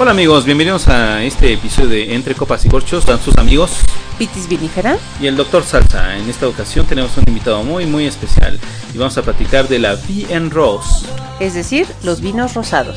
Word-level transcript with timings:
Hola 0.00 0.12
amigos, 0.12 0.44
bienvenidos 0.44 0.86
a 0.86 1.24
este 1.24 1.52
episodio 1.52 1.88
de 1.88 2.14
Entre 2.14 2.36
Copas 2.36 2.64
y 2.64 2.68
Corchos, 2.68 3.04
dan 3.04 3.20
sus 3.20 3.36
amigos 3.36 3.72
Pitis 4.16 4.48
Vinífera 4.48 4.96
y 5.20 5.26
el 5.26 5.36
Dr. 5.36 5.64
Salsa. 5.64 6.16
En 6.16 6.30
esta 6.30 6.46
ocasión 6.46 6.86
tenemos 6.86 7.16
un 7.16 7.24
invitado 7.26 7.64
muy 7.64 7.84
muy 7.84 8.06
especial 8.06 8.60
y 8.94 8.98
vamos 8.98 9.18
a 9.18 9.22
platicar 9.22 9.66
de 9.66 9.80
la 9.80 9.94
VN 9.94 10.50
Rose. 10.50 11.04
es 11.40 11.54
decir, 11.54 11.88
los 12.04 12.20
vinos 12.20 12.54
rosados. 12.54 12.96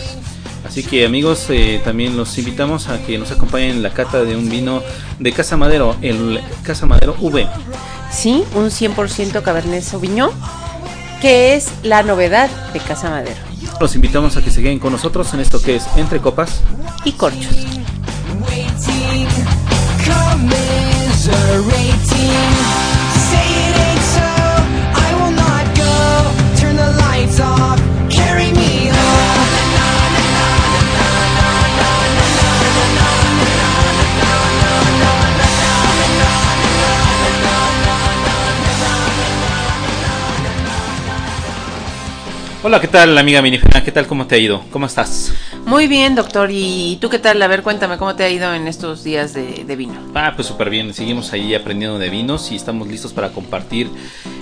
Así 0.63 0.83
que 0.83 1.03
amigos, 1.03 1.47
eh, 1.49 1.81
también 1.83 2.15
los 2.15 2.37
invitamos 2.37 2.87
a 2.87 3.01
que 3.01 3.17
nos 3.17 3.31
acompañen 3.31 3.71
en 3.71 3.81
la 3.81 3.89
cata 3.89 4.23
de 4.23 4.35
un 4.35 4.47
vino 4.47 4.83
de 5.17 5.31
Casa 5.31 5.57
Madero, 5.57 5.95
el 6.03 6.39
Casa 6.61 6.85
Madero 6.85 7.15
V. 7.19 7.47
Sí, 8.11 8.43
un 8.53 8.69
100% 8.69 9.41
Cabernet 9.41 9.81
Sauvignon, 9.81 10.29
que 11.19 11.55
es 11.55 11.71
la 11.81 12.03
novedad 12.03 12.51
de 12.73 12.79
Casa 12.79 13.09
Madero. 13.09 13.50
Los 13.81 13.95
invitamos 13.95 14.37
a 14.37 14.43
que 14.43 14.51
se 14.51 14.61
queden 14.61 14.77
con 14.77 14.91
nosotros 14.91 15.33
en 15.33 15.39
esto 15.39 15.59
que 15.59 15.77
es 15.77 15.87
Entre 15.95 16.19
Copas. 16.19 16.61
Y 17.03 17.13
corchos. 17.13 17.55
Hola, 42.63 42.79
¿qué 42.79 42.87
tal 42.87 43.17
amiga 43.17 43.41
Minifera? 43.41 43.83
¿Qué 43.83 43.91
tal? 43.91 44.05
¿Cómo 44.05 44.27
te 44.27 44.35
ha 44.35 44.37
ido? 44.37 44.63
¿Cómo 44.69 44.85
estás? 44.85 45.33
Muy 45.65 45.87
bien, 45.87 46.13
doctor. 46.13 46.49
¿Y 46.51 46.99
tú 47.01 47.09
qué 47.09 47.17
tal? 47.17 47.41
A 47.41 47.47
ver, 47.47 47.63
cuéntame 47.63 47.97
cómo 47.97 48.13
te 48.13 48.23
ha 48.23 48.29
ido 48.29 48.53
en 48.53 48.67
estos 48.67 49.03
días 49.03 49.33
de, 49.33 49.63
de 49.65 49.75
vino. 49.75 49.95
Ah, 50.13 50.33
pues 50.35 50.47
súper 50.47 50.69
bien. 50.69 50.93
Seguimos 50.93 51.33
ahí 51.33 51.55
aprendiendo 51.55 51.97
de 51.97 52.11
vinos 52.11 52.51
y 52.51 52.55
estamos 52.55 52.87
listos 52.87 53.13
para 53.13 53.31
compartir 53.31 53.89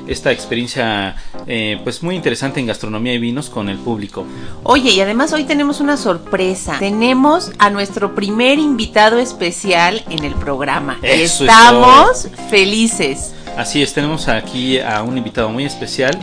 esta 0.06 0.34
experiencia 0.34 1.16
eh, 1.48 1.80
pues 1.86 2.04
muy 2.04 2.14
interesante 2.14 2.60
en 2.60 2.66
gastronomía 2.66 3.14
y 3.14 3.20
vinos 3.20 3.50
con 3.50 3.70
el 3.70 3.78
público. 3.78 4.26
Oye, 4.64 4.92
y 4.92 5.00
además 5.00 5.32
hoy 5.32 5.46
tenemos 5.46 5.80
una 5.80 5.96
sorpresa. 5.96 6.76
Tenemos 6.78 7.54
a 7.58 7.70
nuestro 7.70 8.16
primer 8.16 8.60
invitado 8.60 9.18
especial 9.18 10.04
en 10.10 10.26
el 10.26 10.34
programa. 10.34 10.98
Eso 11.04 11.46
es 11.46 11.50
Estamos 11.50 12.28
felices. 12.50 13.34
Así 13.56 13.82
es, 13.82 13.94
tenemos 13.94 14.28
aquí 14.28 14.78
a 14.80 15.04
un 15.04 15.18
invitado 15.18 15.48
muy 15.50 15.64
especial 15.64 16.20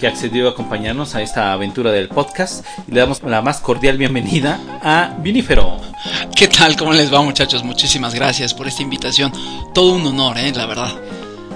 que 0.00 0.06
accedió 0.06 0.48
a 0.48 0.52
acompañarnos 0.52 1.14
a 1.14 1.20
esta 1.22 1.52
aventura 1.52 1.92
del 1.92 2.08
podcast 2.08 2.64
y 2.88 2.92
le 2.92 3.00
damos 3.00 3.22
la 3.22 3.42
más 3.42 3.58
cordial 3.60 3.98
bienvenida 3.98 4.58
a 4.82 5.14
Vinífero. 5.18 5.76
¿Qué 6.34 6.48
tal? 6.48 6.74
¿Cómo 6.76 6.92
les 6.94 7.12
va 7.12 7.20
muchachos? 7.20 7.62
Muchísimas 7.64 8.14
gracias 8.14 8.54
por 8.54 8.66
esta 8.66 8.82
invitación. 8.82 9.30
Todo 9.74 9.92
un 9.92 10.06
honor, 10.06 10.38
¿eh? 10.38 10.52
La 10.56 10.64
verdad. 10.64 10.90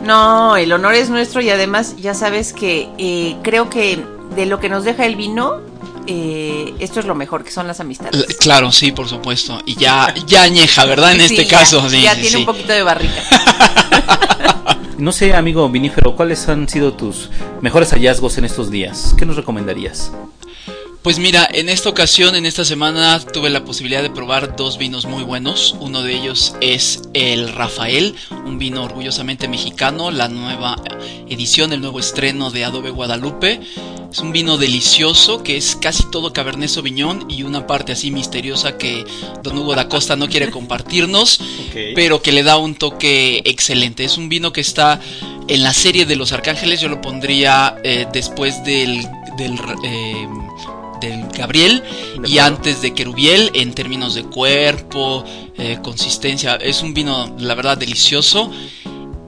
No, 0.04 0.56
el 0.56 0.70
honor 0.72 0.94
es 0.94 1.08
nuestro 1.08 1.40
y 1.40 1.48
además 1.48 1.96
ya 1.96 2.12
sabes 2.12 2.52
que 2.52 2.90
eh, 2.98 3.34
creo 3.42 3.70
que 3.70 4.04
de 4.36 4.44
lo 4.44 4.60
que 4.60 4.68
nos 4.68 4.84
deja 4.84 5.06
el 5.06 5.16
vino, 5.16 5.62
eh, 6.06 6.74
esto 6.80 7.00
es 7.00 7.06
lo 7.06 7.14
mejor, 7.14 7.44
que 7.44 7.50
son 7.50 7.66
las 7.66 7.80
amistades. 7.80 8.14
L- 8.14 8.36
Claro, 8.38 8.70
sí, 8.72 8.92
por 8.92 9.08
supuesto. 9.08 9.58
Y 9.64 9.76
ya, 9.76 10.12
ya 10.26 10.42
añeja, 10.42 10.84
¿verdad? 10.84 11.12
En 11.12 11.20
Sí, 11.26 11.34
este 11.34 11.46
ya- 11.46 11.58
caso, 11.60 11.88
sí. 11.88 12.02
Ya 12.02 12.10
sí, 12.14 12.20
tiene 12.20 12.30
sí. 12.36 12.36
un 12.40 12.44
poquito 12.46 12.74
de 12.74 12.82
barriga. 12.82 13.14
No 14.98 15.10
sé, 15.10 15.34
amigo 15.34 15.68
Vinífero, 15.68 16.14
¿cuáles 16.14 16.48
han 16.48 16.68
sido 16.68 16.92
tus 16.92 17.30
mejores 17.60 17.90
hallazgos 17.90 18.38
en 18.38 18.44
estos 18.44 18.70
días? 18.70 19.14
¿Qué 19.18 19.26
nos 19.26 19.36
recomendarías? 19.36 20.12
Pues 21.04 21.18
mira, 21.18 21.46
en 21.52 21.68
esta 21.68 21.90
ocasión, 21.90 22.34
en 22.34 22.46
esta 22.46 22.64
semana, 22.64 23.20
tuve 23.20 23.50
la 23.50 23.62
posibilidad 23.62 24.02
de 24.02 24.08
probar 24.08 24.56
dos 24.56 24.78
vinos 24.78 25.04
muy 25.04 25.22
buenos. 25.22 25.76
Uno 25.78 26.02
de 26.02 26.14
ellos 26.14 26.56
es 26.62 27.02
el 27.12 27.52
Rafael, 27.52 28.14
un 28.46 28.58
vino 28.58 28.82
orgullosamente 28.82 29.46
mexicano, 29.46 30.10
la 30.10 30.28
nueva 30.28 30.76
edición, 31.28 31.74
el 31.74 31.82
nuevo 31.82 32.00
estreno 32.00 32.50
de 32.50 32.64
Adobe 32.64 32.88
Guadalupe. 32.88 33.60
Es 34.10 34.20
un 34.20 34.32
vino 34.32 34.56
delicioso 34.56 35.42
que 35.42 35.58
es 35.58 35.76
casi 35.76 36.10
todo 36.10 36.32
Cabernet 36.32 36.70
Sauvignon 36.70 37.30
y 37.30 37.42
una 37.42 37.66
parte 37.66 37.92
así 37.92 38.10
misteriosa 38.10 38.78
que 38.78 39.04
Don 39.42 39.58
Hugo 39.58 39.74
da 39.74 39.90
Costa 39.90 40.16
no 40.16 40.30
quiere 40.30 40.50
compartirnos, 40.50 41.38
pero 41.94 42.22
que 42.22 42.32
le 42.32 42.42
da 42.42 42.56
un 42.56 42.76
toque 42.76 43.42
excelente. 43.44 44.04
Es 44.04 44.16
un 44.16 44.30
vino 44.30 44.54
que 44.54 44.62
está 44.62 45.02
en 45.48 45.62
la 45.62 45.74
serie 45.74 46.06
de 46.06 46.16
los 46.16 46.32
Arcángeles, 46.32 46.80
yo 46.80 46.88
lo 46.88 47.02
pondría 47.02 47.76
eh, 47.84 48.06
después 48.10 48.64
del, 48.64 49.06
del, 49.36 49.58
eh, 49.84 50.26
del 51.00 51.26
Gabriel 51.28 51.82
y 52.24 52.38
antes 52.38 52.82
de 52.82 52.94
Querubiel 52.94 53.50
en 53.54 53.74
términos 53.74 54.14
de 54.14 54.24
cuerpo, 54.24 55.24
eh, 55.56 55.78
consistencia. 55.82 56.56
Es 56.56 56.82
un 56.82 56.94
vino, 56.94 57.34
la 57.38 57.54
verdad, 57.54 57.76
delicioso. 57.78 58.50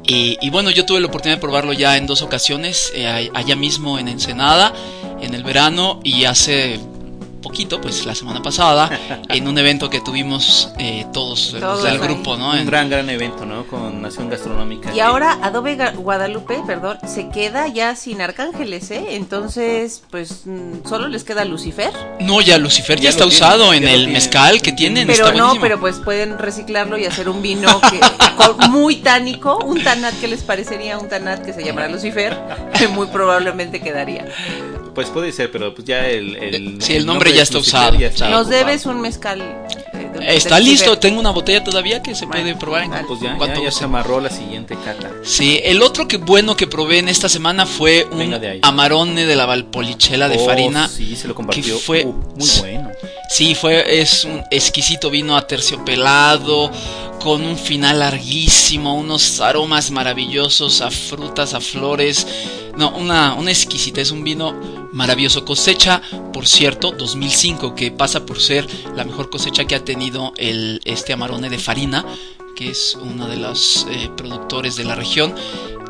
Y, 0.04 0.38
y 0.41 0.50
bueno, 0.50 0.71
yo 0.71 0.87
tuve 0.87 1.00
la 1.00 1.09
oportunidad 1.09 1.38
de 1.38 1.41
probarlo 1.41 1.72
ya 1.72 1.97
en 1.97 2.06
dos 2.06 2.22
ocasiones, 2.22 2.93
eh, 2.94 3.31
allá 3.34 3.56
mismo 3.56 3.99
en 3.99 4.09
Ensenada, 4.09 4.72
en 5.21 5.34
el 5.34 5.43
verano 5.43 6.00
y 6.04 6.25
hace 6.25 6.78
poquito, 7.47 7.81
pues 7.81 8.05
la 8.07 8.15
semana 8.15 8.43
pasada, 8.43 8.91
en 9.29 9.47
un 9.47 9.57
evento 9.59 9.89
que 9.89 10.01
tuvimos 10.01 10.71
eh, 10.79 11.07
todos, 11.12 11.53
los 11.53 11.61
Todos 11.61 11.83
del 11.84 11.93
ahí. 11.93 11.99
grupo, 11.99 12.37
¿no? 12.37 12.51
Un 12.51 12.59
En- 12.59 12.67
gran, 12.67 12.91
gran 12.91 13.09
evento, 13.09 13.47
¿no? 13.47 13.67
Con 13.67 14.03
Nación 14.03 14.29
Gastronómica. 14.29 14.91
Y 14.91 14.95
que- 14.95 15.03
ahora 15.03 15.39
Adobe 15.43 15.77
Guadalupe, 15.97 16.61
perdón, 16.67 16.99
se 17.07 17.29
queda 17.29 17.69
ya 17.69 17.95
sin 17.95 18.21
arcángeles, 18.21 18.91
¿eh? 18.91 19.05
Entonces, 19.11 20.03
pues 20.11 20.43
mm, 20.47 20.89
solo 20.89 21.07
les 21.09 21.23
queda 21.25 21.45
Lucifer. 21.45 21.93
No, 22.21 22.41
ya 22.41 22.59
Lucifer 22.59 22.97
ya, 22.99 23.05
Ya 23.05 23.11
está 23.11 23.25
tienen, 23.25 23.37
usado 23.37 23.73
en 23.75 23.83
ya 23.84 23.91
el 23.91 23.97
tienen. 23.97 24.13
mezcal 24.15 24.61
que 24.63 24.73
tienen. 24.73 25.07
Pero 25.07 25.27
está 25.28 25.39
no, 25.39 25.55
pero 25.61 25.78
pues 25.78 25.97
pueden 26.01 26.39
reciclarlo 26.39 26.99
y 26.99 27.05
hacer 27.05 27.28
un 27.28 27.43
vino 27.43 27.81
que, 27.81 28.01
con- 28.37 28.71
muy 28.71 28.97
tánico, 28.97 29.59
un 29.65 29.83
tanat 29.84 30.15
que 30.21 30.27
les 30.28 30.43
parecería 30.43 30.99
un 30.99 31.09
tanat 31.09 31.45
que 31.45 31.53
se 31.53 31.63
llamará 31.63 31.89
Lucifer, 31.89 32.37
que 32.77 32.89
muy 32.89 33.07
probablemente 33.07 33.81
quedaría. 33.81 34.25
Pues 34.97 35.09
puede 35.11 35.31
ser, 35.31 35.51
pero 35.53 35.73
pues 35.75 35.87
ya 35.87 36.09
el... 36.09 36.34
el 36.37 36.83
Sí, 36.83 36.95
el 36.97 37.07
nombre 37.07 37.33
ya 37.33 37.43
está 37.43 37.59
usado. 37.59 37.97
ya 37.99 38.09
está 38.09 38.29
Nos 38.31 38.47
ocupado. 38.47 38.65
debes 38.65 38.87
un 38.87 39.01
mezcal. 39.01 39.41
eh, 39.41 40.11
de- 40.19 40.37
Está 40.37 40.57
de 40.57 40.62
listo, 40.62 40.99
tengo 40.99 41.21
una 41.21 41.31
botella 41.31 41.62
todavía 41.62 42.03
que 42.03 42.15
se 42.15 42.25
Bueno, 42.27 42.43
puede 42.43 42.57
probar 42.57 42.84
en 42.84 42.91
vale. 42.91 43.05
Pues 43.07 43.21
ya, 43.21 43.37
cuanto 43.37 43.62
ya, 43.62 43.71
se 43.71 43.84
amarró 43.84 44.21
la 44.21 44.31
siguiente 44.31 44.75
cata. 44.84 45.12
Sí, 45.23 45.61
el 45.62 45.83
otro 45.83 46.09
que 46.09 46.17
bueno 46.17 46.57
que 46.57 46.67
probé 46.67 46.99
en 46.99 47.09
esta 47.11 47.29
semana 47.29 47.67
fue 47.67 48.07
un 48.11 48.19
de 48.41 48.59
amarone 48.62 49.27
de 49.27 49.37
la 49.37 49.45
Valpolichela 49.47 50.29
de 50.31 50.39
Oh, 50.39 50.47
farina. 50.47 50.89
Sí, 50.89 51.15
se 51.15 51.28
lo 51.28 51.34
compartió. 51.34 51.77
que 51.77 51.81
fue- 51.83 52.05
Uh, 52.07 52.13
muy 52.37 52.49
bueno. 52.61 52.91
Sí, 53.28 53.55
fue 53.55 54.01
es 54.01 54.25
un 54.25 54.43
exquisito 54.51 55.11
vino 55.11 55.37
aterciopelado 55.37 56.71
con 57.21 57.43
un 57.45 57.59
final 57.59 57.99
larguísimo, 57.99 58.95
unos 58.95 59.41
aromas 59.41 59.91
maravillosos 59.91 60.81
a 60.81 60.91
frutas, 60.91 61.53
a 61.55 61.61
flores. 61.61 62.27
No, 62.77 62.91
una 62.97 63.34
una 63.34 63.51
exquisita, 63.51 64.01
es 64.01 64.11
un 64.11 64.23
vino 64.23 64.55
maravilloso. 64.97 65.45
Cosecha, 65.45 66.03
por 66.33 66.47
cierto, 66.47 66.91
2005, 66.91 67.75
que 67.75 67.93
pasa 67.93 68.27
por 68.27 68.41
ser 68.41 68.67
la 68.97 69.05
mejor 69.05 69.31
cosecha 69.31 69.65
que 69.65 69.75
ha 69.75 69.84
tenido 69.84 70.33
el 70.37 70.81
este 70.84 71.12
amarone 71.12 71.51
de 71.51 71.59
farina, 71.59 72.05
que 72.57 72.71
es 72.71 72.99
uno 73.01 73.29
de 73.29 73.37
los 73.37 73.87
eh, 73.91 74.11
productores 74.17 74.77
de 74.77 74.84
la 74.84 74.95
región 74.95 75.34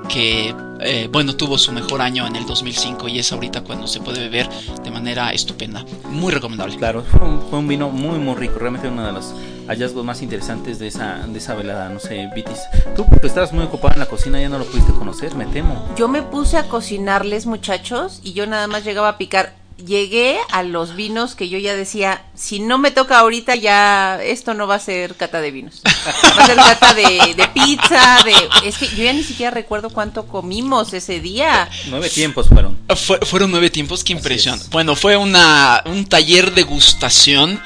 que 0.09 0.55
eh, 0.81 1.09
bueno 1.11 1.35
tuvo 1.35 1.59
su 1.59 1.73
mejor 1.73 2.01
año 2.01 2.27
en 2.29 2.37
el 2.37 2.47
2005 2.47 3.09
y 3.09 3.19
es 3.19 3.33
ahorita 3.33 3.63
cuando 3.65 3.89
se 3.89 4.01
puede 4.01 4.21
beber 4.21 4.49
de 4.85 4.91
manera 4.91 5.31
estupenda 5.31 5.85
muy 6.05 6.33
recomendable 6.33 6.77
Claro, 6.77 7.03
fue 7.03 7.27
un, 7.27 7.43
fue 7.51 7.59
un 7.59 7.67
vino 7.67 7.89
muy, 7.89 8.19
muy 8.19 8.35
rico. 8.37 8.59
Realmente 8.59 8.89
uno 8.89 9.05
de 9.05 9.13
los 9.13 9.35
hallazgos 9.69 10.05
más 10.05 10.23
interesantes 10.23 10.79
de 10.79 10.89
esa, 10.89 11.19
de 11.27 11.39
esa 11.39 11.55
velada. 11.55 11.89
No 11.89 12.01
sé, 12.01 12.29
Vitis. 12.35 12.59
Tú, 12.95 13.07
porque 13.09 13.27
estabas 13.27 13.53
muy 13.53 13.65
ocupada 13.65 13.95
en 13.95 14.01
la 14.01 14.07
cocina, 14.07 14.41
ya 14.41 14.49
no 14.49 14.59
lo 14.59 14.65
pudiste 14.65 14.93
conocer, 14.93 15.35
me 15.35 15.47
temo. 15.47 15.89
Yo 15.97 16.09
me 16.09 16.23
puse 16.23 16.57
a 16.57 16.69
cocinarles, 16.69 17.47
muchachos, 17.47 18.21
y 18.23 18.33
yo 18.33 18.47
nada 18.47 18.67
más 18.67 18.85
llegaba 18.85 19.09
a 19.11 19.19
picar. 19.19 19.55
Llegué 19.85 20.39
a 20.53 20.63
los 20.63 20.97
vinos 20.97 21.35
que 21.35 21.51
yo 21.51 21.59
ya 21.59 21.75
decía, 21.77 22.25
si 22.35 22.61
no 22.61 22.79
me 22.79 22.91
toca 22.91 23.19
ahorita 23.19 23.57
ya 23.57 24.19
esto 24.23 24.55
no 24.55 24.67
va 24.67 24.77
a 24.77 24.81
ser 24.81 25.17
cata 25.17 25.43
de 25.43 25.51
vinos. 25.51 25.83
Va 25.85 26.45
a 26.45 26.47
ser 26.47 26.57
cata 26.57 26.95
de, 26.95 27.35
de 27.37 27.49
pizza, 27.49 28.17
de... 28.25 28.33
Es 28.67 28.79
que 28.79 28.89
yo 28.89 29.05
ya 29.05 29.13
ni 29.13 29.23
siquiera 29.23 29.51
recuerdo 29.51 29.91
cuánto 29.91 30.27
comimos 30.29 30.95
ese 30.95 31.21
día. 31.21 31.69
Nueve 31.91 32.09
tiempos 32.09 32.49
fueron. 32.49 32.79
Fue- 32.97 33.19
fueron 33.27 33.51
nueve 33.51 33.69
tiempos 33.69 34.03
qué 34.03 34.15
impresión 34.15 34.59
es. 34.59 34.71
bueno 34.71 34.97
fue 34.97 35.19
una 35.19 35.83
un 35.85 36.07
taller 36.07 36.55
de 36.55 36.63
gustación 36.63 37.61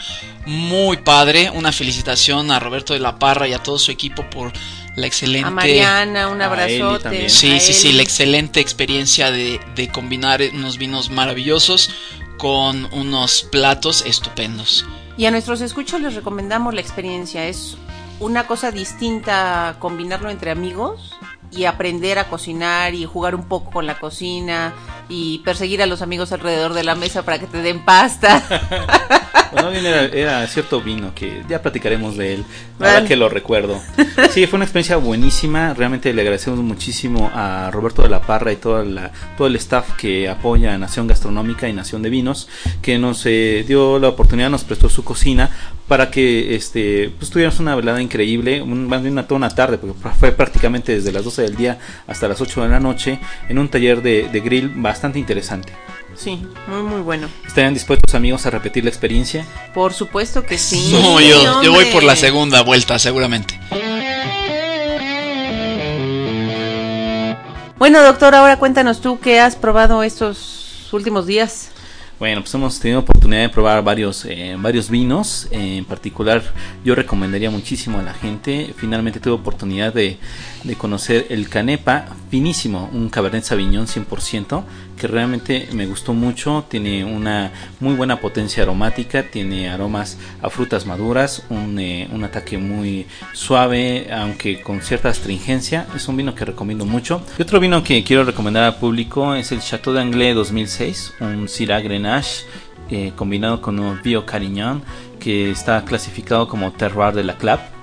muy 0.50 0.96
padre 0.96 1.50
una 1.54 1.70
felicitación 1.70 2.50
a 2.50 2.58
Roberto 2.58 2.92
de 2.92 2.98
la 2.98 3.18
Parra 3.18 3.46
y 3.46 3.52
a 3.52 3.62
todo 3.62 3.78
su 3.78 3.92
equipo 3.92 4.28
por 4.28 4.52
la 4.96 5.06
excelente 5.06 5.46
A 5.46 5.50
Mariana, 5.50 6.28
un 6.28 6.42
abrazote. 6.42 7.28
Sí, 7.28 7.56
a 7.56 7.60
sí, 7.60 7.72
sí, 7.72 7.92
la 7.92 8.02
excelente 8.02 8.58
experiencia 8.58 9.30
de, 9.30 9.60
de 9.76 9.88
combinar 9.88 10.42
unos 10.52 10.76
vinos 10.76 11.10
maravillosos 11.10 11.90
con 12.36 12.92
unos 12.92 13.44
platos 13.44 14.04
estupendos. 14.04 14.84
Y 15.16 15.26
a 15.26 15.30
nuestros 15.30 15.60
escuchos 15.60 16.00
les 16.00 16.14
recomendamos 16.14 16.74
la 16.74 16.80
experiencia. 16.80 17.46
Es 17.46 17.76
una 18.18 18.46
cosa 18.46 18.72
distinta 18.72 19.76
combinarlo 19.78 20.30
entre 20.30 20.50
amigos 20.50 21.14
y 21.52 21.64
aprender 21.64 22.18
a 22.18 22.28
cocinar 22.28 22.94
y 22.94 23.04
jugar 23.04 23.34
un 23.34 23.44
poco 23.44 23.70
con 23.70 23.86
la 23.86 23.98
cocina 23.98 24.72
y 25.08 25.38
perseguir 25.40 25.82
a 25.82 25.86
los 25.86 26.02
amigos 26.02 26.32
alrededor 26.32 26.74
de 26.74 26.84
la 26.84 26.94
mesa 26.96 27.22
para 27.22 27.38
que 27.38 27.46
te 27.46 27.62
den 27.62 27.84
pasta. 27.84 28.42
Bueno, 29.52 29.70
bien 29.70 29.84
era, 29.84 30.04
era 30.04 30.46
cierto 30.46 30.80
vino 30.80 31.12
que 31.14 31.42
ya 31.48 31.60
platicaremos 31.60 32.16
de 32.16 32.34
él, 32.34 32.44
Vale. 32.78 32.92
ahora 32.94 33.06
que 33.06 33.16
lo 33.16 33.28
recuerdo. 33.28 33.80
Sí, 34.30 34.46
fue 34.46 34.58
una 34.58 34.64
experiencia 34.64 34.96
buenísima. 34.96 35.74
Realmente 35.74 36.12
le 36.12 36.22
agradecemos 36.22 36.60
muchísimo 36.60 37.30
a 37.34 37.68
Roberto 37.72 38.02
de 38.02 38.08
la 38.08 38.20
Parra 38.22 38.52
y 38.52 38.56
toda 38.56 38.84
la, 38.84 39.10
todo 39.36 39.48
el 39.48 39.56
staff 39.56 39.96
que 39.96 40.28
apoya 40.28 40.74
a 40.74 40.78
Nación 40.78 41.08
Gastronómica 41.08 41.68
y 41.68 41.72
Nación 41.72 42.02
de 42.02 42.10
Vinos, 42.10 42.48
que 42.80 42.98
nos 42.98 43.26
eh, 43.26 43.64
dio 43.66 43.98
la 43.98 44.08
oportunidad, 44.08 44.50
nos 44.50 44.62
prestó 44.64 44.88
su 44.88 45.02
cocina 45.04 45.50
para 45.88 46.10
que 46.12 46.54
este, 46.54 47.10
pues, 47.18 47.30
tuviéramos 47.30 47.58
una 47.58 47.74
velada 47.74 48.00
increíble, 48.00 48.62
un- 48.62 48.86
más 48.86 49.02
bien 49.02 49.14
una, 49.14 49.26
toda 49.26 49.38
una 49.38 49.50
tarde, 49.50 49.78
porque 49.78 49.96
fue 50.18 50.30
prácticamente 50.30 50.92
desde 50.94 51.10
las 51.10 51.24
12 51.24 51.42
del 51.42 51.56
día 51.56 51.78
hasta 52.06 52.28
las 52.28 52.40
8 52.40 52.62
de 52.62 52.68
la 52.68 52.78
noche 52.78 53.18
en 53.48 53.58
un 53.58 53.68
taller 53.68 54.00
de, 54.00 54.28
de 54.30 54.40
grill 54.40 54.68
bastante 54.76 55.18
interesante. 55.18 55.72
Sí, 56.20 56.38
muy, 56.66 56.82
muy 56.82 57.00
bueno. 57.00 57.28
¿Estarían 57.46 57.72
dispuestos 57.72 58.14
amigos 58.14 58.44
a 58.44 58.50
repetir 58.50 58.84
la 58.84 58.90
experiencia? 58.90 59.46
Por 59.72 59.94
supuesto 59.94 60.44
que 60.44 60.58
sí. 60.58 60.90
No, 60.92 61.18
yo, 61.18 61.62
yo 61.62 61.72
voy 61.72 61.86
por 61.86 62.02
la 62.02 62.14
segunda 62.14 62.60
vuelta, 62.62 62.98
seguramente. 62.98 63.58
Bueno, 67.78 68.02
doctor, 68.02 68.34
ahora 68.34 68.58
cuéntanos 68.58 69.00
tú 69.00 69.18
qué 69.18 69.40
has 69.40 69.56
probado 69.56 70.02
estos 70.02 70.90
últimos 70.92 71.26
días. 71.26 71.70
Bueno, 72.20 72.42
pues 72.42 72.52
hemos 72.52 72.78
tenido 72.78 73.00
oportunidad 73.00 73.40
de 73.40 73.48
probar 73.48 73.82
varios, 73.82 74.26
eh, 74.26 74.54
varios 74.58 74.90
vinos. 74.90 75.48
Eh, 75.50 75.78
en 75.78 75.86
particular, 75.86 76.42
yo 76.84 76.94
recomendaría 76.94 77.50
muchísimo 77.50 77.98
a 77.98 78.02
la 78.02 78.12
gente. 78.12 78.74
Finalmente 78.76 79.20
tuve 79.20 79.32
oportunidad 79.32 79.94
de, 79.94 80.18
de 80.64 80.74
conocer 80.76 81.28
el 81.30 81.48
Canepa 81.48 82.08
finísimo, 82.30 82.90
un 82.92 83.08
Cabernet 83.08 83.44
Sauvignon 83.44 83.86
100%, 83.86 84.62
que 85.00 85.06
realmente 85.06 85.68
me 85.72 85.86
gustó 85.86 86.12
mucho. 86.12 86.66
Tiene 86.68 87.04
una 87.04 87.50
muy 87.80 87.94
buena 87.94 88.20
potencia 88.20 88.62
aromática, 88.62 89.22
tiene 89.22 89.70
aromas 89.70 90.18
a 90.42 90.50
frutas 90.50 90.84
maduras, 90.84 91.42
un, 91.48 91.78
eh, 91.78 92.06
un 92.12 92.22
ataque 92.22 92.58
muy 92.58 93.06
suave, 93.32 94.08
aunque 94.12 94.60
con 94.60 94.82
cierta 94.82 95.08
astringencia. 95.08 95.86
Es 95.96 96.06
un 96.06 96.18
vino 96.18 96.34
que 96.34 96.44
recomiendo 96.44 96.84
mucho. 96.84 97.22
Y 97.38 97.42
otro 97.42 97.60
vino 97.60 97.82
que 97.82 98.04
quiero 98.04 98.24
recomendar 98.24 98.64
al 98.64 98.76
público 98.76 99.34
es 99.34 99.52
el 99.52 99.60
Chateau 99.60 99.94
d'Anglais 99.94 100.34
2006, 100.34 101.14
un 101.20 101.48
Syrah 101.48 101.80
Grenache 101.80 102.44
eh, 102.90 103.12
combinado 103.16 103.62
con 103.62 103.78
un 103.78 104.00
Bio 104.02 104.26
Carignan 104.26 104.82
que 105.18 105.50
está 105.50 105.82
clasificado 105.84 106.46
como 106.46 106.72
Terroir 106.72 107.14
de 107.14 107.24
la 107.24 107.36
Clap. 107.38 107.79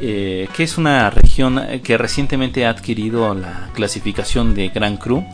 Eh, 0.00 0.48
que 0.54 0.62
es 0.62 0.78
una 0.78 1.10
región 1.10 1.62
que 1.82 1.98
recientemente 1.98 2.66
ha 2.66 2.70
adquirido 2.70 3.34
la 3.34 3.70
clasificación 3.74 4.54
de 4.54 4.68
Grand 4.68 4.98
Cru 4.98 5.24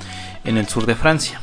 en 0.45 0.57
el 0.57 0.69
sur 0.69 0.87
de 0.87 0.95
Francia. 0.95 1.41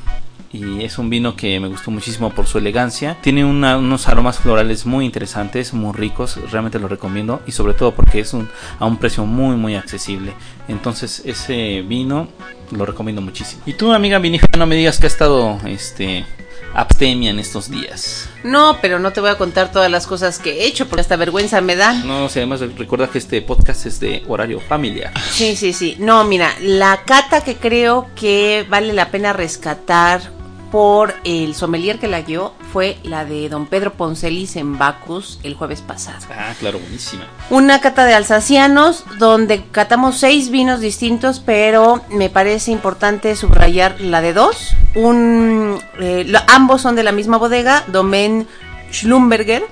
Y 0.53 0.83
es 0.83 0.97
un 0.97 1.09
vino 1.09 1.35
que 1.37 1.59
me 1.61 1.69
gustó 1.69 1.91
muchísimo 1.91 2.29
por 2.31 2.45
su 2.45 2.57
elegancia. 2.57 3.17
Tiene 3.21 3.45
unos 3.45 4.07
aromas 4.09 4.39
florales 4.39 4.85
muy 4.85 5.05
interesantes, 5.05 5.73
muy 5.73 5.93
ricos. 5.93 6.37
Realmente 6.51 6.77
lo 6.77 6.89
recomiendo. 6.89 7.41
Y 7.47 7.53
sobre 7.53 7.73
todo 7.73 7.93
porque 7.93 8.19
es 8.19 8.33
a 8.33 8.85
un 8.85 8.97
precio 8.97 9.25
muy, 9.25 9.55
muy 9.55 9.75
accesible. 9.75 10.33
Entonces 10.67 11.21
ese 11.25 11.83
vino 11.83 12.27
lo 12.71 12.85
recomiendo 12.85 13.21
muchísimo. 13.21 13.61
Y 13.65 13.73
tú, 13.73 13.93
amiga 13.93 14.19
vinífera, 14.19 14.59
no 14.59 14.65
me 14.65 14.75
digas 14.75 14.99
que 14.99 15.05
ha 15.05 15.07
estado 15.07 15.57
este, 15.65 16.25
abstemia 16.73 17.29
en 17.31 17.39
estos 17.39 17.69
días. 17.69 18.29
No, 18.43 18.77
pero 18.81 18.99
no 18.99 19.13
te 19.13 19.21
voy 19.21 19.29
a 19.29 19.37
contar 19.37 19.71
todas 19.71 19.91
las 19.91 20.07
cosas 20.07 20.39
que 20.39 20.61
he 20.61 20.65
hecho 20.65 20.87
porque 20.87 21.01
hasta 21.01 21.15
vergüenza 21.15 21.61
me 21.61 21.75
dan. 21.75 22.07
No, 22.07 22.29
sé, 22.29 22.39
además 22.39 22.61
recuerda 22.77 23.07
que 23.07 23.17
este 23.17 23.41
podcast 23.41 23.85
es 23.85 23.99
de 23.99 24.23
horario 24.27 24.59
familiar. 24.59 25.13
Sí, 25.31 25.55
sí, 25.55 25.73
sí. 25.73 25.95
No, 25.99 26.23
mira, 26.23 26.53
la 26.61 27.01
cata 27.05 27.43
que 27.43 27.55
creo 27.55 28.09
que 28.15 28.65
vale 28.69 28.93
la 28.93 29.11
pena 29.11 29.33
rescatar 29.33 30.40
por 30.71 31.13
el 31.25 31.53
sommelier 31.53 31.99
que 31.99 32.07
la 32.07 32.21
guió 32.21 32.53
fue 32.71 32.97
la 33.03 33.25
de 33.25 33.49
don 33.49 33.65
Pedro 33.67 33.93
Poncelis 33.93 34.55
en 34.55 34.77
Bacus 34.77 35.39
el 35.43 35.53
jueves 35.55 35.81
pasado. 35.81 36.25
Ah, 36.31 36.53
claro, 36.59 36.79
buenísima. 36.79 37.27
Una 37.49 37.81
cata 37.81 38.05
de 38.05 38.13
alsacianos 38.13 39.03
donde 39.19 39.63
catamos 39.71 40.17
seis 40.17 40.49
vinos 40.49 40.79
distintos, 40.79 41.41
pero 41.45 42.01
me 42.09 42.29
parece 42.29 42.71
importante 42.71 43.35
subrayar 43.35 43.99
la 43.99 44.21
de 44.21 44.33
dos. 44.33 44.73
Un, 44.95 45.77
eh, 45.99 46.23
lo- 46.25 46.39
ambos 46.47 46.81
son 46.81 46.95
de 46.95 47.03
la 47.03 47.11
misma 47.11 47.37
bodega, 47.37 47.83
Domaine 47.87 48.47
Schlumberger. 48.91 49.63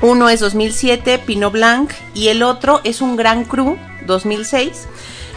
Uno 0.00 0.28
es 0.28 0.38
2007, 0.38 1.18
Pinot 1.18 1.52
Blanc, 1.52 1.90
y 2.14 2.28
el 2.28 2.44
otro 2.44 2.80
es 2.84 3.00
un 3.02 3.16
Gran 3.16 3.44
Cru 3.44 3.76
2006. 4.06 4.86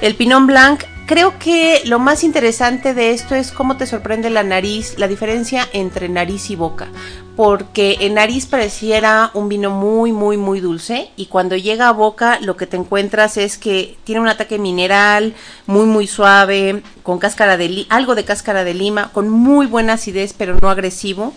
El 0.02 0.14
Pinot 0.16 0.46
Blanc, 0.46 0.84
creo 1.06 1.38
que 1.40 1.82
lo 1.86 2.00
más 2.00 2.24
interesante 2.24 2.94
de 2.94 3.12
esto 3.12 3.36
es 3.36 3.52
cómo 3.52 3.78
te 3.78 3.86
sorprende 3.86 4.30
la 4.30 4.44
nariz, 4.44 4.96
la 4.98 5.08
diferencia 5.08 5.68
entre 5.74 6.10
nariz 6.10 6.50
y 6.50 6.56
boca. 6.56 6.88
Porque 7.36 7.98
en 8.02 8.16
nariz 8.16 8.46
pareciera 8.46 9.32
un 9.34 9.50
vino 9.50 9.72
muy, 9.72 10.12
muy, 10.12 10.38
muy 10.38 10.60
dulce, 10.60 11.10
y 11.16 11.28
cuando 11.28 11.56
llega 11.56 11.88
a 11.88 11.94
boca 11.94 12.40
lo 12.42 12.58
que 12.58 12.68
te 12.68 12.78
encuentras 12.78 13.38
es 13.38 13.58
que 13.58 13.98
tiene 14.04 14.22
un 14.22 14.28
ataque 14.28 14.60
mineral 14.60 15.34
muy, 15.66 15.86
muy 15.86 16.08
suave, 16.08 16.84
con 17.04 17.20
cáscara 17.20 17.58
de 17.58 17.86
algo 17.90 18.16
de 18.16 18.26
cáscara 18.26 18.64
de 18.64 18.74
lima, 18.74 19.12
con 19.14 19.30
muy 19.30 19.66
buena 19.66 19.94
acidez, 19.94 20.34
pero 20.38 20.58
no 20.62 20.70
agresivo. 20.70 21.34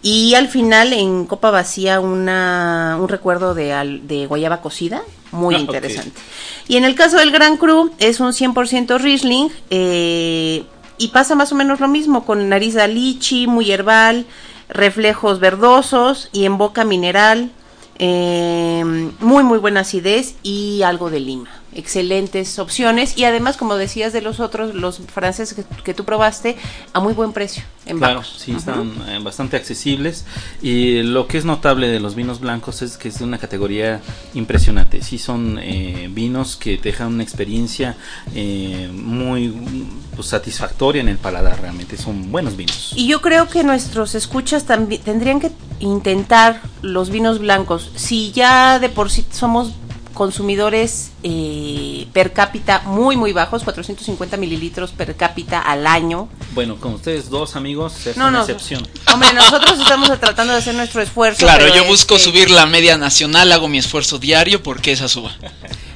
Y 0.00 0.34
al 0.34 0.48
final 0.48 0.92
en 0.92 1.24
copa 1.26 1.50
vacía 1.50 1.98
una, 1.98 2.96
un 3.00 3.08
recuerdo 3.08 3.54
de 3.54 4.26
guayaba 4.28 4.60
cocida, 4.60 5.02
muy 5.32 5.54
Ah, 5.58 5.58
interesante. 5.58 6.20
Y 6.68 6.76
en 6.76 6.84
el 6.84 6.94
caso 6.94 7.16
del 7.16 7.30
Gran 7.30 7.56
Cru 7.56 7.90
es 7.98 8.20
un 8.20 8.32
100% 8.32 8.98
Riesling 8.98 9.48
eh, 9.70 10.64
y 10.98 11.08
pasa 11.08 11.34
más 11.34 11.52
o 11.52 11.54
menos 11.54 11.80
lo 11.80 11.88
mismo 11.88 12.24
con 12.24 12.48
nariz 12.48 12.74
de 12.74 12.88
lichi, 12.88 13.46
muy 13.46 13.70
herbal, 13.70 14.26
reflejos 14.68 15.40
verdosos 15.40 16.28
y 16.32 16.44
en 16.44 16.58
boca 16.58 16.84
mineral, 16.84 17.50
eh, 17.98 18.82
muy 19.20 19.42
muy 19.44 19.58
buena 19.58 19.80
acidez 19.80 20.34
y 20.42 20.82
algo 20.82 21.10
de 21.10 21.20
lima. 21.20 21.57
Excelentes 21.74 22.58
opciones 22.58 23.16
y 23.16 23.24
además 23.24 23.56
como 23.56 23.76
decías 23.76 24.12
de 24.12 24.22
los 24.22 24.40
otros, 24.40 24.74
los 24.74 24.98
franceses 24.98 25.54
que, 25.54 25.82
que 25.82 25.94
tú 25.94 26.04
probaste 26.04 26.56
a 26.92 27.00
muy 27.00 27.12
buen 27.12 27.32
precio. 27.32 27.62
En 27.88 27.98
Claro, 27.98 28.22
sí, 28.22 28.52
están 28.52 28.92
eh, 29.08 29.18
bastante 29.22 29.56
accesibles. 29.56 30.26
Y 30.60 31.02
lo 31.02 31.26
que 31.26 31.38
es 31.38 31.46
notable 31.46 31.88
de 31.88 32.00
los 32.00 32.14
vinos 32.14 32.38
blancos 32.40 32.82
es 32.82 32.98
que 32.98 33.08
es 33.08 33.18
de 33.18 33.24
una 33.24 33.38
categoría 33.38 34.02
impresionante. 34.34 35.02
Sí, 35.02 35.18
son 35.18 35.58
eh, 35.58 36.08
vinos 36.10 36.56
que 36.56 36.76
te 36.76 36.90
dejan 36.90 37.14
una 37.14 37.22
experiencia 37.22 37.96
eh, 38.34 38.90
muy 38.92 39.54
pues, 40.14 40.28
satisfactoria 40.28 41.00
en 41.00 41.08
el 41.08 41.16
paladar, 41.16 41.62
realmente. 41.62 41.96
Son 41.96 42.30
buenos 42.30 42.56
vinos. 42.56 42.92
Y 42.94 43.06
yo 43.06 43.22
creo 43.22 43.48
que 43.48 43.64
nuestros 43.64 44.14
escuchas 44.14 44.64
también 44.64 45.00
tendrían 45.00 45.40
que 45.40 45.50
intentar 45.80 46.60
los 46.82 47.08
vinos 47.08 47.38
blancos. 47.38 47.90
Si 47.96 48.32
ya 48.32 48.78
de 48.78 48.90
por 48.90 49.10
sí 49.10 49.24
somos 49.30 49.72
consumidores 50.18 51.12
eh, 51.22 52.08
per 52.12 52.32
cápita 52.32 52.82
muy 52.84 53.16
muy 53.16 53.32
bajos, 53.32 53.62
450 53.62 54.36
mililitros 54.36 54.90
per 54.90 55.14
cápita 55.14 55.60
al 55.60 55.86
año. 55.86 56.28
Bueno, 56.54 56.74
con 56.76 56.94
ustedes 56.94 57.30
dos 57.30 57.54
amigos 57.54 58.04
es 58.04 58.16
No, 58.16 58.24
una 58.26 58.38
no, 58.38 58.40
excepción. 58.40 58.86
Hombre, 59.14 59.32
nosotros 59.32 59.78
estamos 59.78 60.08
tratando 60.18 60.52
de 60.54 60.58
hacer 60.58 60.74
nuestro 60.74 61.00
esfuerzo. 61.00 61.38
Claro, 61.38 61.72
yo 61.72 61.84
busco 61.84 62.16
este, 62.16 62.30
subir 62.30 62.50
la 62.50 62.66
media 62.66 62.98
nacional, 62.98 63.52
hago 63.52 63.68
mi 63.68 63.78
esfuerzo 63.78 64.18
diario 64.18 64.60
porque 64.60 64.90
esa 64.90 65.06
suba. 65.06 65.30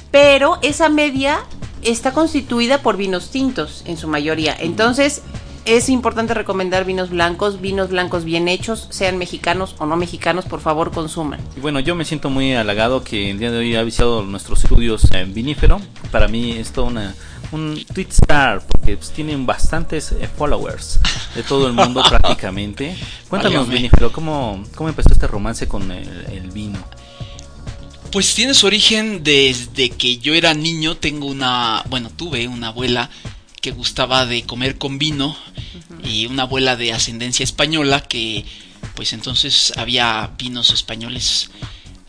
Pero 0.09 0.57
esa 0.61 0.87
media 0.87 1.43
está 1.81 2.13
constituida 2.13 2.81
por 2.81 2.95
vinos 2.95 3.29
tintos 3.29 3.83
en 3.85 3.97
su 3.97 4.07
mayoría. 4.07 4.55
Entonces, 4.57 5.21
es 5.65 5.89
importante 5.89 6.33
recomendar 6.33 6.85
vinos 6.85 7.09
blancos, 7.09 7.61
vinos 7.61 7.89
blancos 7.89 8.25
bien 8.25 8.47
hechos, 8.47 8.87
sean 8.89 9.17
mexicanos 9.17 9.75
o 9.79 9.85
no 9.85 9.95
mexicanos, 9.95 10.45
por 10.45 10.59
favor 10.59 10.91
consuman. 10.91 11.39
Y 11.55 11.61
bueno, 11.61 11.79
yo 11.79 11.95
me 11.95 12.05
siento 12.05 12.29
muy 12.29 12.53
halagado 12.53 13.03
que 13.03 13.31
el 13.31 13.39
día 13.39 13.51
de 13.51 13.59
hoy 13.59 13.75
ha 13.75 13.83
visitado 13.83 14.23
nuestros 14.23 14.63
estudios 14.63 15.09
en 15.11 15.33
vinífero. 15.33 15.79
Para 16.11 16.27
mí 16.27 16.51
es 16.51 16.71
todo 16.71 16.85
una, 16.85 17.15
un 17.51 17.81
tweet 17.93 18.09
star 18.09 18.65
porque 18.67 18.97
pues, 18.97 19.11
tienen 19.11 19.45
bastantes 19.45 20.11
eh, 20.11 20.27
followers 20.27 20.99
de 21.35 21.43
todo 21.43 21.67
el 21.67 21.73
mundo 21.73 22.03
prácticamente. 22.09 22.97
Cuéntanos, 23.29 23.69
vinífero, 23.69 24.11
¿cómo, 24.11 24.63
¿cómo 24.75 24.89
empezó 24.89 25.13
este 25.13 25.27
romance 25.27 25.67
con 25.67 25.91
el, 25.91 26.25
el 26.31 26.51
vino? 26.51 26.79
Pues 28.11 28.35
tiene 28.35 28.53
su 28.53 28.67
origen 28.67 29.23
desde 29.23 29.89
que 29.89 30.17
yo 30.17 30.35
era 30.35 30.53
niño. 30.53 30.97
Tengo 30.97 31.25
una, 31.25 31.83
bueno, 31.89 32.11
tuve 32.15 32.47
una 32.47 32.67
abuela 32.67 33.09
que 33.63 33.71
gustaba 33.71 34.25
de 34.25 34.43
comer 34.43 34.77
con 34.77 34.99
vino 34.99 35.37
y 36.03 36.25
una 36.25 36.43
abuela 36.43 36.75
de 36.75 36.91
ascendencia 36.91 37.45
española 37.45 38.01
que, 38.01 38.43
pues 38.93 39.13
entonces 39.13 39.71
había 39.77 40.31
vinos 40.37 40.71
españoles 40.71 41.49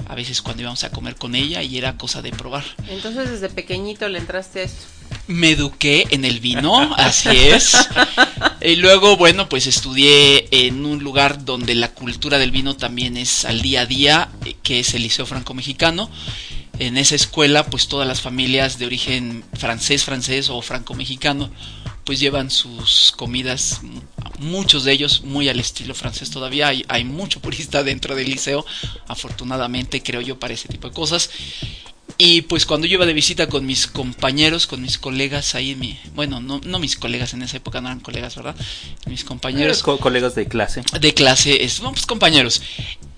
a 0.09 0.17
veces 0.17 0.43
cuando 0.43 0.63
íbamos 0.63 0.83
a 0.83 0.91
comer 0.91 1.15
con 1.15 1.37
ella 1.37 1.63
y 1.63 1.79
era 1.79 1.97
cosa 1.97 2.23
de 2.23 2.33
probar. 2.33 2.65
Entonces, 2.89 3.31
desde 3.31 3.51
pequeñito 3.51 4.09
le 4.09 4.19
entraste 4.19 4.61
a 4.61 4.63
esto. 4.65 4.85
Me 5.29 5.51
eduqué 5.51 6.09
en 6.11 6.25
el 6.25 6.41
vino, 6.41 6.93
así 6.97 7.29
es. 7.31 7.77
Y 8.61 8.75
luego, 8.75 9.17
bueno, 9.17 9.49
pues 9.49 9.69
estudié 9.69 10.49
en 10.51 10.85
un 10.85 11.05
lugar 11.05 11.45
donde 11.45 11.77
la 11.77 11.93
cultura 11.93 12.39
del 12.39 12.51
vino 12.51 12.77
también 12.77 13.17
es 13.17 13.45
al 13.45 13.63
día 13.63 13.83
a 13.83 13.87
día, 13.87 14.29
eh, 14.45 14.57
que 14.61 14.81
es 14.81 14.93
el 14.95 15.03
Liceo 15.03 15.25
Franco-Mexicano. 15.25 16.11
En 16.79 16.97
esa 16.97 17.15
escuela, 17.15 17.67
pues 17.67 17.87
todas 17.89 18.07
las 18.09 18.21
familias 18.21 18.79
de 18.79 18.87
origen 18.87 19.45
francés, 19.55 20.05
francés 20.05 20.51
o 20.51 20.61
franco-mexicano, 20.61 21.51
pues 22.05 22.19
llevan 22.21 22.51
sus 22.51 23.13
comidas, 23.13 23.81
muchos 24.39 24.85
de 24.85 24.93
ellos 24.93 25.23
muy 25.23 25.49
al 25.49 25.61
estilo 25.61 25.95
francés 25.95 26.31
todavía. 26.31 26.69
Hay, 26.69 26.85
hay 26.89 27.05
mucho 27.05 27.41
purista 27.41 27.83
dentro 27.83 28.15
del 28.17 28.29
liceo, 28.29 28.67
afortunadamente 29.07 30.03
creo 30.03 30.21
yo 30.21 30.39
para 30.39 30.55
ese 30.55 30.69
tipo 30.69 30.89
de 30.89 30.95
cosas. 30.95 31.31
Y 32.19 32.43
pues 32.43 32.67
cuando 32.67 32.87
yo 32.87 32.95
iba 32.95 33.07
de 33.07 33.13
visita 33.15 33.49
con 33.49 33.65
mis 33.67 33.87
compañeros, 33.87 34.67
con 34.67 34.83
mis 34.83 34.99
colegas 34.99 35.55
ahí, 35.55 35.75
mi, 35.75 35.99
bueno, 36.15 36.41
no, 36.41 36.61
no 36.65 36.79
mis 36.79 36.97
colegas 36.97 37.33
en 37.35 37.43
esa 37.43 37.57
época, 37.57 37.81
no 37.81 37.89
eran 37.89 38.01
colegas, 38.01 38.37
¿verdad? 38.37 38.55
Mis 39.07 39.25
compañeros 39.25 39.83
Co- 39.83 39.99
colegas 39.99 40.35
de 40.35 40.47
clase. 40.47 40.83
de 41.01 41.15
clase, 41.15 41.65
es, 41.65 41.81
no, 41.81 41.91
pues 41.93 42.05
compañeros, 42.07 42.61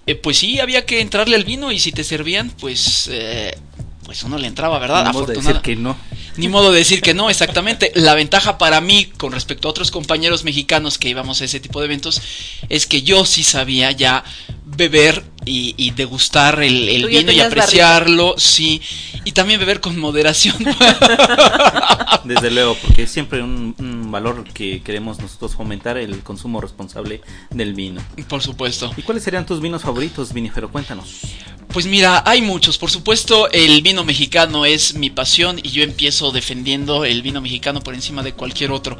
eh, 0.07 0.15
pues 0.15 0.39
sí, 0.39 0.61
había 0.61 0.87
que 0.87 1.01
entrarle 1.01 1.37
al 1.37 1.45
vino 1.45 1.73
y 1.73 1.81
si 1.81 1.93
te 1.93 2.05
servían, 2.05 2.51
pues, 2.51 3.09
eh, 3.13 3.57
pues 4.05 4.23
uno 4.23 4.39
le 4.39 4.47
entraba, 4.47 4.79
¿verdad? 4.79 5.07
Ni 5.07 5.13
modo 5.13 5.27
de 5.27 5.35
decir 5.35 5.61
que 5.61 5.75
no. 5.75 5.97
Ni 6.37 6.49
modo 6.49 6.71
de 6.71 6.79
decir 6.79 7.03
que 7.03 7.15
no, 7.15 7.29
exactamente. 7.29 7.91
La 7.95 8.15
ventaja 8.15 8.57
para 8.59 8.81
mí 8.81 9.07
con 9.17 9.33
respecto 9.33 9.67
a 9.67 9.71
otros 9.71 9.91
compañeros 9.91 10.45
mexicanos 10.45 10.99
que 10.99 11.09
íbamos 11.09 11.41
a 11.41 11.47
ese 11.47 11.61
tipo 11.61 11.81
de 11.81 11.87
eventos 11.87 12.21
es 12.69 12.87
que 12.87 13.03
yo 13.03 13.25
sí 13.25 13.43
sabía 13.43 13.91
ya 13.91 14.23
beber 14.65 15.25
y, 15.47 15.75
y 15.79 15.93
degustar 15.93 16.63
el, 16.63 17.07
vino 17.07 17.33
y 17.33 17.41
apreciarlo, 17.41 18.35
sí, 18.37 18.83
y 19.25 19.33
también 19.33 19.59
beber 19.59 19.81
con 19.81 19.99
moderación. 19.99 20.57
Desde 22.25 22.51
luego, 22.51 22.77
porque 22.83 23.05
es 23.05 23.11
siempre 23.11 23.43
un, 23.43 23.75
un 23.79 24.11
valor 24.11 24.45
que 24.53 24.83
queremos 24.83 25.19
nosotros 25.21 25.55
fomentar, 25.55 25.97
el 25.97 26.23
consumo 26.23 26.61
responsable 26.61 27.23
del 27.51 27.75
vino. 27.75 28.03
Por 28.29 28.43
supuesto. 28.43 28.93
¿Y 28.97 29.03
cuáles 29.03 29.23
serían 29.23 29.47
tus 29.47 29.61
vinos 29.61 29.83
favoritos, 29.83 30.33
Vinifero? 30.33 30.71
Cuéntanos. 30.71 31.21
Pues 31.69 31.87
mira, 31.87 32.23
hay 32.27 32.43
muchos. 32.43 32.79
Por 32.79 32.91
supuesto, 32.91 33.51
el 33.51 33.83
vino 33.83 34.05
mexicano 34.05 34.65
es 34.65 34.95
mi 34.95 35.11
pasión 35.11 35.59
y 35.63 35.71
yo 35.71 35.83
empiezo 35.83 36.33
defendiendo 36.33 37.05
el 37.05 37.23
vino 37.23 37.41
mexicano 37.41 37.81
por 37.81 37.95
encima 37.95 38.23
de 38.23 38.33
cualquier 38.33 38.71
otro. 38.71 38.97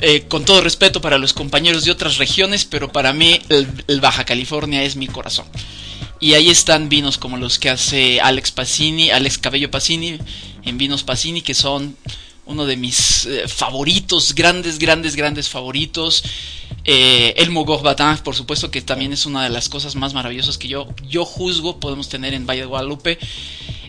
Eh, 0.00 0.24
con 0.28 0.44
todo 0.44 0.60
respeto 0.60 1.00
para 1.00 1.18
los 1.18 1.32
compañeros 1.32 1.84
de 1.84 1.92
otras 1.92 2.18
regiones, 2.18 2.64
pero 2.64 2.90
para 2.90 3.12
mí 3.12 3.40
el, 3.48 3.68
el 3.86 4.00
Baja 4.00 4.24
California 4.24 4.82
es 4.82 4.96
mi 4.96 5.06
corazón. 5.06 5.46
Y 6.22 6.34
ahí 6.34 6.50
están 6.50 6.88
vinos 6.88 7.18
como 7.18 7.36
los 7.36 7.58
que 7.58 7.68
hace 7.68 8.20
Alex 8.20 8.52
Pacini, 8.52 9.10
Alex 9.10 9.38
Cabello 9.38 9.72
Pacini, 9.72 10.18
en 10.64 10.78
Vinos 10.78 11.02
Pacini, 11.02 11.42
que 11.42 11.52
son 11.52 11.96
uno 12.46 12.64
de 12.64 12.76
mis 12.76 13.26
eh, 13.26 13.48
favoritos, 13.48 14.32
grandes, 14.36 14.78
grandes, 14.78 15.16
grandes 15.16 15.48
favoritos. 15.48 16.22
Eh, 16.84 17.34
el 17.38 17.50
Mogor 17.50 17.82
Batin, 17.82 18.22
por 18.22 18.36
supuesto 18.36 18.70
que 18.70 18.82
también 18.82 19.12
es 19.12 19.26
una 19.26 19.42
de 19.42 19.48
las 19.48 19.68
cosas 19.68 19.96
más 19.96 20.14
maravillosas 20.14 20.58
que 20.58 20.68
yo, 20.68 20.86
yo 21.08 21.24
juzgo 21.24 21.80
podemos 21.80 22.08
tener 22.08 22.34
en 22.34 22.46
Valle 22.46 22.60
de 22.60 22.66
Guadalupe. 22.66 23.18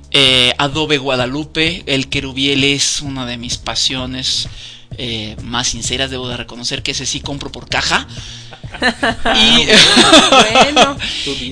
Eh, 0.09 0.55
Adobe 0.57 0.97
Guadalupe, 0.97 1.83
el 1.85 2.09
Querubiel 2.09 2.63
es 2.63 3.01
una 3.01 3.27
de 3.27 3.37
mis 3.37 3.59
pasiones 3.59 4.49
eh, 4.97 5.35
más 5.43 5.67
sinceras, 5.69 6.09
debo 6.09 6.27
de 6.27 6.37
reconocer 6.37 6.83
que 6.83 6.91
ese 6.91 7.05
sí 7.05 7.19
compro 7.19 7.51
por 7.51 7.67
caja. 7.67 8.07
y, 9.35 9.65
Bueno, 10.29 10.97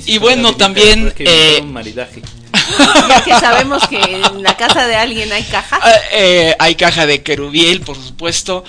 Y 0.05 0.17
bueno, 0.17 0.55
también, 0.55 1.13
eh, 1.17 1.55
es 1.57 1.61
un 1.61 1.73
maridaje. 1.73 2.21
ya 3.09 3.23
que 3.23 3.31
sabemos 3.31 3.87
que 3.87 3.99
en 3.99 4.43
la 4.43 4.55
casa 4.57 4.87
de 4.87 4.95
alguien 4.95 5.31
hay 5.31 5.43
caja. 5.43 5.79
Ah, 5.81 5.95
eh, 6.13 6.55
hay 6.59 6.75
caja 6.75 7.05
de 7.05 7.23
Querubiel, 7.23 7.81
por 7.81 7.97
supuesto. 7.97 8.63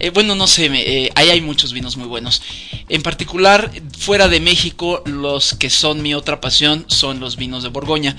Eh, 0.00 0.10
bueno, 0.10 0.34
no 0.34 0.46
sé, 0.46 0.66
eh, 0.72 1.10
ahí 1.14 1.30
hay 1.30 1.40
muchos 1.40 1.72
vinos 1.72 1.96
muy 1.96 2.06
buenos. 2.06 2.42
En 2.88 3.02
particular, 3.02 3.70
fuera 3.98 4.28
de 4.28 4.40
México, 4.40 5.02
los 5.06 5.54
que 5.54 5.70
son 5.70 6.02
mi 6.02 6.14
otra 6.14 6.40
pasión 6.40 6.84
son 6.88 7.20
los 7.20 7.36
vinos 7.36 7.62
de 7.62 7.68
Borgoña. 7.68 8.16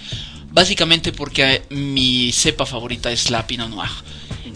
Básicamente 0.51 1.11
porque 1.11 1.63
mi 1.69 2.31
cepa 2.31 2.65
favorita 2.65 3.11
es 3.11 3.29
la 3.29 3.45
Pinot 3.45 3.69
Noir. 3.69 3.89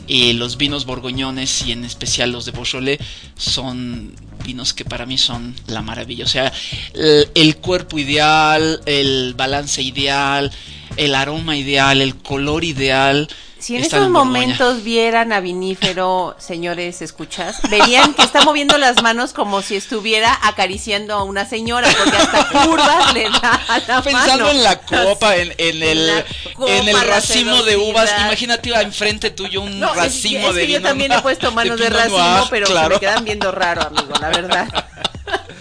Y 0.08 0.34
los 0.34 0.58
vinos 0.58 0.86
borgoñones 0.86 1.66
y 1.66 1.72
en 1.72 1.86
especial 1.86 2.32
los 2.32 2.46
de 2.46 2.52
Beaujolais 2.52 3.00
son 3.38 4.16
vinos 4.46 4.74
que 4.74 4.86
para 4.86 5.06
mí 5.06 5.18
son 5.18 5.56
la 5.68 5.82
maravilla. 5.82 6.26
O 6.26 6.28
sea, 6.28 6.52
el, 6.94 7.30
el 7.36 7.58
cuerpo 7.58 8.00
ideal, 8.00 8.82
el 8.86 9.34
balance 9.36 9.82
ideal, 9.82 10.52
el 10.98 11.16
aroma 11.16 11.58
ideal, 11.58 12.02
el 12.02 12.16
color 12.16 12.64
ideal. 12.64 13.30
Si 13.60 13.76
en 13.76 13.84
estos 13.84 14.10
momentos 14.10 14.84
vieran 14.84 15.34
a 15.34 15.42
Vinífero, 15.42 16.36
señores, 16.40 17.02
escuchas, 17.02 17.58
verían 17.70 18.14
que 18.14 18.22
está 18.24 18.42
moviendo 18.44 18.78
las 18.78 19.02
manos 19.04 19.34
como 19.34 19.62
si 19.62 19.76
estuviera 19.76 20.38
acariciando 20.44 21.14
a 21.16 21.24
una 21.24 21.46
señora, 21.46 21.90
porque 21.98 22.18
hasta 22.18 22.48
curvas 22.66 23.14
le 23.14 23.24
da 23.30 23.62
a 23.68 23.80
la 23.80 24.02
Pensando 24.02 24.46
mano. 24.46 24.50
en 24.50 24.64
la 24.64 24.80
copa, 24.80 25.36
en, 25.36 25.54
en 25.58 25.84
el, 25.84 26.08
La 26.08 26.26
copa, 26.54 26.72
en 26.72 26.88
el 26.88 27.02
racimo 27.02 27.62
de 27.64 27.76
uvas. 27.78 28.10
Imagínate 28.26 28.70
enfrente 28.82 29.30
tuyo 29.32 29.62
un 29.62 29.80
No, 29.80 29.90
es- 29.92 29.96
racimo 29.98 30.50
es, 30.50 30.56
de 30.56 30.62
que 30.62 30.72
yo 30.74 30.78
vino 30.78 30.90
también 30.90 31.12
he 31.12 31.22
puesto 31.22 31.52
manos 31.54 31.78
de, 31.80 31.90
racimo, 31.90 32.18
Noir, 32.18 32.44
pero 32.50 32.66
se 32.68 32.72
claro. 32.72 32.96
me 32.96 33.00
quedan 33.00 33.26
viendo 33.26 33.52
raro, 33.52 33.82
amigo, 33.82 34.14
la 34.22 34.30
verdad. 34.30 34.86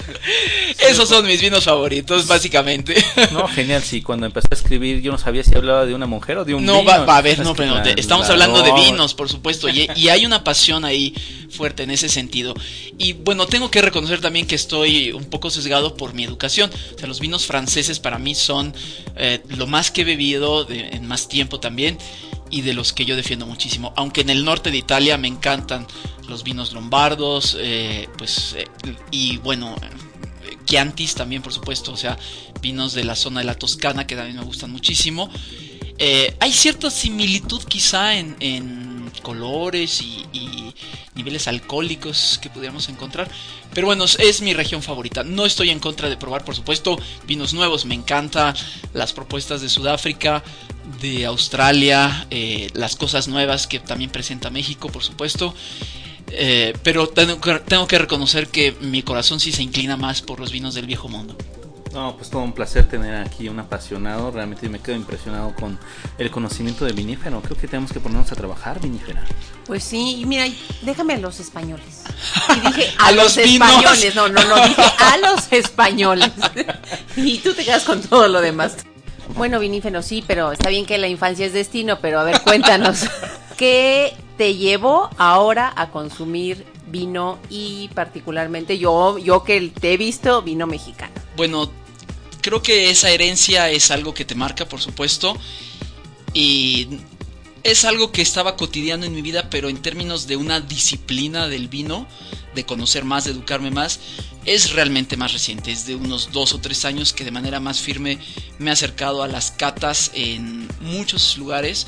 Esos 0.88 1.08
son 1.08 1.26
mis 1.26 1.40
vinos 1.40 1.64
favoritos, 1.64 2.26
básicamente. 2.26 2.94
No, 3.32 3.46
genial, 3.48 3.82
sí, 3.82 4.00
cuando 4.02 4.26
empecé 4.26 4.48
a 4.50 4.54
escribir 4.54 5.00
yo 5.02 5.12
no 5.12 5.18
sabía 5.18 5.44
si 5.44 5.54
hablaba 5.54 5.84
de 5.86 5.94
una 5.94 6.06
mujer 6.06 6.38
o 6.38 6.44
de 6.44 6.54
un 6.54 6.64
No, 6.64 6.80
vino. 6.80 6.84
va, 6.90 7.04
va 7.04 7.18
a 7.18 7.22
ver, 7.22 7.38
no, 7.40 7.54
pero 7.54 7.82
te- 7.82 7.98
estamos 8.00 8.28
hablando 8.30 8.62
de 8.62 8.70
no. 8.70 8.76
vinos, 8.82 9.14
por 9.14 9.28
supuesto, 9.28 9.68
y, 9.68 9.88
y 9.96 10.08
hay 10.08 10.24
una 10.26 10.42
pasión 10.44 10.84
ahí 10.84 11.14
fuerte 11.50 11.82
en 11.82 11.90
ese 11.90 12.08
sentido. 12.08 12.54
Y 12.98 13.12
bueno, 13.14 13.46
tengo 13.46 13.70
que 13.70 13.80
reconocer 13.82 14.20
también 14.20 14.46
que 14.46 14.54
estoy 14.54 15.12
un 15.12 15.24
poco 15.24 15.50
sesgado 15.50 15.94
por 15.96 16.14
mi 16.14 16.24
educación. 16.24 16.70
O 16.94 16.98
sea, 16.98 17.06
los 17.08 17.20
vinos 17.20 17.46
franceses 17.46 17.98
para 18.00 18.18
mí 18.18 18.34
son 18.34 18.74
eh, 19.16 19.40
lo 19.48 19.66
más 19.66 19.90
que 19.90 20.02
he 20.02 20.04
bebido 20.04 20.64
de- 20.64 20.88
en 20.88 21.06
más 21.06 21.28
tiempo 21.28 21.60
también 21.60 21.98
y 22.50 22.62
de 22.62 22.74
los 22.74 22.92
que 22.92 23.04
yo 23.04 23.16
defiendo 23.16 23.46
muchísimo. 23.46 23.92
Aunque 23.96 24.22
en 24.22 24.30
el 24.30 24.44
norte 24.44 24.70
de 24.70 24.78
Italia 24.78 25.18
me 25.18 25.28
encantan 25.28 25.86
los 26.28 26.44
vinos 26.44 26.72
lombardos, 26.72 27.56
eh, 27.58 28.08
pues, 28.16 28.54
eh, 28.58 28.66
y 29.10 29.38
bueno, 29.38 29.74
eh, 29.82 30.56
Chiantis 30.64 31.14
también, 31.14 31.42
por 31.42 31.52
supuesto, 31.52 31.92
o 31.92 31.96
sea, 31.96 32.18
vinos 32.60 32.92
de 32.92 33.04
la 33.04 33.16
zona 33.16 33.40
de 33.40 33.46
la 33.46 33.54
Toscana 33.54 34.06
que 34.06 34.16
también 34.16 34.36
me 34.36 34.44
gustan 34.44 34.70
muchísimo. 34.70 35.30
Hay 36.40 36.52
cierta 36.52 36.90
similitud 36.90 37.62
quizá 37.64 38.14
en 38.14 38.87
colores 39.22 40.00
y, 40.02 40.74
niveles 41.14 41.48
alcohólicos 41.48 42.38
que 42.40 42.48
pudiéramos 42.48 42.88
encontrar. 42.88 43.28
Pero 43.74 43.88
bueno, 43.88 44.04
es- 44.04 44.18
es 44.20 44.40
mi 44.40 44.54
región 44.54 44.82
favorita. 44.82 45.24
No 45.24 45.46
estoy 45.46 45.70
en 45.70 45.80
contra 45.80 46.08
de 46.08 46.16
probar, 46.16 46.44
por 46.44 46.54
supuesto, 46.54 46.96
vinos 47.26 47.54
nuevos. 47.54 47.84
Me 47.86 47.96
encanta 47.96 48.54
las 48.94 49.12
propuestas 49.12 49.60
de 49.60 49.68
Sudáfrica, 49.68 50.44
de 51.00 51.26
Australia, 51.26 52.26
eh, 52.30 52.70
las 52.74 52.94
cosas 52.94 53.26
nuevas 53.26 53.66
que 53.66 53.80
también 53.80 54.10
presenta 54.10 54.48
México, 54.50 54.90
por 54.90 55.02
supuesto. 55.02 55.54
Eh, 56.30 56.74
pero 56.82 57.08
tengo 57.08 57.40
que, 57.40 57.54
tengo 57.60 57.88
que 57.88 57.98
reconocer 57.98 58.48
que 58.48 58.76
mi 58.80 59.02
corazón 59.02 59.40
sí 59.40 59.50
se 59.50 59.62
inclina 59.62 59.96
más 59.96 60.22
por 60.22 60.38
los 60.38 60.52
vinos 60.52 60.74
del 60.74 60.86
viejo 60.86 61.08
mundo. 61.08 61.36
No, 61.92 62.16
pues 62.16 62.28
todo 62.30 62.42
un 62.42 62.52
placer 62.52 62.86
tener 62.86 63.14
aquí 63.14 63.48
un 63.48 63.58
apasionado. 63.58 64.30
Realmente 64.30 64.68
me 64.68 64.78
quedo 64.78 64.96
impresionado 64.96 65.54
con 65.54 65.78
el 66.18 66.30
conocimiento 66.30 66.84
de 66.84 66.92
vinífero. 66.92 67.40
Creo 67.40 67.56
que 67.56 67.66
tenemos 67.66 67.92
que 67.92 68.00
ponernos 68.00 68.30
a 68.30 68.36
trabajar, 68.36 68.80
vinífera. 68.80 69.24
Pues 69.66 69.84
sí, 69.84 70.20
y 70.20 70.26
mira, 70.26 70.44
déjame 70.82 71.14
a 71.14 71.18
los 71.18 71.40
españoles. 71.40 72.04
Y 72.56 72.60
dije 72.60 72.94
a, 72.98 73.08
A 73.08 73.12
los, 73.12 73.36
los 73.36 73.38
españoles, 73.38 74.14
no, 74.14 74.28
no, 74.28 74.42
no, 74.44 74.56
dije 74.66 74.82
a 74.82 75.16
los 75.18 75.52
españoles. 75.52 76.30
y 77.16 77.38
tú 77.38 77.54
te 77.54 77.64
quedas 77.64 77.84
con 77.84 78.00
todo 78.02 78.28
lo 78.28 78.40
demás. 78.40 78.76
Bueno, 79.36 79.60
vinífero, 79.60 80.02
sí, 80.02 80.24
pero 80.26 80.52
está 80.52 80.70
bien 80.70 80.86
que 80.86 80.98
la 80.98 81.08
infancia 81.08 81.46
es 81.46 81.52
destino, 81.52 81.98
pero 82.00 82.20
a 82.20 82.24
ver, 82.24 82.40
cuéntanos. 82.42 83.04
¿Qué 83.56 84.16
te 84.36 84.54
llevó 84.54 85.10
ahora 85.18 85.72
a 85.76 85.90
consumir 85.90 86.64
vino 86.90 87.38
y 87.50 87.88
particularmente 87.94 88.78
yo, 88.78 89.18
yo 89.18 89.44
que 89.44 89.60
te 89.68 89.94
he 89.94 89.96
visto, 89.96 90.42
vino 90.42 90.66
mexicano? 90.66 91.14
Bueno, 91.36 91.70
creo 92.40 92.62
que 92.62 92.90
esa 92.90 93.10
herencia 93.10 93.70
es 93.70 93.90
algo 93.90 94.14
que 94.14 94.24
te 94.24 94.34
marca, 94.34 94.68
por 94.68 94.80
supuesto. 94.80 95.36
Y 96.34 96.88
es 97.62 97.84
algo 97.84 98.12
que 98.12 98.22
estaba 98.22 98.56
cotidiano 98.56 99.04
en 99.04 99.14
mi 99.14 99.22
vida, 99.22 99.50
pero 99.50 99.68
en 99.68 99.78
términos 99.78 100.26
de 100.26 100.36
una 100.36 100.60
disciplina 100.60 101.48
del 101.48 101.68
vino, 101.68 102.06
de 102.54 102.64
conocer 102.64 103.04
más, 103.04 103.24
de 103.24 103.32
educarme 103.32 103.70
más, 103.70 104.00
es 104.44 104.72
realmente 104.72 105.16
más 105.16 105.32
reciente. 105.32 105.72
Es 105.72 105.86
de 105.86 105.94
unos 105.94 106.32
dos 106.32 106.54
o 106.54 106.60
tres 106.60 106.84
años 106.84 107.12
que 107.12 107.24
de 107.24 107.30
manera 107.30 107.60
más 107.60 107.80
firme 107.80 108.18
me 108.58 108.70
he 108.70 108.72
acercado 108.72 109.22
a 109.22 109.28
las 109.28 109.50
catas 109.50 110.10
en 110.14 110.68
muchos 110.80 111.36
lugares. 111.36 111.86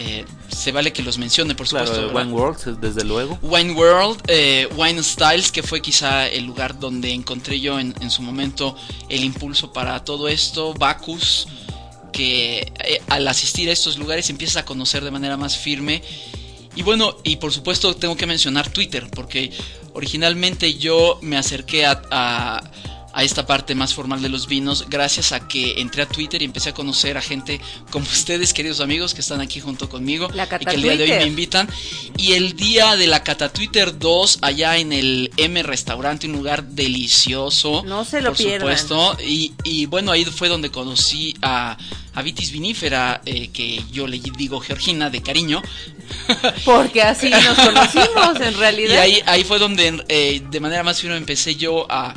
Eh, 0.00 0.24
se 0.48 0.70
vale 0.70 0.92
que 0.92 1.02
los 1.02 1.18
mencione, 1.18 1.56
por 1.56 1.66
supuesto. 1.66 1.96
Wine 2.16 2.32
World, 2.32 2.78
desde 2.80 3.04
luego. 3.04 3.36
Wine 3.42 3.72
World, 3.72 4.22
eh, 4.28 4.68
Wine 4.76 5.02
Styles, 5.02 5.50
que 5.50 5.64
fue 5.64 5.82
quizá 5.82 6.28
el 6.28 6.44
lugar 6.44 6.78
donde 6.78 7.12
encontré 7.12 7.58
yo 7.58 7.80
en, 7.80 7.92
en 8.00 8.08
su 8.10 8.22
momento 8.22 8.76
el 9.08 9.24
impulso 9.24 9.72
para 9.72 10.04
todo 10.04 10.28
esto, 10.28 10.72
Bacchus, 10.74 11.48
que 12.12 12.72
eh, 12.84 13.02
al 13.08 13.26
asistir 13.26 13.68
a 13.68 13.72
estos 13.72 13.98
lugares 13.98 14.30
empiezas 14.30 14.58
a 14.58 14.64
conocer 14.64 15.02
de 15.02 15.10
manera 15.10 15.36
más 15.36 15.56
firme. 15.56 16.00
Y 16.76 16.82
bueno, 16.82 17.16
y 17.24 17.36
por 17.36 17.52
supuesto 17.52 17.96
tengo 17.96 18.16
que 18.16 18.26
mencionar 18.26 18.70
Twitter, 18.70 19.08
porque 19.12 19.50
originalmente 19.94 20.74
yo 20.74 21.18
me 21.22 21.36
acerqué 21.36 21.86
a, 21.86 22.00
a- 22.12 22.70
a 23.18 23.24
esta 23.24 23.44
parte 23.46 23.74
más 23.74 23.94
formal 23.94 24.22
de 24.22 24.28
los 24.28 24.46
vinos 24.46 24.84
gracias 24.88 25.32
a 25.32 25.48
que 25.48 25.80
entré 25.80 26.02
a 26.02 26.06
Twitter 26.06 26.40
y 26.40 26.44
empecé 26.44 26.68
a 26.68 26.72
conocer 26.72 27.16
a 27.18 27.20
gente 27.20 27.60
como 27.90 28.06
ustedes, 28.12 28.52
queridos 28.52 28.78
amigos, 28.80 29.12
que 29.12 29.22
están 29.22 29.40
aquí 29.40 29.58
junto 29.58 29.88
conmigo 29.88 30.28
La 30.34 30.44
y 30.44 30.46
Cata 30.46 30.70
que 30.70 30.76
el 30.76 30.82
día 30.82 30.96
de 30.96 31.02
hoy 31.02 31.10
me 31.10 31.26
invitan. 31.26 31.68
Y 32.16 32.34
el 32.34 32.54
día 32.54 32.94
de 32.94 33.08
la 33.08 33.24
Cata 33.24 33.52
Twitter 33.52 33.98
2, 33.98 34.38
allá 34.42 34.76
en 34.76 34.92
el 34.92 35.32
M 35.36 35.60
Restaurante, 35.64 36.28
un 36.28 36.34
lugar 36.34 36.62
delicioso. 36.62 37.82
No 37.84 38.04
se 38.04 38.20
lo 38.20 38.28
por 38.30 38.36
pierdan. 38.36 38.60
supuesto. 38.78 39.16
Y, 39.26 39.52
y 39.64 39.86
bueno, 39.86 40.12
ahí 40.12 40.24
fue 40.24 40.48
donde 40.48 40.70
conocí 40.70 41.34
a, 41.42 41.76
a 42.14 42.22
Vitis 42.22 42.52
Vinífera, 42.52 43.20
eh, 43.26 43.48
que 43.48 43.82
yo 43.90 44.06
le 44.06 44.20
digo 44.20 44.60
Georgina 44.60 45.10
de 45.10 45.22
cariño. 45.22 45.60
Porque 46.64 47.02
así 47.02 47.30
nos 47.30 47.58
conocimos 47.58 48.40
en 48.40 48.52
Y 48.52 48.56
realidad. 48.56 49.00
ahí, 49.00 49.20
ahí 49.26 49.42
fue 49.42 49.58
donde 49.58 50.04
eh, 50.08 50.40
de 50.48 50.60
manera 50.60 50.84
más 50.84 51.00
firme 51.00 51.16
empecé 51.16 51.56
yo 51.56 51.84
a, 51.90 52.14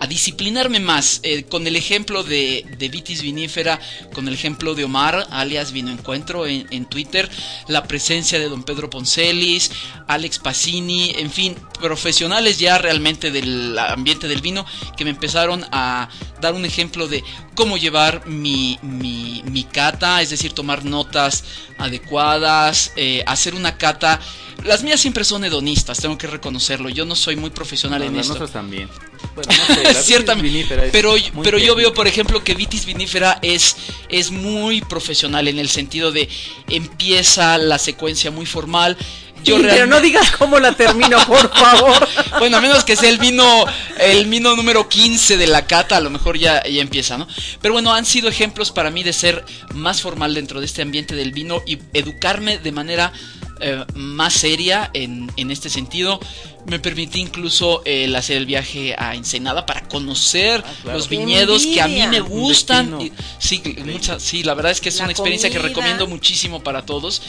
a 0.00 0.06
disciplinarme 0.06 0.80
más, 0.80 1.20
eh, 1.22 1.44
con 1.44 1.66
el 1.66 1.76
ejemplo 1.76 2.24
de, 2.24 2.64
de 2.78 2.88
Vitis 2.88 3.20
Vinífera, 3.22 3.78
con 4.14 4.26
el 4.28 4.34
ejemplo 4.34 4.74
de 4.74 4.84
Omar, 4.84 5.26
alias 5.30 5.72
Vino 5.72 5.90
Encuentro 5.90 6.46
en, 6.46 6.66
en 6.70 6.86
Twitter, 6.86 7.30
la 7.68 7.84
presencia 7.84 8.38
de 8.38 8.48
don 8.48 8.62
Pedro 8.62 8.88
Poncelis, 8.88 9.70
Alex 10.08 10.38
Pacini, 10.38 11.12
en 11.18 11.30
fin, 11.30 11.54
profesionales 11.80 12.58
ya 12.58 12.78
realmente 12.78 13.30
del 13.30 13.78
ambiente 13.78 14.26
del 14.26 14.40
vino 14.40 14.64
que 14.96 15.04
me 15.04 15.10
empezaron 15.10 15.64
a 15.70 16.08
dar 16.40 16.54
un 16.54 16.64
ejemplo 16.64 17.06
de 17.06 17.22
cómo 17.54 17.76
llevar 17.76 18.26
mi, 18.26 18.78
mi, 18.82 19.42
mi 19.50 19.64
cata, 19.64 20.22
es 20.22 20.30
decir, 20.30 20.52
tomar 20.52 20.84
notas 20.84 21.44
adecuadas, 21.78 22.92
eh, 22.96 23.22
hacer 23.26 23.54
una 23.54 23.76
cata. 23.76 24.20
Las 24.64 24.82
mías 24.82 25.00
siempre 25.00 25.24
son 25.24 25.44
hedonistas, 25.44 25.98
tengo 25.98 26.18
que 26.18 26.26
reconocerlo. 26.26 26.88
Yo 26.88 27.04
no 27.04 27.14
soy 27.14 27.36
muy 27.36 27.50
profesional 27.50 28.02
en 28.02 28.16
Las 28.16 28.28
esto. 28.28 28.46
también. 28.48 28.88
Bueno, 29.34 29.52
no 29.68 29.74
sé, 29.74 29.82
la 29.82 29.88
vitis 29.90 30.04
Ciertamente. 30.04 30.48
vinífera 30.50 30.84
es 30.84 30.92
Pero, 30.92 31.14
pero 31.42 31.58
yo 31.58 31.74
veo, 31.74 31.94
por 31.94 32.06
ejemplo, 32.06 32.42
que 32.44 32.54
Vitis 32.54 32.84
Vinífera 32.84 33.38
es, 33.42 33.76
es 34.08 34.30
muy 34.30 34.80
profesional 34.82 35.48
en 35.48 35.58
el 35.58 35.68
sentido 35.68 36.12
de 36.12 36.28
empieza 36.68 37.58
la 37.58 37.78
secuencia 37.78 38.30
muy 38.30 38.46
formal. 38.46 38.96
Yo 39.42 39.56
Sí, 39.56 39.62
pero 39.62 39.86
no 39.86 40.00
digas 40.02 40.30
cómo 40.32 40.58
la 40.58 40.72
termino, 40.72 41.18
por 41.26 41.50
favor. 41.56 42.08
bueno, 42.38 42.58
a 42.58 42.60
menos 42.60 42.84
que 42.84 42.94
sea 42.94 43.08
el 43.08 43.16
vino, 43.18 43.64
el 43.98 44.26
vino 44.26 44.54
número 44.54 44.86
15 44.88 45.38
de 45.38 45.46
la 45.46 45.66
cata, 45.66 45.96
a 45.96 46.00
lo 46.00 46.10
mejor 46.10 46.36
ya, 46.38 46.62
ya 46.64 46.82
empieza, 46.82 47.16
¿no? 47.16 47.26
Pero 47.62 47.72
bueno, 47.72 47.94
han 47.94 48.04
sido 48.04 48.28
ejemplos 48.28 48.70
para 48.70 48.90
mí 48.90 49.02
de 49.02 49.14
ser 49.14 49.44
más 49.74 50.02
formal 50.02 50.34
dentro 50.34 50.60
de 50.60 50.66
este 50.66 50.82
ambiente 50.82 51.14
del 51.14 51.32
vino 51.32 51.62
y 51.66 51.78
educarme 51.94 52.58
de 52.58 52.72
manera 52.72 53.14
eh, 53.60 53.84
más 53.94 54.32
seria 54.34 54.90
en, 54.94 55.30
en 55.36 55.50
este 55.50 55.70
sentido. 55.70 56.20
Me 56.66 56.78
permití 56.78 57.20
incluso 57.20 57.82
eh, 57.84 58.04
el 58.04 58.14
hacer 58.16 58.36
el 58.36 58.46
viaje 58.46 58.94
a 58.98 59.14
Ensenada 59.14 59.64
para 59.66 59.88
conocer 59.88 60.62
Ah, 60.66 60.72
claro. 60.82 60.98
los 60.98 61.08
¡Qué 61.08 61.16
viñedos 61.16 61.64
que 61.66 61.80
a 61.80 61.88
mí 61.88 62.06
me 62.08 62.20
gustan. 62.20 63.00
Y- 63.00 63.12
sí, 63.38 63.62
mucha- 63.84 64.20
sí, 64.20 64.42
la 64.42 64.54
verdad 64.54 64.72
es 64.72 64.80
que 64.80 64.88
es 64.90 64.96
La 64.98 65.04
una 65.04 65.12
experiencia 65.12 65.48
que 65.48 65.56
comida. 65.56 65.68
recomiendo 65.68 66.06
muchísimo 66.06 66.62
para 66.62 66.84
todos. 66.84 67.22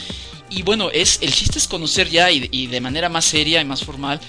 Y 0.50 0.62
bueno, 0.62 0.90
es 0.90 1.18
el 1.22 1.32
chiste 1.32 1.58
es 1.58 1.66
conocer 1.66 2.10
ya 2.10 2.30
y, 2.30 2.46
y 2.52 2.66
de 2.66 2.80
manera 2.80 3.08
más 3.08 3.24
seria 3.24 3.60
y 3.60 3.64
más 3.64 3.82
formal 3.84 4.20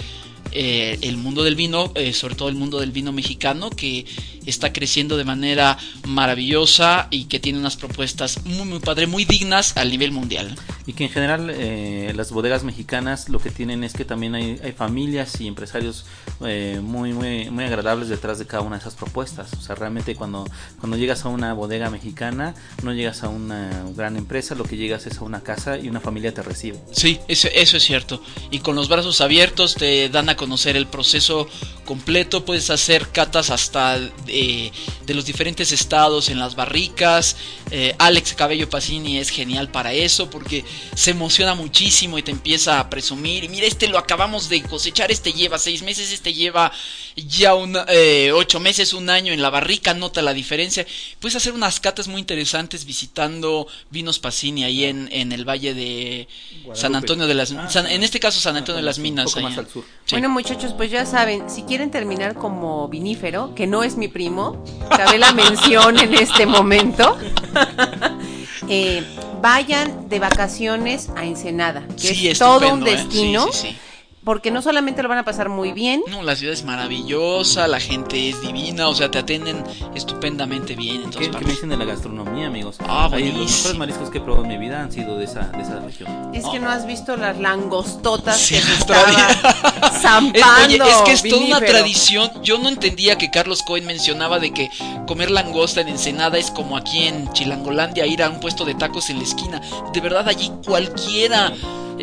eh, 0.51 0.99
el 1.01 1.17
mundo 1.17 1.43
del 1.43 1.55
vino, 1.55 1.91
eh, 1.95 2.13
sobre 2.13 2.35
todo 2.35 2.49
el 2.49 2.55
mundo 2.55 2.79
del 2.79 2.91
vino 2.91 3.11
mexicano, 3.11 3.69
que 3.69 4.05
está 4.45 4.73
creciendo 4.73 5.17
de 5.17 5.23
manera 5.23 5.77
maravillosa 6.07 7.07
y 7.09 7.25
que 7.25 7.39
tiene 7.39 7.59
unas 7.59 7.75
propuestas 7.77 8.45
muy, 8.45 8.65
muy 8.65 8.79
padre, 8.79 9.07
muy 9.07 9.25
dignas 9.25 9.77
al 9.77 9.89
nivel 9.89 10.11
mundial. 10.11 10.55
Y 10.85 10.93
que 10.93 11.05
en 11.05 11.09
general 11.09 11.49
eh, 11.49 12.11
las 12.15 12.31
bodegas 12.31 12.63
mexicanas 12.63 13.29
lo 13.29 13.39
que 13.39 13.49
tienen 13.49 13.83
es 13.83 13.93
que 13.93 14.05
también 14.05 14.35
hay, 14.35 14.59
hay 14.63 14.73
familias 14.73 15.39
y 15.39 15.47
empresarios 15.47 16.05
eh, 16.45 16.79
muy, 16.83 17.13
muy, 17.13 17.49
muy 17.49 17.63
agradables 17.63 18.09
detrás 18.09 18.39
de 18.39 18.45
cada 18.45 18.63
una 18.63 18.75
de 18.75 18.81
esas 18.81 18.95
propuestas. 18.95 19.53
O 19.53 19.61
sea, 19.61 19.75
realmente 19.75 20.15
cuando, 20.15 20.45
cuando 20.79 20.97
llegas 20.97 21.25
a 21.25 21.29
una 21.29 21.53
bodega 21.53 21.89
mexicana, 21.89 22.53
no 22.83 22.93
llegas 22.93 23.23
a 23.23 23.29
una 23.29 23.85
gran 23.95 24.17
empresa, 24.17 24.55
lo 24.55 24.65
que 24.65 24.75
llegas 24.75 25.07
es 25.07 25.19
a 25.19 25.23
una 25.23 25.41
casa 25.41 25.77
y 25.77 25.87
una 25.87 26.01
familia 26.01 26.33
te 26.33 26.41
recibe. 26.41 26.79
Sí, 26.91 27.19
eso, 27.27 27.47
eso 27.53 27.77
es 27.77 27.83
cierto. 27.83 28.21
Y 28.51 28.59
con 28.59 28.75
los 28.75 28.89
brazos 28.89 29.21
abiertos 29.21 29.75
te 29.75 30.09
dan 30.09 30.29
a 30.29 30.32
conocer 30.35 30.75
el 30.75 30.87
proceso 30.87 31.47
completo. 31.85 32.45
Puedes 32.45 32.69
hacer 32.69 33.09
catas 33.09 33.49
hasta 33.49 33.97
eh, 34.27 34.71
de 35.05 35.13
los 35.13 35.25
diferentes 35.25 35.71
estados 35.71 36.29
en 36.29 36.39
las 36.39 36.55
barricas. 36.55 37.35
Eh, 37.71 37.95
Alex 37.99 38.33
Cabello 38.33 38.69
Pacini 38.69 39.17
es 39.17 39.29
genial 39.29 39.69
para 39.69 39.93
eso 39.93 40.29
porque 40.29 40.63
se 40.95 41.11
emociona 41.11 41.55
muchísimo 41.55 42.17
y 42.17 42.23
te 42.23 42.31
empieza 42.31 42.79
a 42.79 42.89
presumir. 42.89 43.49
Mira, 43.49 43.67
este 43.67 43.87
lo 43.87 43.97
acabamos 43.97 44.49
de 44.49 44.61
cosechar, 44.63 45.11
este 45.11 45.33
lleva 45.33 45.57
seis 45.59 45.81
meses, 45.81 46.11
este 46.11 46.33
lleva 46.33 46.71
ya 47.15 47.53
un, 47.55 47.77
eh, 47.89 48.31
ocho 48.33 48.59
meses, 48.59 48.93
un 48.93 49.09
año 49.09 49.33
en 49.33 49.41
la 49.41 49.49
barrica. 49.49 49.93
Nota 49.93 50.21
la 50.21 50.33
diferencia. 50.33 50.85
Puedes 51.19 51.35
hacer 51.35 51.53
unas 51.53 51.79
catas 51.79 52.07
muy 52.07 52.19
interesantes 52.19 52.85
visitando 52.85 53.67
Vinos 53.89 54.19
Pacini 54.19 54.63
ahí 54.63 54.85
en, 54.85 55.09
en 55.11 55.31
el 55.31 55.47
valle 55.47 55.73
de 55.73 56.27
San. 56.73 56.95
Antonio 56.95 57.27
de 57.27 57.33
las 57.33 57.51
Ah, 57.51 57.69
San- 57.69 57.87
en 57.87 58.03
este 58.03 58.19
caso 58.19 58.39
San 58.39 58.55
Antonio 58.55 58.77
de 58.77 58.83
las 58.83 58.97
Un 58.97 59.03
Minas 59.03 59.25
poco 59.31 59.41
más 59.41 59.53
allá. 59.53 59.61
al 59.61 59.69
sur. 59.69 59.83
Sí. 60.05 60.15
Bueno, 60.15 60.29
muchachos, 60.29 60.73
pues 60.75 60.89
ya 60.91 61.05
saben, 61.05 61.49
si 61.49 61.63
quieren 61.63 61.91
terminar 61.91 62.33
como 62.35 62.87
vinífero, 62.87 63.53
que 63.55 63.67
no 63.67 63.83
es 63.83 63.95
mi 63.97 64.07
primo, 64.07 64.63
cabe 64.89 65.17
la 65.19 65.31
mención 65.33 65.99
en 65.99 66.13
este 66.15 66.45
momento, 66.45 67.17
eh, 68.69 69.03
vayan 69.41 70.09
de 70.09 70.19
vacaciones 70.19 71.09
a 71.15 71.25
Ensenada, 71.25 71.85
que 71.99 72.13
Sí, 72.13 72.27
es 72.29 72.39
todo 72.39 72.73
un 72.73 72.87
¿eh? 72.87 72.91
destino, 72.91 73.47
Sí, 73.51 73.59
sí, 73.61 73.67
sí. 73.69 73.77
Porque 74.23 74.51
no 74.51 74.61
solamente 74.61 75.03
lo 75.03 75.09
van 75.09 75.17
a 75.19 75.25
pasar 75.25 75.49
muy 75.49 75.71
bien, 75.73 76.01
No, 76.09 76.23
la 76.23 76.35
ciudad 76.35 76.53
es 76.53 76.63
maravillosa, 76.63 77.67
la 77.67 77.79
gente 77.79 78.29
es 78.29 78.41
divina, 78.41 78.87
o 78.87 78.95
sea, 78.95 79.11
te 79.11 79.19
atienden 79.19 79.63
estupendamente 79.95 80.75
bien 80.75 81.03
en 81.03 81.11
todas 81.11 81.17
¿Qué, 81.17 81.23
qué 81.25 81.27
me 81.27 81.33
partes. 81.33 81.51
dicen 81.53 81.69
de 81.69 81.77
la 81.77 81.85
gastronomía, 81.85 82.47
amigos? 82.47 82.77
Ah, 82.87 83.09
Ahí 83.11 83.31
los 83.31 83.49
mejores 83.51 83.77
mariscos 83.77 84.09
que 84.09 84.17
he 84.19 84.21
probado 84.21 84.43
en 84.45 84.49
mi 84.49 84.57
vida 84.57 84.81
han 84.81 84.91
sido 84.91 85.17
de 85.17 85.25
esa, 85.25 85.41
de 85.49 85.61
esa 85.61 85.79
región. 85.79 86.31
es 86.33 86.45
que 86.47 86.59
no 86.59 86.69
has 86.69 86.85
visto 86.87 87.15
las 87.17 87.37
langostotas 87.39 88.37
Sí, 88.37 88.55
que 88.55 88.61
se 88.61 88.67
las 88.89 90.01
zampando. 90.01 90.65
oye, 90.85 90.91
es 90.91 91.01
que 91.03 91.11
es 91.13 91.23
toda 91.23 91.45
una 91.45 91.59
tradición. 91.59 92.31
Yo 92.43 92.57
no 92.57 92.69
entendía 92.69 93.17
que 93.17 93.29
Carlos 93.31 93.61
Cohen 93.63 93.85
mencionaba 93.85 94.39
de 94.39 94.51
que 94.53 94.69
comer 95.07 95.31
langosta 95.31 95.81
en 95.81 95.89
Ensenada 95.89 96.37
es 96.37 96.51
como 96.51 96.77
aquí 96.77 97.03
en 97.07 97.31
Chilangolandia 97.33 98.05
ir 98.05 98.23
a 98.23 98.29
un 98.29 98.39
puesto 98.39 98.65
de 98.65 98.75
tacos 98.75 99.09
en 99.09 99.17
la 99.17 99.23
esquina. 99.23 99.61
De 99.93 100.01
verdad, 100.01 100.27
allí 100.27 100.51
cualquiera 100.65 101.53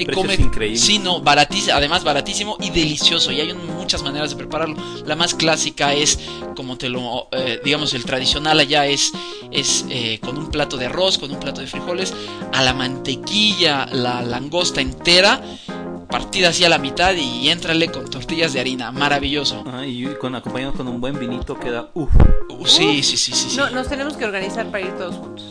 eh, 0.03 0.07
come. 0.07 0.35
increíbles. 0.35 0.81
Sí, 0.81 0.99
no, 0.99 1.21
baratísimo, 1.21 1.77
además 1.77 2.05
baratísimo 2.05 2.57
y 2.61 2.71
delicioso. 2.71 3.33
Y 3.33 3.41
hay 3.41 3.53
muchas 3.53 4.03
maneras 4.03 4.31
de 4.31 4.37
prepararlo. 4.37 4.77
La 5.05 5.17
más 5.17 5.35
clásica 5.35 5.95
es, 5.95 6.19
como 6.57 6.77
te 6.77 6.89
lo, 6.89 7.29
eh, 7.33 7.61
digamos, 7.65 7.95
el 7.95 8.05
tradicional 8.05 8.59
allá 8.61 8.87
es, 8.87 9.13
es 9.51 9.85
eh, 9.89 10.19
con 10.21 10.39
un 10.39 10.51
plato 10.51 10.77
de 10.77 10.87
arroz, 10.87 11.19
con 11.19 11.31
un 11.31 11.41
plato 11.41 11.61
de 11.61 11.67
frijoles, 11.67 12.15
a 12.53 12.63
la 12.63 12.75
mantequilla, 12.75 13.87
la 13.87 14.23
langosta 14.23 14.81
entera 14.81 15.41
partida 16.11 16.49
así 16.49 16.65
a 16.65 16.69
la 16.69 16.79
mitad 16.79 17.15
y 17.15 17.49
éntrale 17.49 17.89
con 17.89 18.11
tortillas 18.11 18.53
de 18.53 18.61
harina. 18.61 18.91
Maravilloso. 18.93 19.65
Ah, 19.67 19.87
y 19.87 20.05
con, 20.21 20.35
acompañado 20.35 20.75
con 20.75 20.89
un 20.89 21.01
buen 21.01 21.19
vinito 21.19 21.59
queda 21.59 21.89
uff. 21.95 22.11
Uh, 22.49 22.67
sí, 22.67 23.03
sí, 23.03 23.17
sí, 23.17 23.33
sí. 23.33 23.51
sí. 23.51 23.57
No, 23.57 23.71
nos 23.71 23.89
tenemos 23.89 24.17
que 24.17 24.25
organizar 24.25 24.67
para 24.71 24.85
ir 24.85 24.93
todos 24.97 25.15
juntos. 25.15 25.49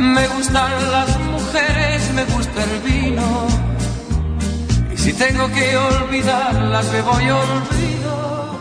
Me 0.00 0.26
gustan 0.28 0.90
las 0.90 1.20
mujeres, 1.20 2.10
me 2.14 2.24
gusta 2.24 2.64
el 2.64 2.80
vino. 2.80 3.46
Y 4.90 4.96
si 4.96 5.12
tengo 5.12 5.46
que 5.52 5.76
olvidarlas, 5.76 6.90
me 6.90 7.02
voy 7.02 7.28
olvido. 7.28 8.58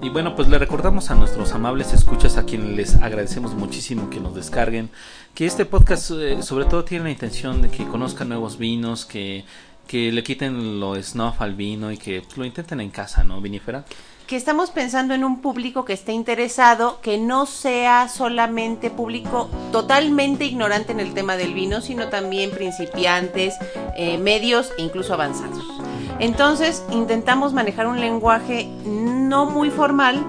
Y 0.00 0.08
bueno, 0.08 0.34
pues 0.34 0.48
le 0.48 0.58
recordamos 0.58 1.10
a 1.10 1.16
nuestros 1.16 1.52
amables 1.52 1.92
escuchas 1.92 2.38
a 2.38 2.46
quienes 2.46 2.74
les 2.74 2.96
agradecemos 2.96 3.52
muchísimo 3.52 4.08
que 4.08 4.20
nos 4.20 4.34
descarguen, 4.34 4.88
que 5.34 5.44
este 5.44 5.66
podcast 5.66 6.12
eh, 6.12 6.42
sobre 6.42 6.64
todo 6.64 6.82
tiene 6.82 7.04
la 7.04 7.10
intención 7.10 7.60
de 7.60 7.68
que 7.68 7.86
conozcan 7.86 8.30
nuevos 8.30 8.56
vinos, 8.56 9.04
que, 9.04 9.44
que 9.86 10.10
le 10.12 10.22
quiten 10.22 10.80
lo 10.80 10.94
snuff 11.02 11.42
al 11.42 11.54
vino 11.54 11.92
y 11.92 11.98
que 11.98 12.22
lo 12.36 12.46
intenten 12.46 12.80
en 12.80 12.88
casa, 12.88 13.22
¿no, 13.22 13.42
Vinífera? 13.42 13.84
Que 14.30 14.36
estamos 14.36 14.70
pensando 14.70 15.12
en 15.12 15.24
un 15.24 15.40
público 15.40 15.84
que 15.84 15.92
esté 15.92 16.12
interesado, 16.12 17.00
que 17.00 17.18
no 17.18 17.46
sea 17.46 18.06
solamente 18.08 18.88
público 18.88 19.50
totalmente 19.72 20.44
ignorante 20.44 20.92
en 20.92 21.00
el 21.00 21.14
tema 21.14 21.36
del 21.36 21.52
vino, 21.52 21.80
sino 21.80 22.10
también 22.10 22.52
principiantes, 22.52 23.56
eh, 23.96 24.18
medios 24.18 24.70
e 24.78 24.82
incluso 24.82 25.14
avanzados. 25.14 25.64
Entonces 26.20 26.84
intentamos 26.92 27.52
manejar 27.52 27.88
un 27.88 27.98
lenguaje 27.98 28.68
no 28.84 29.46
muy 29.46 29.68
formal, 29.68 30.24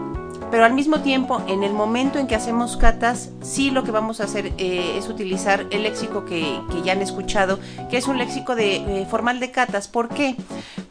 pero 0.49 0.65
al 0.65 0.73
mismo 0.73 1.01
tiempo, 1.01 1.41
en 1.47 1.61
el 1.61 1.71
momento 1.71 2.17
en 2.17 2.25
que 2.25 2.33
hacemos 2.33 2.77
catas, 2.77 3.29
sí 3.41 3.69
lo 3.69 3.83
que 3.83 3.91
vamos 3.91 4.19
a 4.19 4.23
hacer 4.23 4.51
eh, 4.57 4.95
es 4.97 5.07
utilizar 5.09 5.67
el 5.69 5.83
léxico 5.83 6.25
que, 6.25 6.59
que 6.71 6.81
ya 6.81 6.93
han 6.93 7.03
escuchado, 7.03 7.59
que 7.91 7.97
es 7.97 8.07
un 8.07 8.17
léxico 8.17 8.55
de, 8.55 8.77
eh, 8.77 9.05
formal 9.09 9.39
de 9.39 9.51
catas. 9.51 9.87
¿Por 9.87 10.09
qué? 10.09 10.35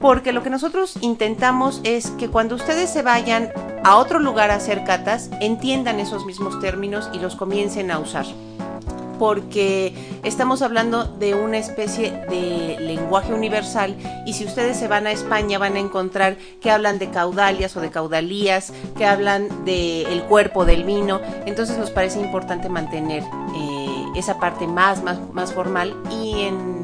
Porque 0.01 0.33
lo 0.33 0.43
que 0.43 0.49
nosotros 0.49 0.97
intentamos 1.03 1.83
es 1.85 2.11
que 2.13 2.29
cuando 2.29 2.55
ustedes 2.55 2.89
se 2.91 3.03
vayan 3.03 3.53
a 3.85 3.97
otro 3.97 4.19
lugar 4.19 4.51
a 4.51 4.55
hacer 4.55 4.83
catas, 4.85 5.29
entiendan 5.41 6.01
esos 6.01 6.25
mismos 6.25 6.59
términos 6.59 7.11
y 7.13 7.19
los 7.19 7.37
comiencen 7.37 7.91
a 7.91 7.99
usar. 7.99 8.25
porque 9.19 9.93
estamos 10.25 10.63
hablando 10.63 11.05
de 11.05 11.35
una 11.35 11.59
especie 11.59 12.11
de 12.31 12.79
lenguaje 12.81 13.35
universal 13.35 13.95
y 14.25 14.33
si 14.33 14.47
ustedes 14.47 14.79
se 14.79 14.89
van 14.89 15.07
a 15.07 15.13
España 15.13 15.59
van 15.59 15.77
a 15.77 15.79
encontrar 15.79 16.39
que 16.63 16.71
hablan 16.71 16.99
de 16.99 17.11
caudalias 17.11 17.77
o 17.77 17.83
de 17.83 17.91
caudalías, 17.91 18.73
que 18.97 19.05
hablan 19.05 19.67
del 19.67 20.23
cuerpo 20.23 20.65
del 20.65 20.85
vino, 20.85 21.21
entonces 21.45 21.77
nos 21.77 21.91
parece 21.91 22.19
importante 22.19 22.71
mantener 22.71 23.23
eh, 23.55 24.05
esa 24.17 24.41
parte 24.41 24.67
más, 24.67 25.03
más, 25.03 25.19
más 25.35 25.53
formal 25.53 25.95
y 26.11 26.45
en 26.45 26.80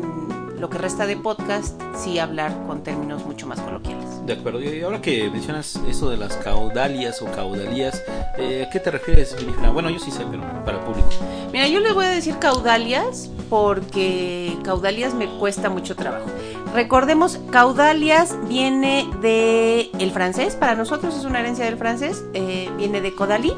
lo 0.58 0.70
que 0.70 0.78
resta 0.78 1.06
de 1.06 1.16
podcast 1.16 1.80
sí 1.96 2.18
hablar 2.18 2.52
con 2.66 2.82
términos 2.82 3.24
mucho 3.24 3.46
más 3.46 3.60
coloquiales. 3.60 4.26
De 4.26 4.32
acuerdo, 4.32 4.60
y 4.60 4.82
ahora 4.82 5.00
que 5.00 5.30
mencionas 5.30 5.78
eso 5.88 6.10
de 6.10 6.16
las 6.16 6.36
caudalias 6.36 7.22
o 7.22 7.26
caudalías, 7.26 8.02
eh, 8.38 8.64
¿a 8.66 8.70
qué 8.70 8.80
te 8.80 8.90
refieres, 8.90 9.36
Vinifra? 9.38 9.70
Bueno, 9.70 9.90
yo 9.90 9.98
sí 9.98 10.10
sé, 10.10 10.24
pero 10.30 10.42
para 10.64 10.78
el 10.78 10.84
público. 10.84 11.08
Mira, 11.52 11.68
yo 11.68 11.80
les 11.80 11.94
voy 11.94 12.06
a 12.06 12.10
decir 12.10 12.38
caudalias 12.38 13.30
porque 13.48 14.56
caudalias 14.64 15.14
me 15.14 15.28
cuesta 15.38 15.70
mucho 15.70 15.94
trabajo. 15.94 16.26
Recordemos, 16.74 17.38
caudalias 17.50 18.36
viene 18.48 19.08
de 19.22 19.90
el 19.98 20.10
francés, 20.10 20.56
para 20.56 20.74
nosotros 20.74 21.16
es 21.16 21.24
una 21.24 21.40
herencia 21.40 21.64
del 21.64 21.76
francés, 21.76 22.24
eh, 22.34 22.68
viene 22.76 23.00
de 23.00 23.14
codalí, 23.14 23.54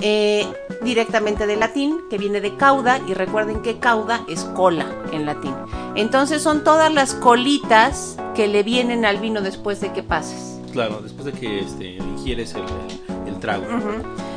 eh, 0.00 0.46
directamente 0.82 1.46
del 1.46 1.60
latín, 1.60 1.98
que 2.10 2.18
viene 2.18 2.40
de 2.40 2.56
cauda, 2.56 3.00
y 3.06 3.14
recuerden 3.14 3.62
que 3.62 3.78
cauda 3.78 4.22
es 4.28 4.44
cola 4.54 4.86
en 5.12 5.26
latín. 5.26 5.54
Entonces 5.94 6.42
son 6.42 6.64
todas 6.64 6.92
las 6.92 7.14
colitas 7.14 8.16
que 8.34 8.48
le 8.48 8.62
vienen 8.62 9.04
al 9.04 9.18
vino 9.18 9.40
después 9.40 9.80
de 9.80 9.92
que 9.92 10.02
pases. 10.02 10.60
Claro, 10.72 11.00
después 11.02 11.24
de 11.24 11.32
que 11.32 11.60
este, 11.60 11.94
ingieres 11.96 12.54
el, 12.54 12.62
el- 12.62 13.28
el 13.34 13.40
trago. 13.40 13.64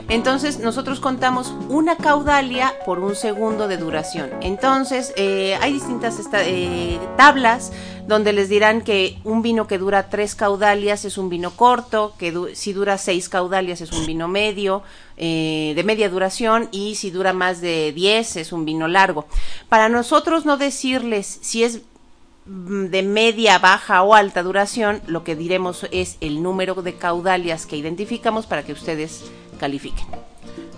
Entonces 0.09 0.57
nosotros 0.57 0.99
contamos 0.99 1.53
una 1.69 1.95
caudalia 1.95 2.73
por 2.83 2.97
un 2.97 3.15
segundo 3.15 3.67
de 3.67 3.77
duración. 3.77 4.31
Entonces 4.41 5.13
eh, 5.15 5.55
hay 5.61 5.71
distintas 5.71 6.19
eh, 6.33 6.99
tablas 7.15 7.71
donde 8.07 8.33
les 8.33 8.49
dirán 8.49 8.81
que 8.81 9.19
un 9.23 9.43
vino 9.43 9.67
que 9.67 9.77
dura 9.77 10.09
tres 10.09 10.33
caudalias 10.33 11.05
es 11.05 11.19
un 11.19 11.29
vino 11.29 11.51
corto, 11.51 12.15
que 12.17 12.33
si 12.55 12.73
dura 12.73 12.97
seis 12.97 13.29
caudalias 13.29 13.81
es 13.81 13.91
un 13.91 14.07
vino 14.07 14.27
medio, 14.27 14.81
eh, 15.15 15.73
de 15.75 15.83
media 15.83 16.09
duración, 16.09 16.69
y 16.71 16.95
si 16.95 17.11
dura 17.11 17.31
más 17.31 17.61
de 17.61 17.93
diez 17.93 18.35
es 18.35 18.51
un 18.51 18.65
vino 18.65 18.87
largo. 18.87 19.27
Para 19.69 19.89
nosotros 19.89 20.43
no 20.43 20.57
decirles 20.57 21.37
si 21.43 21.63
es 21.63 21.81
mm, 22.47 22.85
de 22.85 23.03
media, 23.03 23.59
baja 23.59 24.01
o 24.01 24.15
alta 24.15 24.41
duración, 24.41 25.03
lo 25.05 25.23
que 25.23 25.35
diremos 25.35 25.85
es 25.91 26.17
el 26.19 26.41
número 26.41 26.73
de 26.81 26.95
caudalias 26.95 27.67
que 27.67 27.77
identificamos 27.77 28.47
para 28.47 28.63
que 28.63 28.73
ustedes 28.73 29.23
califiquen. 29.59 30.07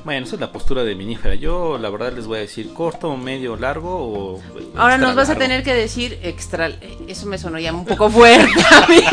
Bueno, 0.04 0.26
esa 0.26 0.36
es 0.36 0.41
la 0.41 0.52
postura 0.52 0.84
de 0.84 0.96
Vinífera. 0.96 1.36
Yo, 1.36 1.78
la 1.78 1.89
verdad, 1.89 2.13
les 2.13 2.26
voy 2.26 2.39
a 2.39 2.41
decir 2.41 2.74
corto, 2.74 3.15
medio, 3.17 3.56
largo 3.56 3.96
o. 3.96 4.41
Ahora 4.76 4.98
nos 4.98 5.15
vas 5.15 5.30
a 5.30 5.36
tener 5.36 5.63
que 5.63 5.74
decir 5.74 6.20
extra, 6.24 6.70
eh, 6.70 6.98
eso 7.08 7.28
me 7.28 7.38
sonó 7.38 7.60
ya 7.60 7.72
un 7.72 7.86
poco 7.86 8.10
fuerte, 8.10 8.50
amigo. 8.84 9.08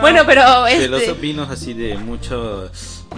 bueno, 0.00 0.22
pero 0.26 0.64
De 0.64 0.72
este, 0.72 0.88
los 0.88 1.20
vinos 1.20 1.48
así 1.50 1.72
de 1.72 1.96
mucho, 1.96 2.68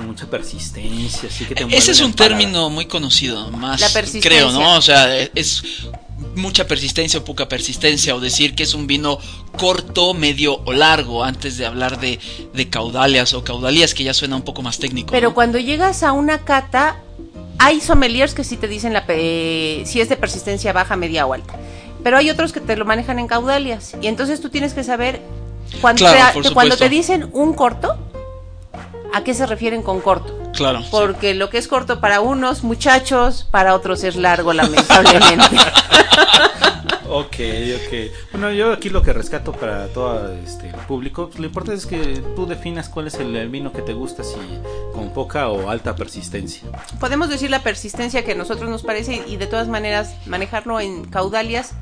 mucha 0.06 0.26
persistencia, 0.28 1.28
así 1.30 1.46
que 1.46 1.54
te 1.54 1.64
Ese 1.74 1.92
es 1.92 2.00
un 2.00 2.12
término 2.12 2.68
muy 2.68 2.84
conocido, 2.84 3.50
más 3.52 3.80
La 3.80 3.88
persistencia. 3.88 4.30
creo, 4.30 4.52
¿no? 4.52 4.76
O 4.76 4.82
sea, 4.82 5.16
es 5.16 5.62
mucha 6.36 6.66
persistencia 6.66 7.20
o 7.20 7.24
poca 7.24 7.48
persistencia, 7.48 8.14
o 8.14 8.20
decir 8.20 8.54
que 8.54 8.62
es 8.62 8.74
un 8.74 8.86
vino 8.86 9.18
corto, 9.56 10.14
medio 10.14 10.60
o 10.64 10.72
largo, 10.72 11.24
antes 11.24 11.56
de 11.56 11.66
hablar 11.66 12.00
de, 12.00 12.18
de 12.52 12.68
caudalias 12.68 13.34
o 13.34 13.44
caudalías, 13.44 13.94
que 13.94 14.04
ya 14.04 14.14
suena 14.14 14.36
un 14.36 14.42
poco 14.42 14.62
más 14.62 14.78
técnico. 14.78 15.10
pero 15.10 15.28
¿no? 15.28 15.34
cuando 15.34 15.58
llegas 15.58 16.02
a 16.02 16.12
una 16.12 16.38
cata, 16.38 17.00
hay 17.58 17.80
sommeliers 17.80 18.34
que 18.34 18.44
sí 18.44 18.56
te 18.56 18.68
dicen 18.68 18.92
la, 18.92 19.04
eh, 19.08 19.82
si 19.84 20.00
es 20.00 20.08
de 20.08 20.16
persistencia 20.16 20.72
baja, 20.72 20.96
media 20.96 21.26
o 21.26 21.34
alta. 21.34 21.54
Pero 22.02 22.16
hay 22.16 22.30
otros 22.30 22.52
que 22.52 22.60
te 22.60 22.76
lo 22.76 22.86
manejan 22.86 23.18
en 23.18 23.26
caudalias. 23.26 23.94
Y 24.00 24.06
entonces 24.06 24.40
tú 24.40 24.48
tienes 24.48 24.72
que 24.72 24.82
saber, 24.84 25.20
cuando, 25.82 25.98
Claro, 25.98 26.40
te, 26.40 26.42
por 26.42 26.54
cuando 26.54 26.76
te 26.78 26.88
dicen 26.88 27.28
un 27.32 27.52
corto, 27.52 27.98
¿a 29.14 29.22
qué 29.24 29.34
se 29.34 29.46
refieren 29.46 29.82
con 29.82 30.00
corto? 30.00 30.36
Claro. 30.54 30.82
Porque 30.90 31.34
lo 31.34 31.48
que 31.50 31.58
es 31.58 31.68
corto 31.68 32.00
para 32.00 32.20
unos 32.20 32.62
muchachos, 32.64 33.46
para 33.50 33.74
otros 33.74 34.02
es 34.04 34.16
largo, 34.16 34.52
lamentablemente. 34.52 35.56
Ok, 37.12 37.34
ok. 37.34 38.12
Bueno, 38.30 38.52
yo 38.52 38.72
aquí 38.72 38.88
lo 38.88 39.02
que 39.02 39.12
rescato 39.12 39.50
para 39.50 39.88
todo 39.88 40.32
este, 40.32 40.68
el 40.68 40.76
público, 40.86 41.26
pues, 41.26 41.40
lo 41.40 41.46
importante 41.46 41.76
es 41.80 41.86
que 41.86 42.22
tú 42.36 42.46
definas 42.46 42.88
cuál 42.88 43.08
es 43.08 43.14
el, 43.14 43.34
el 43.34 43.48
vino 43.48 43.72
que 43.72 43.82
te 43.82 43.94
gusta, 43.94 44.22
si 44.22 44.36
con 44.94 45.12
poca 45.12 45.48
o 45.48 45.70
alta 45.70 45.96
persistencia. 45.96 46.62
Podemos 47.00 47.28
decir 47.28 47.50
la 47.50 47.64
persistencia 47.64 48.24
que 48.24 48.32
a 48.32 48.34
nosotros 48.36 48.70
nos 48.70 48.84
parece 48.84 49.24
y 49.26 49.36
de 49.38 49.48
todas 49.48 49.66
maneras 49.66 50.14
manejarlo 50.26 50.78
en 50.78 51.04
caudalias, 51.04 51.72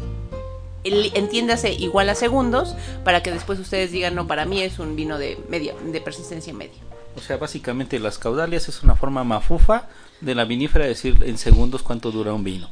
el- 0.82 1.12
entiéndase 1.14 1.74
igual 1.74 2.08
a 2.08 2.14
segundos, 2.14 2.74
para 3.04 3.22
que 3.22 3.30
después 3.30 3.58
ustedes 3.58 3.92
digan, 3.92 4.14
no, 4.14 4.26
para 4.26 4.46
mí 4.46 4.62
es 4.62 4.78
un 4.78 4.96
vino 4.96 5.18
de 5.18 5.38
media, 5.50 5.74
de 5.92 6.00
persistencia 6.00 6.54
media. 6.54 6.78
O 7.18 7.20
sea, 7.20 7.36
básicamente 7.36 7.98
las 7.98 8.16
caudalias 8.16 8.68
es 8.68 8.84
una 8.84 8.94
forma 8.94 9.24
mafufa 9.24 9.88
de 10.20 10.36
la 10.36 10.44
vinífera 10.44 10.84
de 10.84 10.90
decir 10.90 11.18
en 11.26 11.36
segundos 11.36 11.82
cuánto 11.82 12.12
dura 12.12 12.32
un 12.32 12.44
vino. 12.44 12.70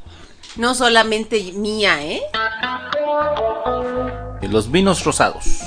No 0.55 0.73
solamente 0.73 1.51
mía, 1.53 2.01
¿eh? 2.01 2.21
De 4.39 4.47
Los 4.47 4.71
vinos 4.71 5.03
rosados. 5.03 5.59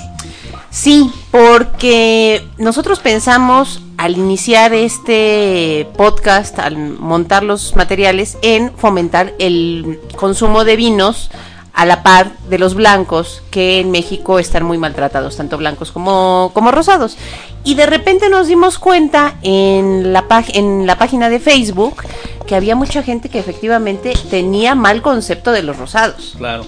Sí, 0.71 1.13
porque 1.31 2.43
nosotros 2.57 3.01
pensamos 3.01 3.83
al 3.99 4.17
iniciar 4.17 4.73
este 4.73 5.87
podcast, 5.99 6.59
al 6.59 6.79
montar 6.79 7.43
los 7.43 7.77
materiales, 7.77 8.39
en 8.41 8.73
fomentar 8.75 9.35
el 9.39 10.01
consumo 10.17 10.65
de 10.65 10.77
vinos 10.77 11.31
a 11.75 11.87
la 11.87 12.03
par 12.03 12.33
de 12.49 12.59
los 12.59 12.75
blancos, 12.75 13.43
que 13.51 13.81
en 13.81 13.91
México 13.91 14.39
están 14.39 14.65
muy 14.65 14.79
maltratados, 14.79 15.37
tanto 15.37 15.59
blancos 15.59 15.93
como, 15.93 16.51
como 16.55 16.71
rosados. 16.71 17.17
Y 17.65 17.75
de 17.75 17.87
repente 17.87 18.31
nos 18.31 18.49
dimos 18.49 18.79
cuenta 18.79 19.37
en 19.43 20.13
la, 20.13 20.25
en 20.55 20.87
la 20.87 20.97
página 20.99 21.29
de 21.29 21.41
Facebook 21.41 22.03
que 22.47 22.55
había 22.55 22.75
mucha 22.75 23.03
gente 23.03 23.29
que 23.29 23.39
efectivamente 23.39 24.15
tenía 24.31 24.75
mal 24.75 25.03
concepto 25.03 25.53
de 25.53 25.63
los 25.63 25.77
rosados. 25.77 26.35
Claro. 26.37 26.65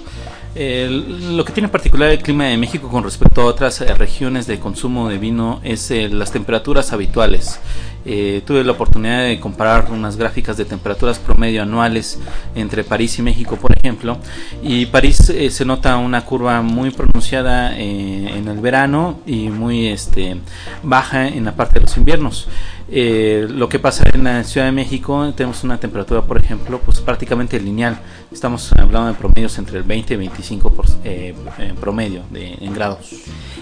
Lo 0.55 1.43
que 1.45 1.51
tiene 1.51 1.65
en 1.65 1.71
particular 1.71 2.09
el 2.09 2.21
clima 2.21 2.45
de 2.45 2.57
México 2.57 2.87
con 2.87 3.03
respecto 3.03 3.41
a 3.41 3.45
otras 3.45 3.81
eh, 3.81 3.91
regiones 3.95 4.45
de 4.45 4.59
consumo 4.59 5.09
de 5.09 5.17
vino 5.17 5.59
es 5.63 5.89
eh, 5.89 6.09
las 6.09 6.31
temperaturas 6.31 6.93
habituales. 6.93 7.59
Eh, 8.05 8.41
tuve 8.45 8.63
la 8.63 8.73
oportunidad 8.73 9.23
de 9.23 9.39
comparar 9.39 9.89
unas 9.91 10.17
gráficas 10.17 10.57
de 10.57 10.65
temperaturas 10.65 11.19
promedio 11.19 11.61
anuales 11.61 12.19
entre 12.53 12.83
París 12.83 13.17
y 13.19 13.21
México, 13.21 13.55
por 13.55 13.75
ejemplo. 13.77 14.17
Y 14.61 14.85
París 14.87 15.29
eh, 15.29 15.49
se 15.49 15.65
nota 15.65 15.97
una 15.97 16.25
curva 16.25 16.61
muy 16.61 16.91
pronunciada 16.91 17.77
eh, 17.77 18.37
en 18.37 18.47
el 18.47 18.59
verano 18.59 19.19
y 19.25 19.49
muy 19.49 19.87
este, 19.87 20.37
baja 20.83 21.27
en 21.27 21.45
la 21.45 21.55
parte 21.55 21.75
de 21.75 21.81
los 21.81 21.97
inviernos. 21.97 22.47
Eh, 22.89 23.47
lo 23.49 23.69
que 23.69 23.79
pasa 23.79 24.03
en 24.13 24.25
la 24.25 24.43
Ciudad 24.43 24.67
de 24.67 24.71
México, 24.71 25.33
tenemos 25.35 25.63
una 25.63 25.79
temperatura, 25.79 26.21
por 26.21 26.37
ejemplo, 26.37 26.79
pues 26.79 26.99
prácticamente 26.99 27.59
lineal. 27.59 27.99
Estamos 28.31 28.71
hablando 28.73 29.07
de 29.07 29.13
promedios 29.13 29.57
entre 29.57 29.77
el 29.77 29.83
20 29.83 30.13
y 30.13 30.17
25 30.17 30.69
por, 30.71 30.85
eh, 31.03 31.33
promedio 31.79 32.23
de, 32.29 32.57
en 32.59 32.73
grados. 32.73 33.09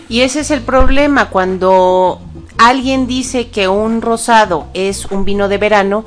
Y 0.10 0.22
ese 0.22 0.42
es 0.42 0.52
el 0.52 0.62
problema 0.62 1.30
cuando 1.30 2.20
alguien 2.58 3.08
dice 3.08 3.50
que 3.50 3.68
un 3.68 4.02
rosado 4.02 4.68
es 4.74 5.06
un 5.06 5.24
vino 5.24 5.48
de 5.48 5.58
verano, 5.58 6.04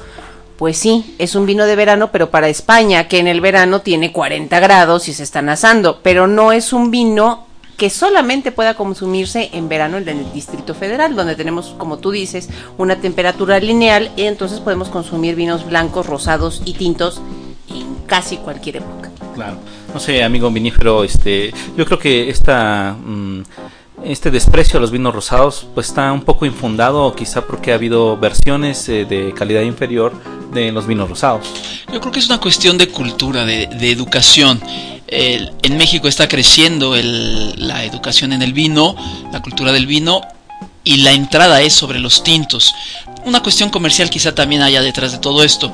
pues 0.57 0.77
sí, 0.77 1.15
es 1.19 1.35
un 1.35 1.47
vino 1.47 1.67
de 1.67 1.77
verano, 1.77 2.11
pero 2.13 2.31
para 2.31 2.49
España, 2.49 3.09
que 3.09 3.19
en 3.19 3.27
el 3.27 3.41
verano 3.41 3.81
tiene 3.81 4.13
40 4.13 4.61
grados 4.61 5.09
y 5.09 5.15
se 5.15 5.23
están 5.23 5.49
asando, 5.49 6.01
pero 6.03 6.27
no 6.27 6.53
es 6.53 6.73
un 6.73 6.91
vino 6.91 7.47
que 7.77 7.91
solamente 7.91 8.53
pueda 8.53 8.75
consumirse 8.75 9.51
en 9.53 9.69
verano 9.69 9.99
en 9.99 10.09
el 10.09 10.33
Distrito 10.33 10.75
Federal, 10.75 11.17
donde 11.17 11.37
tenemos, 11.37 11.75
como 11.79 11.99
tú 11.99 12.11
dices, 12.11 12.49
una 12.79 12.97
temperatura 12.97 13.59
lineal 13.59 14.11
y 14.17 14.23
entonces 14.23 14.61
podemos 14.61 14.89
consumir 14.89 15.35
vinos 15.35 15.67
blancos, 15.67 16.07
rosados 16.07 16.63
y 16.65 16.75
tintos 16.75 17.21
en 17.69 17.97
casi 18.07 18.37
cualquier 18.37 18.77
época. 18.77 19.11
Claro. 19.35 19.59
No 19.93 20.01
sé, 20.01 20.23
amigo 20.23 20.51
vinífero, 20.51 21.05
este, 21.05 21.53
yo 21.77 21.85
creo 21.85 21.99
que 21.99 22.29
esta, 22.29 22.97
mm, 23.01 23.43
este 24.05 24.31
desprecio 24.31 24.79
a 24.79 24.81
los 24.81 24.91
vinos 24.91 25.15
rosados 25.15 25.67
pues 25.75 25.89
está 25.89 26.13
un 26.13 26.23
poco 26.23 26.47
infundado, 26.47 27.15
quizá 27.15 27.43
porque 27.43 27.73
ha 27.73 27.77
habido 27.77 28.17
versiones 28.17 28.89
eh, 28.89 29.05
de 29.05 29.33
calidad 29.33 29.63
inferior 29.63 30.13
de 30.53 30.73
los 30.73 30.87
vinos 30.87 31.09
rosados. 31.09 31.85
Yo 31.93 32.01
creo 32.01 32.13
que 32.13 32.19
es 32.19 32.27
una 32.27 32.41
cuestión 32.41 32.77
de 32.77 32.89
cultura, 32.89 33.45
de, 33.45 33.67
de 33.67 33.91
educación. 33.91 34.61
En 35.07 35.77
México 35.77 36.09
está 36.09 36.29
creciendo 36.29 36.95
la 36.97 37.85
educación 37.85 38.33
en 38.33 38.43
el 38.43 38.53
vino, 38.53 38.97
la 39.33 39.43
cultura 39.43 39.73
del 39.73 39.87
vino, 39.87 40.23
y 40.85 40.99
la 40.99 41.13
entrada 41.13 41.63
es 41.63 41.73
sobre 41.73 41.99
los 41.99 42.23
tintos. 42.23 42.75
Una 43.25 43.43
cuestión 43.43 43.71
comercial 43.71 44.11
quizá 44.11 44.35
también 44.35 44.63
haya 44.63 44.83
detrás 44.83 45.13
de 45.13 45.19
todo 45.19 45.43
esto, 45.43 45.73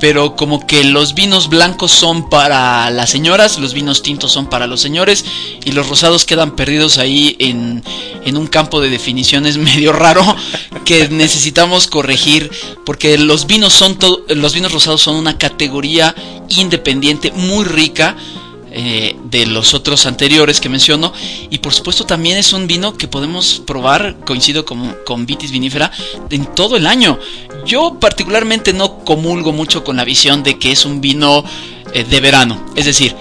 pero 0.00 0.34
como 0.36 0.66
que 0.66 0.82
los 0.84 1.14
vinos 1.14 1.48
blancos 1.48 1.92
son 1.92 2.28
para 2.28 2.90
las 2.90 3.10
señoras, 3.10 3.58
los 3.58 3.72
vinos 3.72 4.02
tintos 4.02 4.32
son 4.32 4.46
para 4.50 4.66
los 4.66 4.80
señores 4.80 5.24
y 5.64 5.72
los 5.72 5.88
rosados 5.88 6.24
quedan 6.24 6.56
perdidos 6.56 6.98
ahí 6.98 7.36
en, 7.38 7.84
en 8.24 8.36
un 8.36 8.48
campo 8.48 8.80
de 8.80 8.90
definiciones 8.90 9.56
medio 9.58 9.92
raro 9.92 10.24
que 10.84 11.08
necesitamos 11.08 11.86
corregir 11.86 12.50
porque 12.84 13.16
los 13.16 13.46
vinos 13.46 13.72
son 13.72 13.96
los 14.28 14.54
vinos 14.54 14.72
rosados 14.72 15.02
son 15.02 15.16
una 15.16 15.38
categoría 15.38 16.14
independiente 16.48 17.32
muy 17.32 17.64
rica 17.64 18.16
eh, 18.70 19.16
de 19.24 19.46
los 19.46 19.74
otros 19.74 20.06
anteriores 20.06 20.60
que 20.60 20.68
menciono. 20.68 21.12
Y 21.50 21.58
por 21.58 21.72
supuesto 21.72 22.04
también 22.04 22.36
es 22.36 22.52
un 22.52 22.66
vino 22.66 22.96
que 22.96 23.08
podemos 23.08 23.62
probar 23.66 24.16
coincido 24.24 24.64
con, 24.64 24.96
con 25.06 25.26
vitis 25.26 25.50
vinífera 25.50 25.90
en 26.30 26.46
todo 26.54 26.76
el 26.76 26.86
año. 26.86 27.18
Yo 27.66 27.98
particularmente 28.00 28.72
no 28.72 28.98
comulgo 29.04 29.52
mucho 29.52 29.84
con 29.84 29.96
la 29.96 30.04
visión 30.04 30.42
de 30.42 30.58
que 30.58 30.72
es 30.72 30.84
un 30.84 31.00
vino 31.00 31.44
eh, 31.92 32.04
de 32.04 32.20
verano. 32.20 32.64
Es 32.76 32.84
decir 32.84 33.14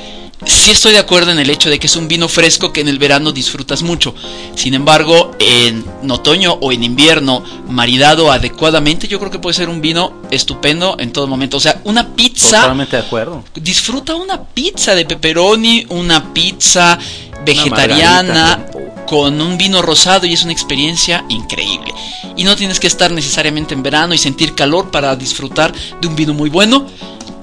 sí 0.45 0.71
estoy 0.71 0.93
de 0.93 1.00
acuerdo 1.00 1.32
en 1.32 1.39
el 1.39 1.50
hecho 1.50 1.69
de 1.69 1.80
que 1.80 1.88
es 1.88 1.95
un 1.95 2.08
vino 2.08 2.28
fresco 2.28 2.71
que 2.71 2.82
en 2.82 2.88
el 2.88 3.00
verano 3.00 3.32
disfrutas 3.32 3.82
mucho 3.82 4.13
sin 4.56 4.73
embargo 4.73 5.32
en 5.39 5.84
otoño 6.10 6.54
o 6.62 6.71
en 6.71 6.84
invierno 6.84 7.43
maridado 7.67 8.32
adecuadamente 8.32 9.08
yo 9.08 9.19
creo 9.19 9.32
que 9.32 9.39
puede 9.39 9.56
ser 9.56 9.69
un 9.69 9.82
vino 9.82 10.13
estupendo 10.30 10.95
en 11.00 11.12
todo 11.12 11.28
momento 11.28 11.58
o 11.58 11.60
sea 11.60 11.82
una 11.84 12.15
pizza 12.15 12.62
Totalmente 12.62 12.97
de 12.97 13.04
acuerdo. 13.04 13.43
disfruta 13.56 14.15
una 14.15 14.43
pizza 14.43 14.95
de 14.95 15.06
pepperoni, 15.06 15.86
una 15.89 16.34
pizza 16.34 17.00
vegetariana 17.45 18.65
con 19.08 19.39
un 19.41 19.58
vino 19.58 19.82
rosado 19.82 20.28
y 20.28 20.34
es 20.34 20.43
una 20.43 20.52
experiencia 20.52 21.23
increíble. 21.30 21.93
Y 22.36 22.43
no 22.43 22.56
tienes 22.56 22.80
que 22.80 22.88
estar 22.88 23.10
necesariamente 23.12 23.73
en 23.73 23.82
verano 23.82 24.13
y 24.13 24.17
sentir 24.17 24.54
calor 24.54 24.91
para 24.91 25.15
disfrutar 25.15 25.73
de 26.02 26.08
un 26.08 26.15
vino 26.15 26.34
muy 26.34 26.50
bueno, 26.50 26.86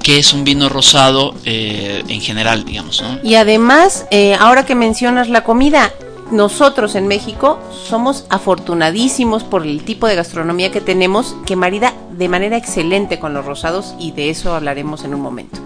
que 0.04 0.18
es 0.18 0.32
un 0.32 0.44
vino 0.44 0.68
rosado 0.68 1.34
eh, 1.44 2.04
en 2.08 2.20
general, 2.20 2.64
digamos. 2.64 3.02
¿no? 3.02 3.18
Y 3.28 3.34
además, 3.34 4.06
eh, 4.12 4.34
ahora 4.38 4.64
que 4.66 4.74
mencionas 4.76 5.28
la 5.28 5.42
comida, 5.42 5.90
nosotros 6.30 6.94
en 6.94 7.06
México 7.08 7.58
somos 7.88 8.26
afortunadísimos 8.30 9.44
por 9.44 9.66
el 9.66 9.82
tipo 9.82 10.06
de 10.06 10.14
gastronomía 10.14 10.70
que 10.70 10.80
tenemos, 10.80 11.34
que 11.46 11.56
marida 11.56 11.94
de 12.12 12.28
manera 12.28 12.56
excelente 12.56 13.18
con 13.18 13.34
los 13.34 13.44
rosados 13.44 13.94
y 13.98 14.12
de 14.12 14.30
eso 14.30 14.54
hablaremos 14.54 15.04
en 15.04 15.14
un 15.14 15.20
momento. 15.22 15.58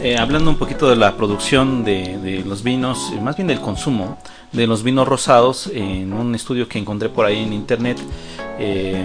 Eh, 0.00 0.16
hablando 0.18 0.50
un 0.50 0.56
poquito 0.56 0.90
de 0.90 0.96
la 0.96 1.16
producción 1.16 1.84
de, 1.84 2.18
de 2.18 2.42
los 2.44 2.64
vinos, 2.64 3.12
más 3.22 3.36
bien 3.36 3.46
del 3.46 3.60
consumo 3.60 4.18
de 4.50 4.66
los 4.66 4.82
vinos 4.82 5.06
rosados, 5.06 5.70
en 5.72 6.12
un 6.12 6.34
estudio 6.34 6.68
que 6.68 6.78
encontré 6.78 7.08
por 7.08 7.24
ahí 7.24 7.42
en 7.44 7.52
internet 7.52 7.98
eh, 8.58 9.04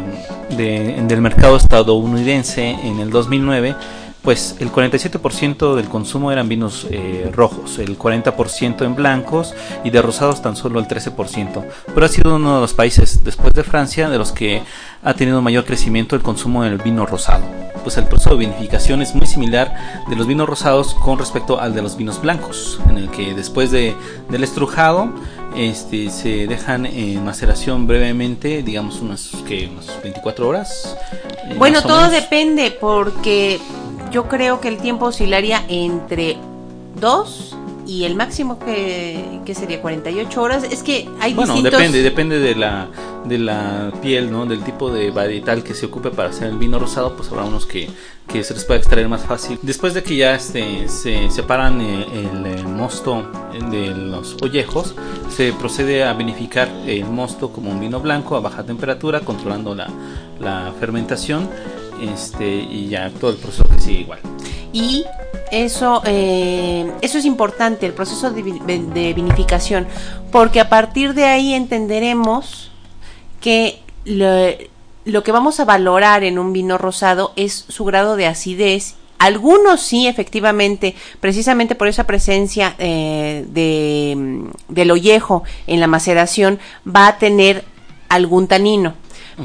de- 0.58 0.96
del 1.08 1.22
mercado 1.22 1.56
estadounidense 1.58 2.70
en 2.72 3.00
el 3.00 3.12
2009, 3.12 3.76
pues 4.22 4.56
el 4.60 4.72
47% 4.72 5.76
del 5.76 5.88
consumo 5.88 6.32
eran 6.32 6.50
vinos 6.50 6.86
eh, 6.90 7.30
rojos, 7.34 7.80
el 7.80 7.98
40% 7.98 8.84
en 8.86 8.96
blancos 8.96 9.54
y 9.84 9.90
de 9.90 10.02
rosados 10.02 10.42
tan 10.42 10.56
solo 10.56 10.80
el 10.80 10.88
13%. 10.88 11.66
Pero 11.94 12.06
ha 12.06 12.10
sido 12.10 12.36
uno 12.36 12.56
de 12.56 12.62
los 12.62 12.74
países, 12.74 13.24
después 13.24 13.54
de 13.54 13.64
Francia, 13.64 14.10
de 14.10 14.18
los 14.18 14.32
que 14.32 14.64
ha 15.04 15.14
tenido 15.14 15.42
mayor 15.42 15.64
crecimiento 15.66 16.16
el 16.16 16.22
consumo 16.22 16.64
del 16.64 16.78
vino 16.78 17.06
rosado. 17.06 17.46
Pues 17.84 17.98
el 17.98 18.06
proceso 18.06 18.32
de 18.32 18.38
vinificación 18.46 19.02
es 19.02 19.16
muy 19.16 19.28
similar 19.28 20.04
de 20.10 20.16
los 20.18 20.28
vinos 20.28 20.50
rosados 20.50 20.94
con 20.96 21.18
respecto 21.20 21.62
al 21.62 21.74
de 21.74 21.82
los 21.82 21.96
vinos 21.96 22.22
blancos, 22.22 22.82
en 22.90 22.98
el 22.98 23.10
que 23.10 23.34
después 23.34 23.72
de, 23.72 23.96
del 24.30 24.44
estrujado 24.44 25.10
este, 25.56 26.10
se 26.10 26.48
dejan 26.48 26.86
en 26.86 27.24
maceración 27.24 27.88
brevemente, 27.88 28.62
digamos 28.62 29.00
unas, 29.00 29.30
que, 29.48 29.70
unas 29.72 29.88
24 30.04 30.48
horas. 30.50 30.98
eh, 31.50 31.56
Bueno, 31.58 31.82
todo 31.82 31.98
menos. 31.98 32.12
depende 32.12 32.72
porque 32.72 33.60
yo 34.12 34.28
creo 34.28 34.60
que 34.62 34.68
el 34.68 34.78
tiempo 34.78 35.06
oscilaría 35.08 35.64
entre 35.68 36.38
2 37.00 37.56
y 37.88 38.04
el 38.04 38.16
máximo 38.16 38.60
que, 38.60 39.40
que 39.46 39.56
sería 39.56 39.82
48 39.82 40.42
horas. 40.42 40.64
Es 40.64 40.84
que 40.84 41.10
hay 41.22 41.34
Bueno, 41.34 41.54
distintos... 41.54 41.80
depende, 41.80 42.02
depende 42.04 42.40
de 42.40 42.56
la, 42.56 42.90
de 43.26 43.38
la 43.38 43.92
piel, 44.02 44.30
¿no? 44.30 44.46
Del 44.46 44.64
tipo 44.64 44.92
de 44.92 45.10
varietal 45.10 45.64
que 45.64 45.74
se 45.74 45.86
ocupe 45.86 46.12
para 46.12 46.30
hacer 46.30 46.50
el 46.50 46.58
vino 46.58 46.80
rosado, 46.80 47.16
pues 47.16 47.30
habrá 47.32 47.46
unos 47.46 47.66
que, 47.66 47.90
que 48.28 48.44
se 48.44 48.54
les 48.54 48.66
puede 48.66 48.80
extraer 48.80 49.08
más 49.08 49.22
fácil. 49.22 49.58
Después 49.62 49.94
de 49.94 50.04
que 50.04 50.18
ya 50.18 50.36
este, 50.36 50.90
se 50.90 51.30
separan 51.32 51.80
eh, 51.80 52.06
el, 52.14 52.46
eh, 52.46 52.64
mosto 52.64 53.26
de 53.72 53.88
los 53.96 54.36
ollejos, 54.42 54.94
se 55.30 55.54
procede 55.54 56.04
a 56.04 56.14
vinificar 56.14 56.68
el 56.86 57.06
mosto 57.06 57.52
como 57.52 57.72
un 57.72 57.80
vino 57.80 58.02
blanco 58.02 58.36
a 58.36 58.42
baja 58.42 58.64
temperatura, 58.64 59.22
controlando 59.22 59.74
la, 59.76 59.88
la 60.42 60.74
fermentación. 60.78 61.50
Este, 62.02 62.48
y 62.48 62.90
ya 62.90 63.10
todo 63.10 63.32
el 63.32 63.38
proceso 63.38 63.64
que 63.64 63.80
sigue 63.82 64.02
igual. 64.02 64.20
Y 64.74 65.04
eso, 65.52 66.02
eh, 66.06 66.92
eso 67.02 67.18
es 67.18 67.26
importante, 67.26 67.86
el 67.86 67.94
proceso 67.94 68.30
de, 68.32 68.44
vi- 68.44 68.60
de 68.60 69.14
vinificación, 69.14 69.88
porque 70.32 70.60
a 70.60 70.70
partir 70.70 71.14
de 71.14 71.26
ahí 71.26 71.54
entenderemos 71.54 72.72
que 73.40 73.80
lo, 74.06 74.28
lo 75.06 75.24
que 75.24 75.32
vamos 75.32 75.60
a 75.60 75.66
valorar 75.66 76.24
en 76.24 76.38
un 76.38 76.54
vino 76.54 76.78
rosado 76.78 77.34
es 77.36 77.66
su 77.68 77.86
grado 77.86 78.16
de 78.16 78.28
acidez. 78.28 78.96
Algunos 79.20 79.82
sí, 79.82 80.06
efectivamente, 80.08 80.94
precisamente 81.20 81.74
por 81.74 81.88
esa 81.88 82.04
presencia 82.04 82.76
eh, 82.78 83.46
de, 83.50 84.44
del 84.68 84.92
ollejo 84.92 85.44
en 85.66 85.80
la 85.80 85.88
maceración, 85.88 86.60
va 86.86 87.08
a 87.08 87.18
tener 87.18 87.64
algún 88.10 88.48
tanino. 88.48 88.94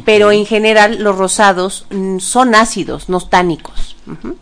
Pero 0.05 0.33
en 0.33 0.47
general 0.47 1.03
los 1.03 1.17
rosados 1.17 1.85
mm, 1.91 2.19
son 2.19 2.55
ácidos, 2.55 3.09
no 3.09 3.21
tánicos. 3.21 3.95
Ujú. 4.07 4.37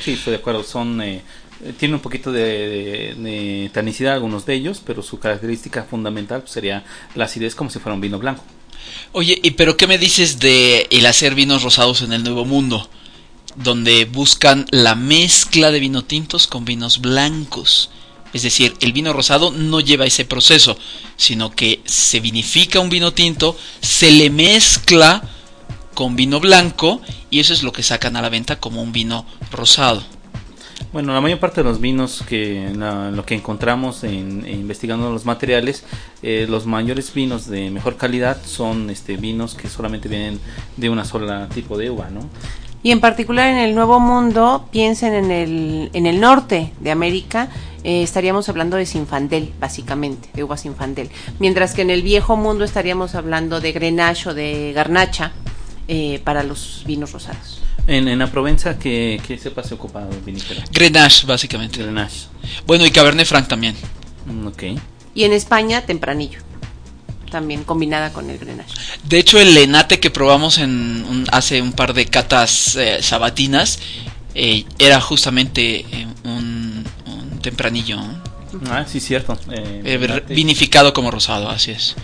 Sí, 0.00 0.12
estoy 0.12 0.32
de 0.32 0.38
acuerdo. 0.38 0.62
Son, 0.62 1.00
eh, 1.02 1.22
eh, 1.64 1.72
tiene 1.76 1.94
un 1.94 2.00
poquito 2.00 2.30
de, 2.30 2.42
de- 2.42 3.14
de 3.18 3.70
tanicidad 3.74 4.14
algunos 4.14 4.46
de 4.46 4.54
ellos, 4.54 4.80
pero 4.84 5.02
su 5.02 5.18
característica 5.18 5.82
fundamental 5.84 6.40
pues, 6.42 6.52
sería 6.52 6.84
la 7.14 7.24
acidez 7.24 7.54
como 7.54 7.70
si 7.70 7.78
fuera 7.80 7.94
un 7.94 8.00
vino 8.00 8.18
blanco. 8.18 8.44
Oye, 9.12 9.38
¿y 9.42 9.52
pero 9.52 9.76
qué 9.76 9.86
me 9.88 9.98
dices 9.98 10.38
de 10.38 10.86
el 10.90 11.06
hacer 11.06 11.34
vinos 11.34 11.62
rosados 11.64 12.02
en 12.02 12.12
el 12.12 12.22
Nuevo 12.22 12.44
Mundo? 12.44 12.88
Donde 13.56 14.04
buscan 14.04 14.66
la 14.70 14.94
mezcla 14.94 15.70
de 15.70 15.80
vino 15.80 16.04
tintos 16.04 16.46
con 16.46 16.64
vinos 16.64 17.00
blancos. 17.00 17.90
Es 18.36 18.42
decir, 18.42 18.74
el 18.80 18.92
vino 18.92 19.14
rosado 19.14 19.50
no 19.50 19.80
lleva 19.80 20.04
ese 20.04 20.26
proceso, 20.26 20.76
sino 21.16 21.52
que 21.52 21.80
se 21.86 22.20
vinifica 22.20 22.80
un 22.80 22.90
vino 22.90 23.14
tinto, 23.14 23.56
se 23.80 24.10
le 24.10 24.28
mezcla 24.28 25.22
con 25.94 26.16
vino 26.16 26.38
blanco 26.38 27.00
y 27.30 27.40
eso 27.40 27.54
es 27.54 27.62
lo 27.62 27.72
que 27.72 27.82
sacan 27.82 28.14
a 28.14 28.20
la 28.20 28.28
venta 28.28 28.60
como 28.60 28.82
un 28.82 28.92
vino 28.92 29.24
rosado. 29.50 30.02
Bueno, 30.92 31.14
la 31.14 31.22
mayor 31.22 31.38
parte 31.38 31.62
de 31.62 31.64
los 31.64 31.80
vinos 31.80 32.22
que 32.28 32.72
lo 32.76 33.24
que 33.24 33.34
encontramos 33.34 34.04
en, 34.04 34.44
en 34.44 34.60
investigando 34.60 35.10
los 35.10 35.24
materiales, 35.24 35.84
eh, 36.22 36.44
los 36.46 36.66
mayores 36.66 37.14
vinos 37.14 37.46
de 37.46 37.70
mejor 37.70 37.96
calidad 37.96 38.36
son 38.44 38.90
este 38.90 39.16
vinos 39.16 39.54
que 39.54 39.70
solamente 39.70 40.10
vienen 40.10 40.40
de 40.76 40.90
una 40.90 41.06
sola 41.06 41.48
tipo 41.48 41.78
de 41.78 41.88
uva, 41.88 42.10
¿no? 42.10 42.28
Y 42.86 42.92
en 42.92 43.00
particular 43.00 43.48
en 43.48 43.56
el 43.58 43.74
Nuevo 43.74 43.98
Mundo, 43.98 44.68
piensen 44.70 45.12
en 45.12 45.32
el, 45.32 45.90
en 45.92 46.06
el 46.06 46.20
norte 46.20 46.72
de 46.78 46.92
América, 46.92 47.48
eh, 47.82 48.04
estaríamos 48.04 48.48
hablando 48.48 48.76
de 48.76 48.86
Sinfandel, 48.86 49.52
básicamente, 49.58 50.28
de 50.34 50.44
uvas 50.44 50.60
Sinfandel. 50.60 51.10
Mientras 51.40 51.74
que 51.74 51.82
en 51.82 51.90
el 51.90 52.02
Viejo 52.02 52.36
Mundo 52.36 52.62
estaríamos 52.64 53.16
hablando 53.16 53.60
de 53.60 53.72
Grenache 53.72 54.28
o 54.28 54.34
de 54.34 54.72
Garnacha 54.72 55.32
eh, 55.88 56.20
para 56.22 56.44
los 56.44 56.84
vinos 56.86 57.10
rosados. 57.10 57.60
En, 57.88 58.06
en 58.06 58.20
la 58.20 58.28
Provenza, 58.30 58.78
¿qué, 58.78 59.20
qué 59.26 59.36
cepa 59.36 59.64
se 59.64 59.74
ocupa 59.74 60.04
de 60.04 60.20
vinífera? 60.20 60.62
Grenache, 60.70 61.26
básicamente. 61.26 61.82
Grenache. 61.82 62.28
Bueno, 62.68 62.86
y 62.86 62.92
Cabernet 62.92 63.26
Franc 63.26 63.48
también. 63.48 63.74
Mm, 64.26 64.46
Ok. 64.46 64.62
Y 65.12 65.24
en 65.24 65.32
España, 65.32 65.80
Tempranillo, 65.80 66.38
también 67.30 67.64
combinada 67.64 68.12
con 68.12 68.28
el 68.30 68.38
Grenache. 68.38 68.74
De 69.04 69.18
hecho, 69.18 69.38
el 69.38 69.56
enate 69.56 70.00
que 70.00 70.10
probamos 70.10 70.58
en 70.58 71.04
un- 71.08 71.26
hace 71.32 71.60
un 71.62 71.72
par 71.72 71.92
de 71.94 72.06
catas 72.06 72.76
eh, 72.76 72.98
sabatinas 73.02 73.78
eh, 74.34 74.64
era 74.78 75.00
justamente 75.00 75.80
eh, 75.80 76.06
un, 76.24 76.84
un 77.06 77.38
tempranillo. 77.40 77.98
Ah, 78.70 78.84
sí, 78.86 79.00
cierto. 79.00 79.38
Eh, 79.50 79.82
Eh, 79.84 80.22
vinificado 80.34 80.92
como 80.92 81.10
rosado, 81.10 81.48
así 81.50 81.72
es. 81.72 81.94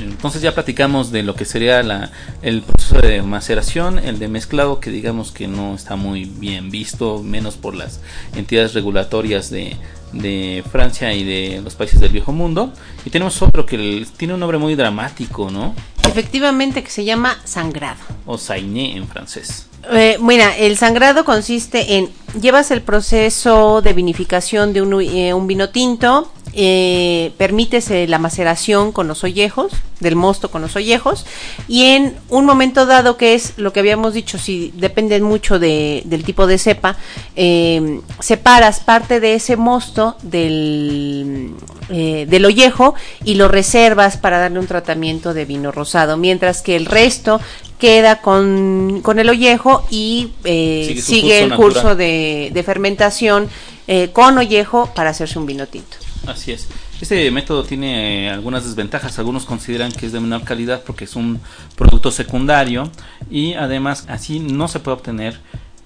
Entonces 0.00 0.42
ya 0.42 0.54
platicamos 0.54 1.10
de 1.10 1.22
lo 1.22 1.34
que 1.34 1.44
sería 1.44 1.82
la, 1.82 2.10
el 2.42 2.62
proceso 2.62 3.00
de 3.00 3.22
maceración, 3.22 3.98
el 3.98 4.18
de 4.18 4.28
mezclado, 4.28 4.80
que 4.80 4.90
digamos 4.90 5.32
que 5.32 5.48
no 5.48 5.74
está 5.74 5.96
muy 5.96 6.24
bien 6.24 6.70
visto, 6.70 7.22
menos 7.22 7.56
por 7.56 7.74
las 7.74 8.00
entidades 8.34 8.74
regulatorias 8.74 9.50
de, 9.50 9.76
de 10.12 10.64
Francia 10.70 11.12
y 11.14 11.24
de 11.24 11.60
los 11.62 11.74
países 11.74 12.00
del 12.00 12.12
viejo 12.12 12.32
mundo. 12.32 12.72
Y 13.04 13.10
tenemos 13.10 13.40
otro 13.42 13.66
que 13.66 14.06
tiene 14.16 14.34
un 14.34 14.40
nombre 14.40 14.58
muy 14.58 14.74
dramático, 14.74 15.50
¿no? 15.50 15.74
Efectivamente, 16.08 16.82
que 16.82 16.90
se 16.90 17.04
llama 17.04 17.38
sangrado. 17.44 18.00
O 18.26 18.38
sainé 18.38 18.96
en 18.96 19.06
francés. 19.06 19.66
Eh, 19.90 20.18
mira, 20.20 20.56
el 20.56 20.76
sangrado 20.76 21.24
consiste 21.24 21.96
en 21.96 22.10
llevas 22.38 22.70
el 22.70 22.82
proceso 22.82 23.80
de 23.80 23.94
vinificación 23.94 24.72
de 24.74 24.82
un, 24.82 25.00
eh, 25.02 25.32
vino 25.46 25.70
tinto 25.70 26.30
eh, 26.54 27.32
permites 27.38 27.90
eh, 27.90 28.06
la 28.08 28.18
maceración 28.18 28.90
con 28.90 29.06
los 29.06 29.22
ollejos, 29.22 29.70
del 30.00 30.16
mosto 30.16 30.50
con 30.50 30.60
los 30.62 30.74
ollejos, 30.76 31.24
y 31.68 31.84
en 31.90 32.16
un 32.30 32.46
momento 32.46 32.84
dado, 32.86 33.16
que 33.16 33.34
es 33.34 33.52
lo 33.58 33.72
que 33.72 33.80
habíamos 33.80 34.14
dicho, 34.14 34.38
si 34.38 34.72
depende 34.74 35.20
mucho 35.20 35.58
de- 35.58 36.02
del 36.06 36.24
tipo 36.24 36.46
de 36.46 36.58
cepa, 36.58 36.96
eh, 37.36 38.00
separas 38.20 38.80
parte 38.80 39.20
de 39.20 39.34
ese 39.34 39.56
mosto 39.56 40.16
del, 40.22 41.52
eh, 41.90 42.26
del 42.28 42.44
ollejo 42.46 42.94
y 43.24 43.34
lo 43.34 43.46
reservas 43.48 44.16
para 44.16 44.38
darle 44.38 44.58
un 44.58 44.66
tratamiento 44.66 45.34
de 45.34 45.44
vino 45.44 45.70
rosado, 45.70 46.16
mientras 46.16 46.62
que 46.62 46.76
el 46.76 46.86
resto 46.86 47.40
queda 47.78 48.20
con, 48.20 49.00
con 49.02 49.18
el 49.18 49.28
ollejo 49.28 49.86
y 49.90 50.32
eh, 50.44 50.84
Sigue 50.88 51.02
sigue, 51.02 51.42
su 51.42 51.48
curso 51.48 51.54
el 51.54 51.56
curso 51.72 51.94
de, 51.96 52.50
de 52.52 52.62
fermentación 52.62 53.48
eh, 53.86 54.10
con 54.12 54.36
ollejo 54.36 54.90
para 54.94 55.10
hacerse 55.10 55.38
un 55.38 55.46
vino 55.46 55.66
tinto. 55.66 55.96
Así 56.26 56.52
es. 56.52 56.68
Este 57.00 57.30
método 57.30 57.62
tiene 57.64 58.26
eh, 58.26 58.30
algunas 58.30 58.64
desventajas. 58.64 59.18
Algunos 59.18 59.44
consideran 59.44 59.92
que 59.92 60.06
es 60.06 60.12
de 60.12 60.20
menor 60.20 60.42
calidad 60.44 60.82
porque 60.84 61.04
es 61.04 61.14
un 61.16 61.40
producto 61.76 62.10
secundario 62.10 62.90
y 63.30 63.54
además 63.54 64.04
así 64.08 64.40
no 64.40 64.66
se 64.68 64.80
puede 64.80 64.96
obtener 64.96 65.38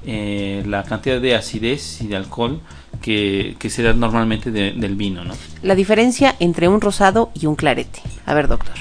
eh, 0.06 0.64
la 0.66 0.82
cantidad 0.84 1.20
de 1.20 1.36
acidez 1.36 2.00
y 2.00 2.06
de 2.08 2.16
alcohol 2.16 2.60
que, 3.02 3.56
que 3.58 3.68
se 3.70 3.82
da 3.82 3.92
normalmente 3.92 4.50
de- 4.50 4.72
del 4.72 4.94
vino, 4.96 5.22
¿no? 5.24 5.34
La 5.62 5.74
diferencia 5.74 6.34
entre 6.40 6.66
un 6.66 6.80
rosado 6.80 7.30
y 7.34 7.46
un 7.46 7.54
clarete. 7.54 8.00
A 8.26 8.34
ver, 8.34 8.48
doctor. 8.48 8.74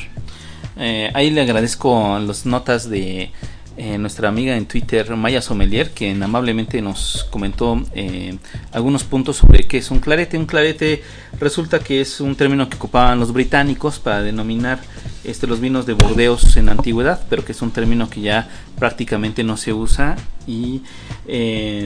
Eh, 0.77 1.11
ahí 1.13 1.29
le 1.31 1.41
agradezco 1.41 2.19
las 2.19 2.45
notas 2.45 2.89
de 2.89 3.31
eh, 3.77 3.97
nuestra 3.97 4.29
amiga 4.29 4.55
en 4.55 4.65
Twitter, 4.65 5.15
Maya 5.15 5.41
Sommelier, 5.41 5.91
que 5.91 6.11
amablemente 6.11 6.81
nos 6.81 7.25
comentó 7.29 7.81
eh, 7.93 8.37
algunos 8.71 9.03
puntos 9.03 9.37
sobre 9.37 9.63
qué 9.63 9.77
es 9.77 9.91
un 9.91 9.99
clarete. 9.99 10.37
Un 10.37 10.45
clarete 10.45 11.03
resulta 11.39 11.79
que 11.79 12.01
es 12.01 12.21
un 12.21 12.35
término 12.35 12.69
que 12.69 12.75
ocupaban 12.75 13.19
los 13.19 13.33
británicos 13.33 13.99
para 13.99 14.21
denominar 14.21 14.79
este, 15.23 15.47
los 15.47 15.59
vinos 15.59 15.85
de 15.85 15.93
Burdeos 15.93 16.57
en 16.57 16.69
antigüedad, 16.69 17.21
pero 17.29 17.45
que 17.45 17.51
es 17.51 17.61
un 17.61 17.71
término 17.71 18.09
que 18.09 18.21
ya 18.21 18.49
prácticamente 18.77 19.43
no 19.43 19.57
se 19.57 19.73
usa 19.73 20.15
y 20.47 20.81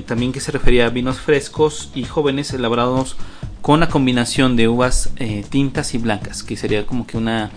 también 0.08 0.32
que 0.32 0.40
se 0.40 0.52
refería 0.52 0.88
a 0.88 0.90
vinos 0.90 1.20
frescos 1.20 1.92
y 1.94 2.04
jóvenes 2.04 2.52
elaborados 2.52 3.16
con 3.62 3.80
la 3.80 3.90
combinación 3.90 4.56
de 4.56 4.68
uvas 4.68 5.12
tintas 5.50 5.94
y 5.94 5.98
blancas, 5.98 6.42
que 6.42 6.58
sería 6.58 6.86
como 6.88 7.06
que 7.06 7.18
una 7.18 7.52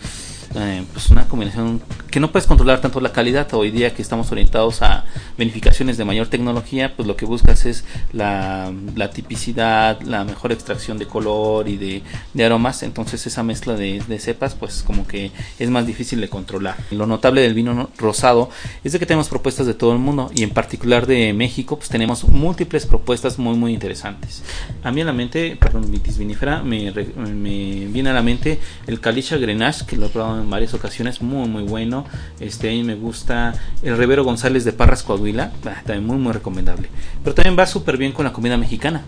eh, 0.55 0.85
pues 0.93 1.11
una 1.11 1.27
combinación 1.29 1.81
que 2.11 2.21
no 2.21 2.33
puedes 2.33 2.47
controlar 2.47 2.81
tanto 2.81 3.01
la 3.01 3.13
calidad. 3.13 3.53
Hoy 3.53 3.71
día 3.71 3.95
que 3.95 4.01
estamos 4.03 4.33
orientados 4.33 4.81
a 4.83 5.05
verificaciones 5.37 5.99
de 5.99 6.05
mayor 6.05 6.29
tecnología 6.29 6.95
pues 6.97 7.07
lo 7.07 7.17
que 7.17 7.27
buscas 7.27 7.67
es 7.67 7.85
la, 8.13 8.73
la 8.97 9.11
tipicidad 9.11 10.01
la 10.03 10.25
mejor 10.25 10.53
extracción 10.53 10.99
de 10.99 11.07
color 11.07 11.69
y 11.69 11.77
de, 11.77 12.03
de 12.35 12.45
aromas. 12.45 12.83
Entonces 12.83 13.27
esa 13.27 13.43
mezcla 13.43 13.75
de, 13.75 14.03
de 14.07 14.19
cepas 14.19 14.55
pues 14.55 14.83
como 14.83 15.07
que 15.07 15.33
es 15.59 15.71
más 15.71 15.87
difícil 15.87 16.21
de 16.21 16.29
controlar. 16.29 16.77
Lo 16.91 17.07
notable 17.07 17.43
del 17.43 17.55
vino 17.55 17.75
no- 17.75 17.91
rosado 17.99 18.49
es 18.85 18.93
de 18.93 18.99
que 18.99 19.07
tenemos 19.07 19.29
propuestas 19.29 19.67
de 19.67 19.75
todo 19.75 19.93
el 19.93 19.99
mundo 19.99 20.31
y 20.35 20.43
en 20.45 20.51
particular 20.51 21.07
de 21.07 21.33
México 21.35 21.77
pues 21.77 21.91
tenemos 21.91 22.25
múltiples 22.25 22.87
propuestas 22.87 23.39
muy 23.39 23.57
muy 23.57 23.75
interesantes. 23.75 24.43
A 24.83 24.91
mí 24.93 25.03
a 25.03 25.05
la 25.05 25.13
mente 25.13 25.57
perdón 25.61 25.91
vitis 25.91 26.17
vinifera 26.19 26.63
me, 26.63 26.91
me 26.91 27.87
viene 27.87 28.11
a 28.11 28.15
la 28.15 28.23
mente 28.23 28.59
el 28.87 29.01
Calicha 29.01 29.37
Grenache 29.37 29.85
que 29.87 29.97
lo 29.97 30.07
he 30.07 30.09
probado 30.09 30.38
en 30.41 30.51
varias 30.51 30.75
ocasiones 30.75 31.23
muy 31.23 31.49
muy 31.49 31.63
bueno 31.63 32.05
este 32.41 32.69
a 32.69 32.73
mí 32.73 32.83
me 32.83 32.95
gusta 32.95 33.55
el 33.83 33.97
Rivero 33.97 34.25
González 34.25 34.65
de 34.65 34.73
Parras 34.73 35.03
Coahuila 35.03 35.53
ah, 35.67 35.83
también 35.85 36.07
muy 36.07 36.17
muy 36.17 36.33
recomendable 36.33 36.89
pero 37.23 37.35
también 37.35 37.59
va 37.59 37.67
súper 37.67 37.97
bien 37.97 38.13
con 38.13 38.25
la 38.25 38.33
comida 38.33 38.57
mexicana 38.57 39.03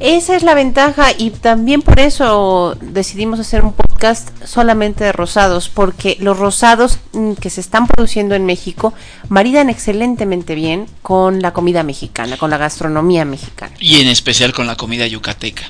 Esa 0.00 0.36
es 0.36 0.42
la 0.42 0.54
ventaja 0.54 1.12
y 1.16 1.30
también 1.30 1.82
por 1.82 2.00
eso 2.00 2.76
decidimos 2.80 3.40
hacer 3.40 3.64
un 3.64 3.72
podcast 3.72 4.30
solamente 4.44 5.04
de 5.04 5.12
rosados, 5.12 5.68
porque 5.68 6.16
los 6.20 6.38
rosados 6.38 6.98
mm, 7.12 7.34
que 7.34 7.48
se 7.48 7.60
están 7.60 7.86
produciendo 7.86 8.34
en 8.34 8.44
México 8.44 8.92
maridan 9.28 9.70
excelentemente 9.70 10.54
bien 10.54 10.86
con 11.02 11.40
la 11.40 11.52
comida 11.52 11.82
mexicana, 11.82 12.36
con 12.36 12.50
la 12.50 12.58
gastronomía 12.58 13.24
mexicana. 13.24 13.74
Y 13.78 14.00
en 14.00 14.08
especial 14.08 14.52
con 14.52 14.66
la 14.66 14.76
comida 14.76 15.06
yucateca. 15.06 15.62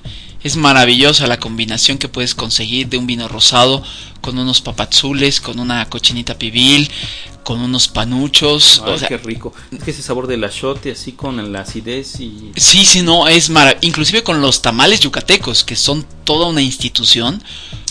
Es 0.45 0.57
maravillosa 0.57 1.27
la 1.27 1.41
combinación 1.41 1.99
que 1.99 2.09
puedes 2.09 2.35
conseguir 2.35 2.89
de 2.89 2.99
un 2.99 3.07
vino 3.07 3.27
rosado 3.29 3.83
con 4.21 4.39
unos 4.39 4.61
papazules, 4.61 5.41
con 5.41 5.59
una 5.59 5.89
cochinita 5.89 6.39
pibil, 6.39 6.91
con 7.45 7.61
unos 7.61 7.89
panuchos. 7.89 8.83
Ay, 8.85 8.93
o 8.93 8.99
sea, 8.99 9.09
qué 9.09 9.19
rico 9.19 9.55
es 9.73 9.83
que 9.83 9.91
ese 9.91 10.03
sabor 10.03 10.27
del 10.27 10.45
achote 10.45 10.93
así 10.93 11.13
con 11.13 11.53
la 11.53 11.61
acidez 11.61 12.21
y 12.21 12.53
Sí, 12.57 12.85
sí, 12.85 13.03
no, 13.03 13.27
es 13.27 13.51
maravilloso. 13.51 13.87
Inclusive 13.87 14.23
con 14.23 14.41
los 14.41 14.63
tamales 14.63 15.01
yucatecos, 15.01 15.65
que 15.65 15.77
son 15.77 16.07
toda 16.25 16.47
una 16.47 16.63
institución. 16.63 17.43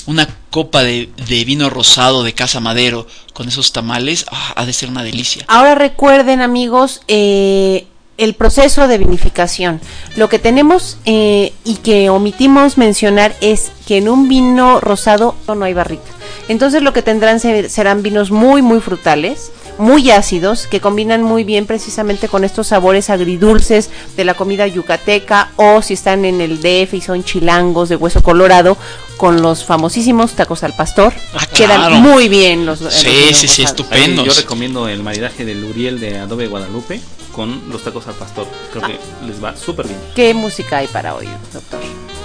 Una 0.06 0.28
copa 0.50 0.84
de, 0.84 1.10
de 1.28 1.46
vino 1.46 1.70
rosado 1.70 2.24
de 2.24 2.34
Casa 2.34 2.60
Madero 2.60 3.08
con 3.34 3.48
esos 3.48 3.72
tamales, 3.72 4.26
ah, 4.30 4.54
ha 4.58 4.66
de 4.66 4.74
ser 4.74 4.90
una 4.90 5.02
delicia. 5.02 5.46
Ahora 5.48 5.76
recuerden 5.76 6.42
amigos 6.42 7.02
eh, 7.08 7.88
el 8.18 8.36
proceso 8.36 8.88
de 8.88 8.98
vinificación. 8.98 9.82
Lo 10.16 10.30
que 10.30 10.38
tenemos 10.40 10.98
eh, 11.06 11.52
y 11.64 11.76
que 11.78 12.10
omitimos 12.10 12.78
mencionar 12.78 13.36
es 13.42 13.72
que 13.88 13.98
en 13.98 14.08
un 14.10 14.28
vino 14.30 14.80
rosado 14.80 15.36
no 15.48 15.66
hay 15.66 15.74
barrica. 15.74 16.04
Entonces 16.48 16.82
lo 16.84 16.94
que 16.94 17.02
tendrán 17.02 17.40
se- 17.40 17.70
serán 17.70 18.04
vinos 18.04 18.30
muy 18.32 18.62
muy 18.62 18.80
frutales, 18.82 19.52
muy 19.80 20.12
ácidos, 20.12 20.68
que 20.68 20.80
combinan 20.80 21.24
muy 21.24 21.44
bien 21.44 21.66
precisamente 21.66 22.28
con 22.28 22.44
estos 22.44 22.68
sabores 22.68 23.10
agridulces 23.10 23.90
de 24.16 24.24
la 24.26 24.36
comida 24.36 24.68
yucateca 24.68 25.50
o 25.56 25.82
si 25.82 25.96
están 25.96 26.26
en 26.26 26.42
el 26.42 26.62
DF 26.62 26.94
y 26.94 27.02
son 27.02 27.24
chilangos 27.24 27.90
de 27.90 27.96
hueso 27.96 28.22
colorado 28.22 28.78
con 29.18 29.42
los 29.42 29.66
famosísimos 29.66 30.34
tacos 30.34 30.64
al 30.64 30.74
pastor. 30.76 31.14
Ah, 31.34 31.46
Quedan 31.48 31.80
claro. 31.80 31.96
muy 31.96 32.30
bien 32.30 32.66
los, 32.68 32.82
los 32.82 32.94
Sí, 32.94 33.08
vinos 33.08 33.38
sí, 33.38 33.48
sí, 33.48 33.62
rosados. 33.64 33.80
estup- 33.88 33.92
Ahí 33.92 34.02
Estupendos. 34.02 34.26
yo 34.36 34.40
recomiendo 34.40 34.88
el 34.88 35.02
maridaje 35.02 35.46
del 35.46 35.64
Uriel 35.64 36.00
de 36.00 36.20
Adobe 36.20 36.48
Guadalupe 36.48 37.00
con 37.34 37.70
los 37.70 37.84
tacos 37.84 38.08
al 38.08 38.14
pastor. 38.16 38.48
Creo 38.72 38.86
que 38.88 39.00
les 39.28 39.44
va 39.44 39.56
súper 39.58 39.88
bien. 39.88 40.00
¿Qué 40.16 40.34
música 40.34 40.78
hay 40.78 40.88
para 40.88 41.14
hoy, 41.16 41.28
doctor? 41.52 41.82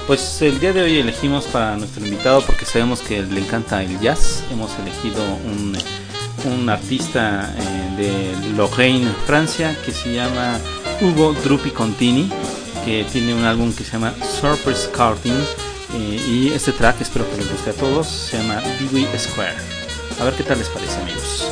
Pues 0.06 0.40
el 0.40 0.58
día 0.60 0.72
de 0.72 0.82
hoy 0.82 0.98
elegimos 0.98 1.44
para 1.46 1.76
nuestro 1.76 2.04
invitado 2.04 2.40
porque 2.42 2.64
sabemos 2.64 3.00
que 3.00 3.22
le 3.22 3.40
encanta 3.40 3.82
el 3.82 3.98
jazz. 4.00 4.42
Hemos 4.50 4.70
elegido 4.78 5.22
un, 5.44 5.76
un 6.50 6.68
artista 6.70 7.54
eh, 7.58 8.34
de 8.42 8.52
Lorraine, 8.56 9.10
Francia, 9.26 9.76
que 9.84 9.92
se 9.92 10.14
llama 10.14 10.58
Hugo 11.02 11.34
Drupi 11.44 11.70
Contini, 11.70 12.30
que 12.84 13.04
tiene 13.12 13.34
un 13.34 13.44
álbum 13.44 13.72
que 13.72 13.84
se 13.84 13.92
llama 13.92 14.14
Surface 14.40 14.88
Karting. 14.90 15.34
eh, 15.94 16.26
y 16.28 16.52
este 16.54 16.72
track, 16.72 17.00
espero 17.02 17.28
que 17.30 17.36
les 17.36 17.50
guste 17.50 17.70
a 17.70 17.74
todos, 17.74 18.06
se 18.06 18.38
llama 18.38 18.62
Dewey 18.80 19.06
Square. 19.18 19.56
A 20.20 20.24
ver 20.24 20.34
qué 20.34 20.42
tal 20.42 20.58
les 20.58 20.68
parece, 20.68 20.96
amigos. 21.02 21.44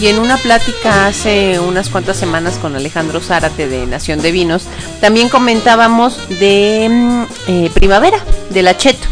Y 0.00 0.06
en 0.06 0.18
una 0.18 0.38
plática 0.38 1.06
hace 1.06 1.60
unas 1.60 1.90
cuantas 1.90 2.16
semanas 2.16 2.56
con 2.56 2.74
Alejandro 2.74 3.20
Zárate 3.20 3.68
de 3.68 3.84
Nación 3.84 4.22
de 4.22 4.32
Vinos, 4.32 4.64
también 4.98 5.28
comentábamos 5.28 6.26
de 6.40 6.88
mm, 6.90 7.22
eh, 7.48 7.70
Primavera, 7.74 8.16
del 8.48 8.68
Acheto. 8.68 9.06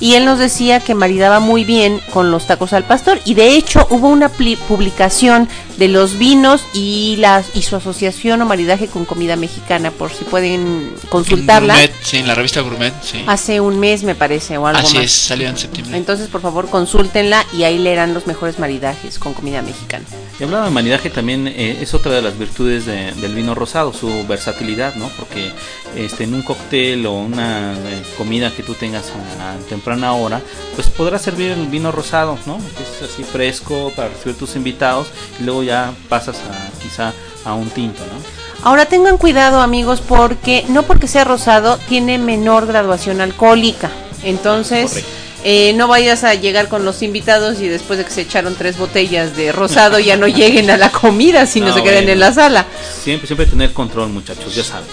Y 0.00 0.14
él 0.14 0.24
nos 0.24 0.40
decía 0.40 0.80
que 0.80 0.96
maridaba 0.96 1.38
muy 1.38 1.64
bien 1.64 2.00
con 2.12 2.32
los 2.32 2.48
tacos 2.48 2.72
al 2.72 2.82
pastor. 2.82 3.20
Y 3.24 3.34
de 3.34 3.54
hecho 3.54 3.86
hubo 3.88 4.08
una 4.08 4.28
publicación 4.30 5.48
de 5.82 5.88
los 5.88 6.16
vinos 6.16 6.62
y, 6.72 7.16
las, 7.16 7.46
y 7.56 7.62
su 7.62 7.74
asociación 7.74 8.40
o 8.40 8.46
maridaje 8.46 8.86
con 8.86 9.04
comida 9.04 9.34
mexicana, 9.34 9.90
por 9.90 10.12
si 10.12 10.22
pueden 10.22 10.92
consultarla. 11.08 11.74
Gourmet, 11.74 11.92
sí, 12.04 12.18
en 12.18 12.28
la 12.28 12.36
revista 12.36 12.60
Gourmet, 12.60 12.94
sí. 13.02 13.24
Hace 13.26 13.60
un 13.60 13.80
mes 13.80 14.04
me 14.04 14.14
parece 14.14 14.58
o 14.58 14.66
algo 14.68 14.78
Así 14.78 14.94
más. 14.98 15.06
es, 15.06 15.10
salió 15.12 15.48
en 15.48 15.56
septiembre. 15.56 15.96
Entonces, 15.96 16.28
por 16.28 16.40
favor, 16.40 16.68
consúltenla 16.70 17.44
y 17.52 17.64
ahí 17.64 17.78
leerán 17.78 18.14
los 18.14 18.28
mejores 18.28 18.60
maridajes 18.60 19.18
con 19.18 19.34
comida 19.34 19.60
mexicana. 19.60 20.04
Y 20.38 20.44
hablando 20.44 20.66
de 20.66 20.70
maridaje 20.72 21.10
también 21.10 21.48
eh, 21.48 21.78
es 21.80 21.94
otra 21.94 22.12
de 22.12 22.22
las 22.22 22.38
virtudes 22.38 22.86
de- 22.86 23.10
del 23.20 23.34
vino 23.34 23.54
rosado, 23.56 23.92
su 23.92 24.24
versatilidad, 24.28 24.94
¿no? 24.94 25.08
Porque 25.18 25.50
este, 25.96 26.22
en 26.24 26.34
un 26.34 26.42
cóctel 26.42 27.04
o 27.06 27.12
una 27.14 27.72
eh, 27.72 28.02
comida 28.16 28.52
que 28.54 28.62
tú 28.62 28.74
tengas 28.74 29.06
a, 29.40 29.52
a 29.52 29.56
temprana 29.68 30.12
hora, 30.12 30.40
pues 30.76 30.86
podrás 30.90 31.22
servir 31.22 31.50
el 31.50 31.66
vino 31.66 31.90
rosado, 31.90 32.38
¿no? 32.46 32.58
Que 32.58 32.82
es 32.84 33.10
así 33.10 33.24
fresco 33.24 33.92
para 33.96 34.10
recibir 34.10 34.36
tus 34.38 34.54
invitados 34.54 35.08
y 35.40 35.44
luego 35.44 35.62
ya 35.64 35.71
pasas 36.08 36.36
a 36.36 36.82
quizá 36.82 37.12
a 37.44 37.54
un 37.54 37.70
tinto, 37.70 38.00
¿no? 38.00 38.42
Ahora 38.64 38.86
tengan 38.86 39.18
cuidado 39.18 39.60
amigos 39.60 40.00
porque 40.00 40.64
no 40.68 40.84
porque 40.84 41.08
sea 41.08 41.24
rosado 41.24 41.78
tiene 41.88 42.18
menor 42.18 42.66
graduación 42.66 43.20
alcohólica. 43.20 43.90
Entonces 44.22 45.04
eh, 45.42 45.72
no 45.74 45.88
vayas 45.88 46.22
a 46.22 46.34
llegar 46.34 46.68
con 46.68 46.84
los 46.84 47.02
invitados 47.02 47.60
y 47.60 47.66
después 47.66 47.98
de 47.98 48.04
que 48.04 48.12
se 48.12 48.20
echaron 48.20 48.54
tres 48.54 48.78
botellas 48.78 49.36
de 49.36 49.50
rosado 49.50 49.98
ya 49.98 50.16
no 50.16 50.28
lleguen 50.28 50.70
a 50.70 50.76
la 50.76 50.90
comida 50.92 51.46
sino 51.46 51.68
No, 51.68 51.74
se 51.74 51.82
queden 51.82 52.04
bueno. 52.04 52.12
en 52.12 52.20
la 52.20 52.32
sala. 52.32 52.66
Siempre, 53.02 53.26
siempre 53.26 53.46
tener 53.46 53.72
control, 53.72 54.10
muchachos, 54.10 54.54
ya 54.54 54.62
saben. 54.62 54.86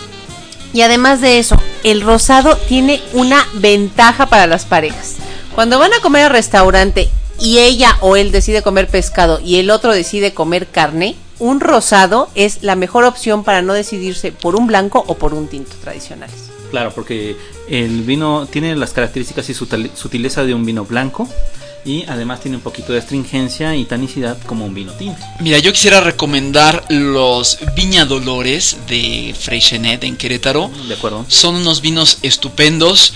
Y 0.74 0.82
además 0.82 1.22
de 1.22 1.40
eso, 1.40 1.56
el 1.84 2.02
rosado 2.02 2.56
tiene 2.56 3.02
una 3.14 3.48
ventaja 3.54 4.28
para 4.28 4.48
las 4.48 4.66
parejas. 4.66 5.16
Cuando 5.54 5.78
van 5.80 5.94
a 5.94 6.00
comer 6.00 6.26
al 6.26 6.32
restaurante 6.32 7.10
y 7.40 7.60
ella 7.60 7.98
o 8.02 8.16
él 8.16 8.32
decide 8.32 8.62
comer 8.62 8.88
pescado 8.88 9.40
y 9.40 9.58
el 9.58 9.70
otro 9.70 9.94
decide 9.94 10.34
comer 10.34 10.68
carne, 10.68 11.16
un 11.40 11.60
rosado 11.60 12.30
es 12.36 12.64
la 12.64 12.76
mejor 12.76 13.06
opción 13.06 13.44
para 13.44 13.62
no 13.62 13.74
decidirse 13.74 14.32
por 14.32 14.56
un 14.56 14.68
blanco 14.68 15.04
o 15.08 15.16
por 15.16 15.34
un 15.34 15.48
tinto 15.48 15.72
tradicionales. 15.82 16.50
Claro, 16.70 16.92
porque 16.94 17.36
el 17.70 18.04
vino 18.04 18.48
tiene 18.52 18.76
las 18.76 18.92
características 18.92 19.50
y 19.50 19.54
sutil- 19.54 19.90
sutileza 19.96 20.44
de 20.44 20.54
un 20.54 20.66
vino 20.66 20.86
blanco 20.86 21.28
y 21.86 22.04
además 22.10 22.42
tiene 22.42 22.58
un 22.58 22.62
poquito 22.62 22.92
de 22.92 23.00
astringencia 23.00 23.74
y 23.76 23.86
tanicidad 23.86 24.38
como 24.46 24.66
un 24.66 24.74
vino 24.76 24.92
tinto. 24.94 25.20
Mira, 25.40 25.60
yo 25.60 25.72
quisiera 25.72 26.02
recomendar 26.02 26.84
los 26.90 27.58
Viña 27.74 28.04
Dolores 28.06 28.76
de 28.90 29.34
Freixenet 29.40 30.04
en 30.04 30.18
Querétaro. 30.18 30.70
¿De 30.90 30.94
acuerdo? 30.94 31.26
Son 31.30 31.56
unos 31.56 31.82
vinos 31.82 32.20
estupendos, 32.22 33.14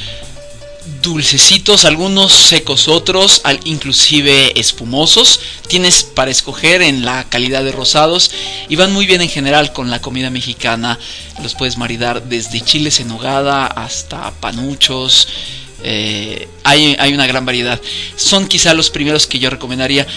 dulcecitos, 1.01 1.85
algunos 1.85 2.31
secos 2.33 2.87
otros, 2.87 3.41
al- 3.43 3.59
inclusive 3.65 4.59
espumosos. 4.59 5.39
Tienes 5.67 6.03
para 6.03 6.31
escoger 6.31 6.81
en 6.81 7.05
la 7.05 7.23
calidad 7.29 7.63
de 7.63 7.71
rosados 7.71 8.31
y 8.69 8.75
van 8.75 8.93
muy 8.93 9.05
bien 9.05 9.21
en 9.21 9.29
general 9.29 9.73
con 9.73 9.89
la 9.89 10.01
comida 10.01 10.29
mexicana. 10.29 10.99
Los 11.41 11.55
puedes 11.55 11.77
maridar 11.77 12.23
desde 12.23 12.61
chiles 12.61 12.99
en 12.99 13.07
nogada 13.09 13.65
hasta 13.67 14.31
panuchos. 14.31 15.27
eh, 15.85 16.47
hay, 16.63 16.95
hay 16.99 17.13
una 17.13 17.27
gran 17.27 17.45
variedad. 17.45 17.79
Son 18.15 18.47
quizá 18.47 18.73
los 18.73 18.89
primeros 18.89 19.27
que 19.27 19.39
yo 19.39 19.49
recomendaría. 19.49 20.07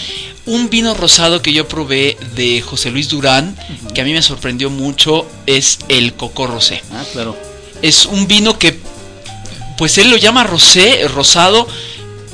Un 0.45 0.69
vino 0.69 0.93
rosado 0.93 1.41
que 1.41 1.51
yo 1.51 1.67
probé 1.67 2.15
de 2.35 2.61
José 2.61 2.89
Luis 2.89 3.09
Durán, 3.09 3.57
que 3.93 3.99
a 3.99 4.05
mí 4.05 4.13
me 4.13 4.21
sorprendió 4.21 4.69
mucho, 4.69 5.29
es 5.45 5.79
el 5.89 6.13
Cocó 6.13 6.47
Rosé 6.47 6.81
Ah, 6.93 7.03
claro. 7.11 7.35
es 7.81 8.05
un 8.05 8.27
vino 8.29 8.57
que 8.57 8.79
pues 9.77 9.97
él 9.97 10.09
lo 10.09 10.17
llama 10.17 10.43
rosé, 10.43 11.07
rosado, 11.07 11.67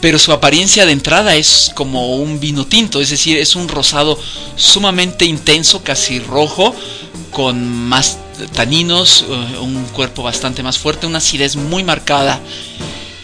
pero 0.01 0.19
su 0.19 0.31
apariencia 0.31 0.85
de 0.85 0.91
entrada 0.91 1.35
es 1.35 1.71
como 1.75 2.17
un 2.17 2.39
vino 2.39 2.65
tinto, 2.65 2.99
es 2.99 3.09
decir, 3.09 3.37
es 3.37 3.55
un 3.55 3.67
rosado 3.67 4.19
sumamente 4.55 5.25
intenso, 5.25 5.83
casi 5.83 6.19
rojo, 6.19 6.75
con 7.31 7.65
más 7.67 8.17
taninos, 8.53 9.25
eh, 9.27 9.57
un 9.59 9.85
cuerpo 9.93 10.23
bastante 10.23 10.63
más 10.63 10.77
fuerte, 10.77 11.07
una 11.07 11.19
acidez 11.19 11.55
muy 11.55 11.83
marcada. 11.83 12.41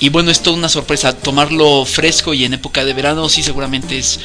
Y 0.02 0.10
bueno, 0.10 0.32
es 0.32 0.42
toda 0.42 0.56
una 0.56 0.70
sorpresa. 0.70 1.14
Tomarlo 1.14 1.86
fresco 1.86 2.34
y 2.34 2.46
en 2.46 2.54
época 2.54 2.86
de 2.86 2.94
verano 2.94 3.28
sí 3.28 3.44
seguramente 3.44 3.98
es 3.98 4.20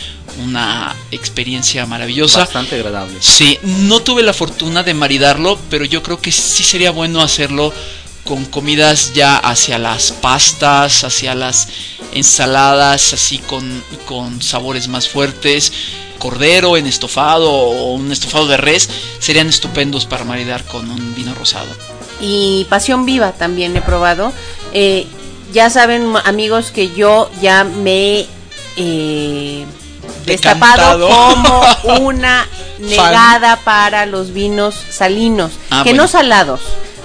una 0.44 0.94
experiencia 1.10 1.84
maravillosa. 1.86 2.40
Bastante 2.40 2.76
agradable. 2.76 3.16
Sí, 3.20 3.58
no 3.62 4.00
tuve 4.00 4.22
la 4.22 4.32
fortuna 4.32 4.84
de 4.84 4.94
maridarlo, 4.94 5.58
pero 5.70 5.84
yo 5.84 6.02
creo 6.02 6.20
que 6.20 6.30
sí 6.30 6.62
sería 6.62 6.92
bueno 6.92 7.20
hacerlo 7.20 7.72
con 8.24 8.44
comidas 8.46 9.12
ya 9.12 9.36
hacia 9.36 9.78
las 9.78 10.12
pastas, 10.12 11.04
hacia 11.04 11.34
las 11.34 11.68
ensaladas, 12.12 13.12
así 13.12 13.38
con, 13.38 13.82
con 14.06 14.40
sabores 14.42 14.88
más 14.88 15.08
fuertes. 15.08 15.72
Cordero 16.18 16.76
en 16.78 16.86
estofado 16.86 17.50
o 17.52 17.92
un 17.94 18.10
estofado 18.10 18.46
de 18.46 18.56
res 18.56 18.88
serían 19.18 19.48
estupendos 19.48 20.06
para 20.06 20.24
maridar 20.24 20.64
con 20.64 20.90
un 20.90 21.14
vino 21.14 21.34
rosado. 21.34 21.68
Y 22.20 22.66
Pasión 22.70 23.04
Viva 23.04 23.32
también 23.32 23.76
he 23.76 23.82
probado. 23.82 24.32
Eh, 24.72 25.06
ya 25.52 25.68
saben, 25.68 26.14
amigos, 26.24 26.70
que 26.70 26.90
yo 26.94 27.30
ya 27.42 27.64
me 27.64 28.20
he 28.20 28.26
eh, 28.76 29.66
destapado 30.24 31.08
como 31.08 31.98
una 32.06 32.48
negada 32.78 33.56
para 33.64 34.06
los 34.06 34.32
vinos 34.32 34.74
salinos, 34.90 35.52
Ah, 35.70 35.82
que 35.84 35.90
bueno. 35.90 36.04
no 36.04 36.08
salados. 36.08 36.60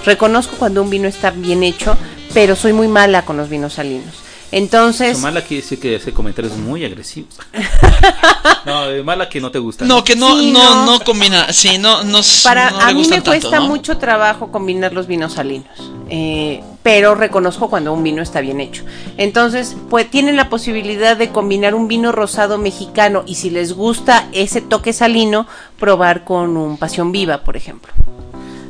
Reconozco 0.05 0.55
cuando 0.57 0.81
un 0.81 0.89
vino 0.89 1.07
está 1.07 1.31
bien 1.31 1.63
hecho, 1.63 1.97
pero 2.33 2.55
soy 2.55 2.73
muy 2.73 2.87
mala 2.87 3.25
con 3.25 3.37
los 3.37 3.49
vinos 3.49 3.73
salinos. 3.73 4.15
Entonces, 4.51 5.15
Su 5.17 5.21
mala 5.21 5.43
quiere 5.43 5.61
decir 5.61 5.79
que 5.79 5.95
hace 5.97 6.11
comentarios 6.11 6.57
muy 6.57 6.83
agresivos. 6.83 7.35
no, 8.65 8.87
de 8.87 9.03
mala 9.03 9.29
que 9.29 9.39
no 9.39 9.51
te 9.51 9.59
gusta. 9.59 9.85
No, 9.85 10.03
que 10.03 10.15
no, 10.15 10.39
Sí, 10.39 10.51
no, 10.51 10.63
no. 10.63 10.85
no 10.85 10.99
combina, 11.01 11.53
sí, 11.53 11.77
no, 11.77 12.03
no, 12.03 12.19
para 12.43 12.71
no 12.71 12.79
a 12.79 12.87
le 12.87 12.93
mí 12.95 13.01
me 13.03 13.17
tanto, 13.17 13.29
cuesta 13.29 13.59
¿no? 13.59 13.67
mucho 13.67 13.99
trabajo 13.99 14.51
combinar 14.51 14.91
los 14.93 15.05
vinos 15.05 15.33
salinos, 15.33 15.67
eh, 16.09 16.63
pero 16.81 17.13
reconozco 17.13 17.69
cuando 17.69 17.93
un 17.93 18.01
vino 18.01 18.23
está 18.23 18.41
bien 18.41 18.59
hecho. 18.59 18.83
Entonces, 19.17 19.75
pues 19.87 20.09
tienen 20.09 20.35
la 20.35 20.49
posibilidad 20.49 21.15
de 21.15 21.29
combinar 21.29 21.75
un 21.75 21.87
vino 21.87 22.11
rosado 22.11 22.57
mexicano 22.57 23.23
y 23.27 23.35
si 23.35 23.51
les 23.51 23.73
gusta 23.73 24.29
ese 24.31 24.61
toque 24.61 24.93
salino, 24.93 25.45
probar 25.77 26.23
con 26.23 26.57
un 26.57 26.77
Pasión 26.77 27.11
Viva, 27.11 27.43
por 27.43 27.55
ejemplo. 27.55 27.93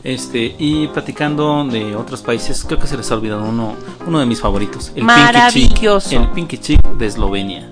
Este, 0.04 0.56
y 0.58 0.88
platicando 0.88 1.66
de 1.66 1.96
otros 1.96 2.22
países, 2.22 2.64
creo 2.64 2.80
que 2.80 2.88
se 2.88 2.98
les 2.98 3.12
ha 3.12 3.16
olvidado 3.16 3.44
uno, 3.44 3.76
uno 4.08 4.20
de 4.20 4.26
mis 4.26 4.40
favoritos. 4.40 4.92
El 4.96 5.04
Maravilloso. 5.04 6.10
Pinky 6.10 6.10
Chick, 6.10 6.22
el 6.22 6.30
Pinky 6.30 6.58
Chick 6.58 6.98
de 6.98 7.06
Eslovenia. 7.06 7.70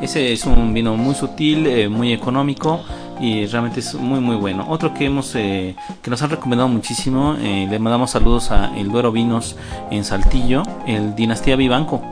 Ese 0.00 0.32
es 0.32 0.44
un 0.46 0.74
vino 0.74 0.96
muy 0.96 1.14
sutil, 1.14 1.66
eh, 1.66 1.88
muy 1.88 2.12
económico 2.12 2.80
y 3.20 3.46
realmente 3.46 3.80
es 3.80 3.94
muy 3.94 4.18
muy 4.18 4.34
bueno. 4.34 4.66
Otro 4.68 4.92
que 4.94 5.04
hemos 5.04 5.34
eh, 5.36 5.76
que 6.02 6.10
nos 6.10 6.22
han 6.22 6.30
recomendado 6.30 6.68
muchísimo, 6.68 7.36
eh, 7.38 7.68
le 7.70 7.78
mandamos 7.78 8.10
saludos 8.10 8.50
a 8.50 8.76
El 8.76 8.88
Duero 8.88 9.12
Vinos 9.12 9.56
en 9.90 10.04
Saltillo, 10.04 10.64
el 10.86 11.14
Dinastía 11.14 11.54
Vivanco. 11.54 12.02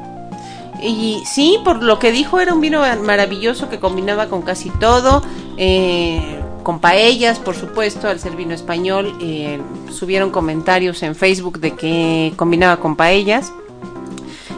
Y 0.82 1.22
sí, 1.26 1.58
por 1.64 1.82
lo 1.82 1.98
que 1.98 2.12
dijo, 2.12 2.40
era 2.40 2.54
un 2.54 2.60
vino 2.60 2.82
maravilloso 3.02 3.68
que 3.68 3.78
combinaba 3.78 4.28
con 4.28 4.42
casi 4.42 4.70
todo, 4.70 5.22
eh, 5.58 6.40
con 6.62 6.80
paellas, 6.80 7.38
por 7.38 7.54
supuesto, 7.54 8.08
al 8.08 8.18
ser 8.20 8.36
vino 8.36 8.54
español. 8.54 9.16
eh, 9.20 9.60
subieron 9.90 10.30
comentarios 10.30 11.02
en 11.02 11.14
Facebook 11.14 11.60
de 11.60 11.74
que 11.74 12.32
combinaba 12.36 12.78
con 12.78 12.96
paellas. 12.96 13.52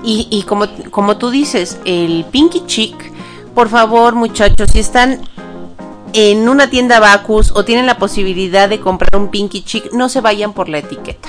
Y, 0.04 0.26
y 0.30 0.42
como, 0.42 0.66
como 0.90 1.16
tú 1.16 1.30
dices, 1.30 1.78
el 1.84 2.24
Pinky 2.30 2.64
Chick, 2.66 3.12
por 3.54 3.68
favor, 3.68 4.14
muchachos, 4.14 4.68
si 4.72 4.80
están 4.80 5.20
en 6.12 6.48
una 6.48 6.68
tienda 6.68 7.00
Bacus 7.00 7.52
o 7.54 7.64
tienen 7.64 7.86
la 7.86 7.98
posibilidad 7.98 8.68
de 8.68 8.80
comprar 8.80 9.20
un 9.20 9.30
Pinky 9.30 9.62
Chick, 9.62 9.92
no 9.92 10.08
se 10.08 10.20
vayan 10.20 10.52
por 10.52 10.68
la 10.68 10.78
etiqueta 10.78 11.28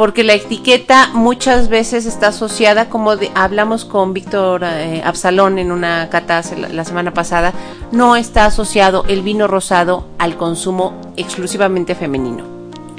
porque 0.00 0.24
la 0.24 0.32
etiqueta 0.32 1.10
muchas 1.12 1.68
veces 1.68 2.06
está 2.06 2.28
asociada, 2.28 2.88
como 2.88 3.18
de- 3.18 3.30
hablamos 3.34 3.84
con 3.84 4.14
Víctor 4.14 4.62
eh, 4.64 5.02
Absalón 5.04 5.58
en 5.58 5.70
una 5.70 6.08
cata 6.08 6.40
la, 6.56 6.70
la 6.70 6.84
semana 6.86 7.12
pasada, 7.12 7.52
no 7.92 8.16
está 8.16 8.46
asociado 8.46 9.04
el 9.08 9.20
vino 9.20 9.46
rosado 9.46 10.06
al 10.18 10.38
consumo 10.38 10.98
exclusivamente 11.18 11.94
femenino. 11.94 12.44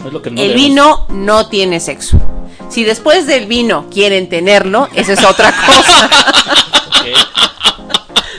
Es 0.05 0.13
lo 0.13 0.21
que 0.21 0.29
no 0.29 0.39
el 0.39 0.49
debemos- 0.49 0.55
vino 0.55 1.05
no 1.09 1.47
tiene 1.47 1.79
sexo. 1.79 2.19
Si 2.69 2.83
después 2.83 3.25
del 3.25 3.47
vino 3.47 3.87
quieren 3.89 4.29
tenerlo, 4.29 4.87
esa 4.93 5.13
es 5.13 5.23
otra 5.25 5.51
cosa. 5.65 6.09
Ok. 7.01 7.07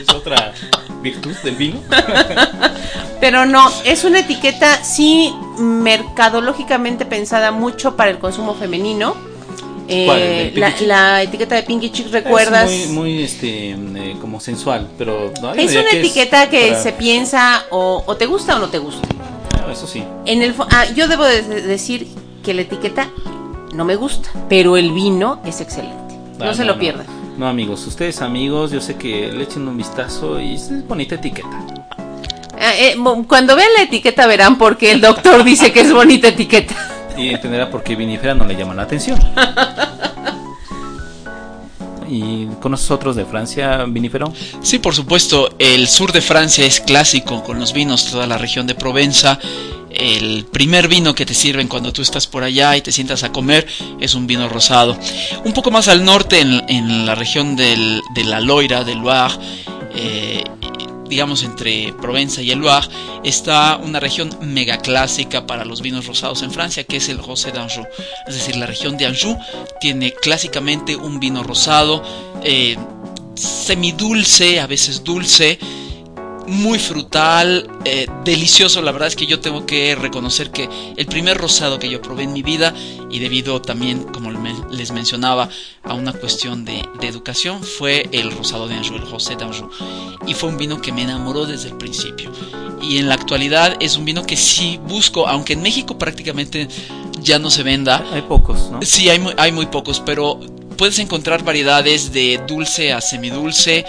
Es 0.01 0.15
otra 0.15 0.53
virtud 1.01 1.35
del 1.43 1.55
vino. 1.57 1.81
Pero 3.23 3.45
no, 3.45 3.69
es 3.85 4.03
una 4.03 4.19
etiqueta 4.19 4.83
sí 4.83 5.33
mercadológicamente 5.57 7.05
pensada 7.05 7.51
mucho 7.51 7.95
para 7.95 8.11
el 8.11 8.19
consumo 8.19 8.53
femenino. 8.53 9.15
Eh, 9.87 10.05
¿Cuál? 10.05 10.19
¿El 10.21 10.53
del 10.79 10.87
la, 10.89 11.21
etiqueta 11.23 11.55
de 11.55 11.63
Pinky 11.63 11.89
Chick, 11.89 12.11
¿recuerdas? 12.11 12.69
Es 12.69 12.89
muy, 12.89 12.97
muy 13.13 13.23
este, 13.23 13.69
eh, 13.71 14.17
como 14.19 14.41
sensual, 14.41 14.89
pero 14.97 15.31
no, 15.41 15.53
Es 15.53 15.71
una 15.71 15.89
que 15.89 15.99
etiqueta 16.01 16.49
que 16.49 16.67
para- 16.71 16.83
se 16.83 16.91
piensa 16.91 17.63
o, 17.69 18.03
o 18.05 18.15
te 18.17 18.25
gusta 18.25 18.57
o 18.57 18.59
no 18.59 18.67
te 18.67 18.79
gusta. 18.79 19.07
Ah, 19.65 19.71
Eso 19.71 19.87
sí. 19.87 20.03
En 20.25 20.41
el 20.41 20.53
ah, 20.71 20.83
yo 20.93 21.07
debo 21.07 21.23
de 21.23 21.43
de- 21.43 21.61
decir 21.61 22.07
que 22.43 22.53
la 22.53 22.63
etiqueta 22.63 23.09
no 23.73 23.85
me 23.85 23.95
gusta, 23.95 24.29
pero 24.49 24.75
el 24.75 24.91
vino 24.91 25.39
es 25.45 25.61
excelente. 25.61 26.15
No 26.39 26.49
Ah, 26.49 26.53
se 26.53 26.65
lo 26.65 26.77
pierdan. 26.77 27.05
No, 27.37 27.47
amigos, 27.47 27.87
ustedes 27.87 28.21
amigos, 28.21 28.71
yo 28.71 28.81
sé 28.81 28.95
que 28.95 29.31
le 29.31 29.43
echen 29.45 29.65
un 29.65 29.77
vistazo 29.77 30.41
y 30.41 30.55
es 30.55 30.85
bonita 30.87 31.15
etiqueta. 31.15 31.82
Ah, 32.65 32.71
eh, 32.77 32.95
cuando 33.27 33.57
vean 33.57 33.67
la 33.75 33.83
etiqueta 33.83 34.25
verán 34.25 34.57
por 34.57 34.77
qué 34.77 34.93
el 34.93 35.01
doctor 35.01 35.43
dice 35.43 35.73
que 35.73 35.81
es 35.81 35.91
bonita 35.91 36.29
etiqueta. 36.29 36.73
Y 37.15 37.29
entenderá 37.29 37.69
por 37.69 37.83
qué 37.83 37.95
vinifera 37.95 38.33
no 38.33 38.43
le 38.43 38.55
llama 38.55 38.73
la 38.73 38.83
atención. 38.83 39.19
¿Y 42.09 42.47
conoces 42.59 42.89
otros 42.89 43.15
de 43.15 43.23
Francia, 43.23 43.85
vinífero? 43.87 44.33
Sí, 44.63 44.79
por 44.79 44.95
supuesto, 44.95 45.53
el 45.59 45.87
sur 45.87 46.11
de 46.11 46.21
Francia 46.21 46.65
es 46.65 46.79
clásico 46.79 47.43
con 47.43 47.59
los 47.59 47.71
vinos, 47.71 48.09
toda 48.09 48.25
la 48.25 48.39
región 48.39 48.65
de 48.65 48.73
Provenza. 48.73 49.37
El 49.91 50.45
primer 50.45 50.87
vino 50.87 51.13
que 51.13 51.25
te 51.25 51.35
sirven 51.35 51.67
cuando 51.67 51.93
tú 51.93 52.01
estás 52.01 52.25
por 52.25 52.43
allá 52.43 52.75
y 52.75 52.81
te 52.81 52.91
sientas 52.91 53.21
a 53.21 53.31
comer 53.31 53.67
es 53.99 54.15
un 54.15 54.25
vino 54.25 54.49
rosado. 54.49 54.97
Un 55.45 55.53
poco 55.53 55.69
más 55.69 55.87
al 55.89 56.03
norte, 56.03 56.39
en, 56.39 56.63
en 56.67 57.05
la 57.05 57.13
región 57.13 57.55
del, 57.55 58.01
de 58.15 58.23
la 58.23 58.39
Loira, 58.39 58.83
del 58.83 58.99
Loire, 58.99 59.35
eh, 59.95 60.43
digamos 61.13 61.43
entre 61.43 61.93
Provenza 62.01 62.41
y 62.41 62.49
el 62.49 62.57
Loire, 62.57 62.87
está 63.23 63.77
una 63.77 63.99
región 63.99 64.35
mega 64.41 64.79
clásica 64.79 65.45
para 65.45 65.63
los 65.63 65.83
vinos 65.83 66.07
rosados 66.07 66.41
en 66.41 66.49
Francia, 66.49 66.85
que 66.85 66.97
es 66.97 67.07
el 67.07 67.19
Rosé 67.19 67.51
d'Anjou. 67.51 67.85
Es 68.27 68.33
decir, 68.33 68.55
la 68.55 68.65
región 68.65 68.97
de 68.97 69.05
Anjou 69.05 69.37
tiene 69.79 70.11
clásicamente 70.11 70.95
un 70.95 71.19
vino 71.19 71.43
rosado, 71.43 72.01
eh, 72.43 72.75
semidulce, 73.35 74.59
a 74.59 74.65
veces 74.65 75.03
dulce, 75.03 75.59
muy 76.47 76.79
frutal, 76.79 77.69
eh, 77.85 78.07
delicioso. 78.23 78.81
La 78.81 78.91
verdad 78.91 79.07
es 79.07 79.15
que 79.15 79.25
yo 79.25 79.39
tengo 79.39 79.65
que 79.65 79.95
reconocer 79.95 80.51
que 80.51 80.69
el 80.95 81.05
primer 81.05 81.37
rosado 81.37 81.79
que 81.79 81.89
yo 81.89 82.01
probé 82.01 82.23
en 82.23 82.33
mi 82.33 82.43
vida, 82.43 82.73
y 83.09 83.19
debido 83.19 83.61
también, 83.61 84.03
como 84.03 84.31
les 84.31 84.91
mencionaba, 84.91 85.49
a 85.83 85.93
una 85.93 86.13
cuestión 86.13 86.65
de, 86.65 86.87
de 86.99 87.07
educación, 87.07 87.63
fue 87.63 88.09
el 88.11 88.31
rosado 88.31 88.67
de 88.67 88.75
Anjou, 88.75 88.97
el 88.97 89.05
José 89.05 89.35
d'Anjou. 89.35 89.69
Y 90.27 90.33
fue 90.33 90.49
un 90.49 90.57
vino 90.57 90.81
que 90.81 90.91
me 90.91 91.03
enamoró 91.03 91.45
desde 91.45 91.69
el 91.69 91.77
principio. 91.77 92.31
Y 92.81 92.97
en 92.97 93.07
la 93.07 93.15
actualidad 93.15 93.77
es 93.79 93.97
un 93.97 94.05
vino 94.05 94.25
que 94.25 94.35
sí 94.35 94.79
busco, 94.87 95.27
aunque 95.27 95.53
en 95.53 95.61
México 95.61 95.97
prácticamente 95.97 96.67
ya 97.21 97.39
no 97.39 97.49
se 97.49 97.63
venda. 97.63 98.05
Hay 98.11 98.21
pocos, 98.23 98.69
¿no? 98.71 98.81
Sí, 98.81 99.09
hay 99.09 99.19
muy, 99.19 99.33
hay 99.37 99.51
muy 99.51 99.67
pocos, 99.67 100.01
pero 100.05 100.39
puedes 100.73 100.99
encontrar 100.99 101.43
variedades 101.43 102.11
de 102.11 102.41
dulce 102.47 102.93
a 102.93 103.01
semidulce. 103.01 103.85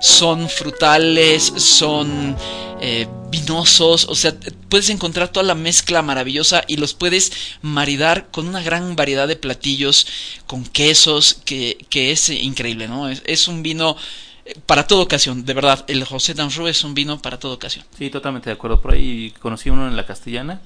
Son 0.00 0.48
frutales, 0.48 1.52
son 1.56 2.36
eh, 2.80 3.06
vinosos. 3.30 4.06
O 4.08 4.14
sea, 4.14 4.34
puedes 4.68 4.90
encontrar 4.90 5.28
toda 5.28 5.44
la 5.44 5.54
mezcla 5.54 6.02
maravillosa 6.02 6.64
y 6.66 6.76
los 6.76 6.94
puedes 6.94 7.32
maridar 7.62 8.30
con 8.30 8.48
una 8.48 8.62
gran 8.62 8.96
variedad 8.96 9.28
de 9.28 9.36
platillos, 9.36 10.06
con 10.46 10.64
quesos, 10.64 11.40
que, 11.44 11.78
es 11.92 12.30
increíble, 12.30 12.88
¿no? 12.88 13.08
Es, 13.08 13.22
es 13.26 13.48
un 13.48 13.62
vino 13.62 13.96
eh, 14.44 14.54
para 14.66 14.86
toda 14.86 15.02
ocasión, 15.02 15.44
de 15.44 15.54
verdad. 15.54 15.84
El 15.88 16.04
José 16.04 16.34
d'Anjou 16.34 16.66
es 16.66 16.84
un 16.84 16.94
vino 16.94 17.20
para 17.20 17.38
toda 17.38 17.54
ocasión. 17.54 17.84
Sí, 17.96 18.10
totalmente 18.10 18.50
de 18.50 18.54
acuerdo. 18.54 18.80
Por 18.80 18.94
ahí 18.94 19.34
conocí 19.40 19.70
uno 19.70 19.88
en 19.88 19.96
la 19.96 20.06
castellana, 20.06 20.60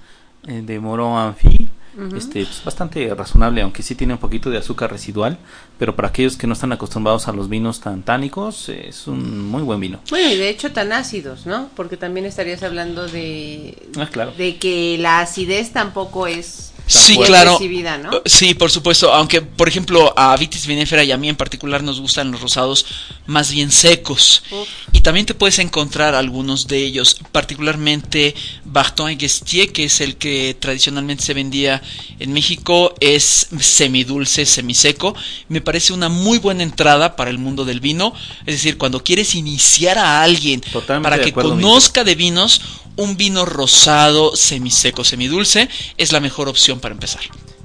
eh, 0.47 0.63
de 0.65 0.81
Moro 0.81 1.19
Anfi. 1.19 1.69
Este, 2.17 2.45
pues, 2.45 2.63
bastante 2.65 3.15
razonable, 3.15 3.61
aunque 3.61 3.83
sí 3.83 3.95
tiene 3.95 4.15
un 4.15 4.19
poquito 4.19 4.49
de 4.49 4.59
azúcar 4.59 4.91
residual, 4.91 5.39
pero 5.83 5.97
para 5.97 6.07
aquellos 6.11 6.37
que 6.37 6.47
no 6.47 6.53
están 6.53 6.71
acostumbrados 6.71 7.27
a 7.27 7.33
los 7.33 7.49
vinos 7.49 7.81
tan 7.81 8.05
tánicos, 8.05 8.69
eh, 8.69 8.87
es 8.91 9.09
un 9.09 9.49
muy 9.51 9.63
buen 9.65 9.81
vino. 9.81 9.99
Bueno, 10.11 10.31
y 10.31 10.37
de 10.37 10.49
hecho 10.49 10.71
tan 10.71 10.93
ácidos, 10.93 11.45
¿no? 11.45 11.71
Porque 11.75 11.97
también 11.97 12.25
estarías 12.25 12.63
hablando 12.63 13.09
de, 13.09 13.77
Ah, 13.99 14.07
claro. 14.09 14.33
de 14.39 14.59
que 14.59 14.97
la 15.01 15.19
acidez 15.19 15.73
tampoco 15.73 16.29
es 16.29 16.69
Sí, 16.87 17.17
claro. 17.17 17.53
recibida, 17.53 17.97
¿no? 17.97 18.11
Uh, 18.11 18.21
Sí, 18.27 18.55
por 18.55 18.71
supuesto. 18.71 19.13
Aunque, 19.13 19.41
por 19.41 19.69
ejemplo, 19.69 20.13
a 20.17 20.37
Vitis 20.37 20.67
vinifera 20.67 21.03
y 21.05 21.13
a 21.13 21.17
mí 21.17 21.29
en 21.29 21.37
particular 21.37 21.83
nos 21.83 22.01
gustan 22.01 22.31
los 22.33 22.41
rosados 22.41 22.85
más 23.27 23.51
bien 23.53 23.71
secos. 23.71 24.43
Uf. 24.51 24.69
Y 24.93 25.01
también 25.01 25.25
te 25.25 25.35
puedes 25.35 25.59
encontrar 25.61 26.15
algunos 26.17 26.67
de 26.67 26.79
ellos, 26.79 27.19
particularmente 27.31 28.35
Barton 28.65 29.11
et 29.11 29.19
Guestier, 29.21 29.73
que 29.73 29.85
es 29.85 30.01
el 30.01 30.17
que 30.17 30.57
tradicionalmente 30.59 31.23
se 31.25 31.35
vendía 31.35 31.81
en 32.19 32.33
México, 32.33 32.95
es 33.01 33.49
semidulce, 33.61 34.45
semiseco. 34.45 35.15
Me 35.49 35.61
parece 35.61 35.72
una 35.91 36.09
muy 36.09 36.39
buena 36.39 36.63
entrada 36.63 37.17
para 37.17 37.31
el 37.31 37.39
mundo 37.39 37.65
del 37.65 37.81
vino. 37.81 38.13
Es 38.47 38.55
decir, 38.57 38.79
cuando 38.79 39.03
quieres 39.03 39.35
iniciar 39.35 39.99
a 39.99 40.23
alguien 40.23 40.61
Totalmente 40.61 41.03
para 41.05 41.17
de 41.19 41.25
que 41.25 41.31
acuerdo, 41.31 41.51
conozca 41.51 42.05
de 42.05 42.15
vinos, 42.15 42.61
un 42.97 43.17
vino 43.17 43.45
rosado, 43.45 44.37
semiseco, 44.37 45.05
semidulce, 45.05 45.69
es 45.97 46.13
la 46.13 46.21
mejor 46.21 46.49
opción 46.49 46.79
para 46.81 46.95
empezar. 46.95 47.23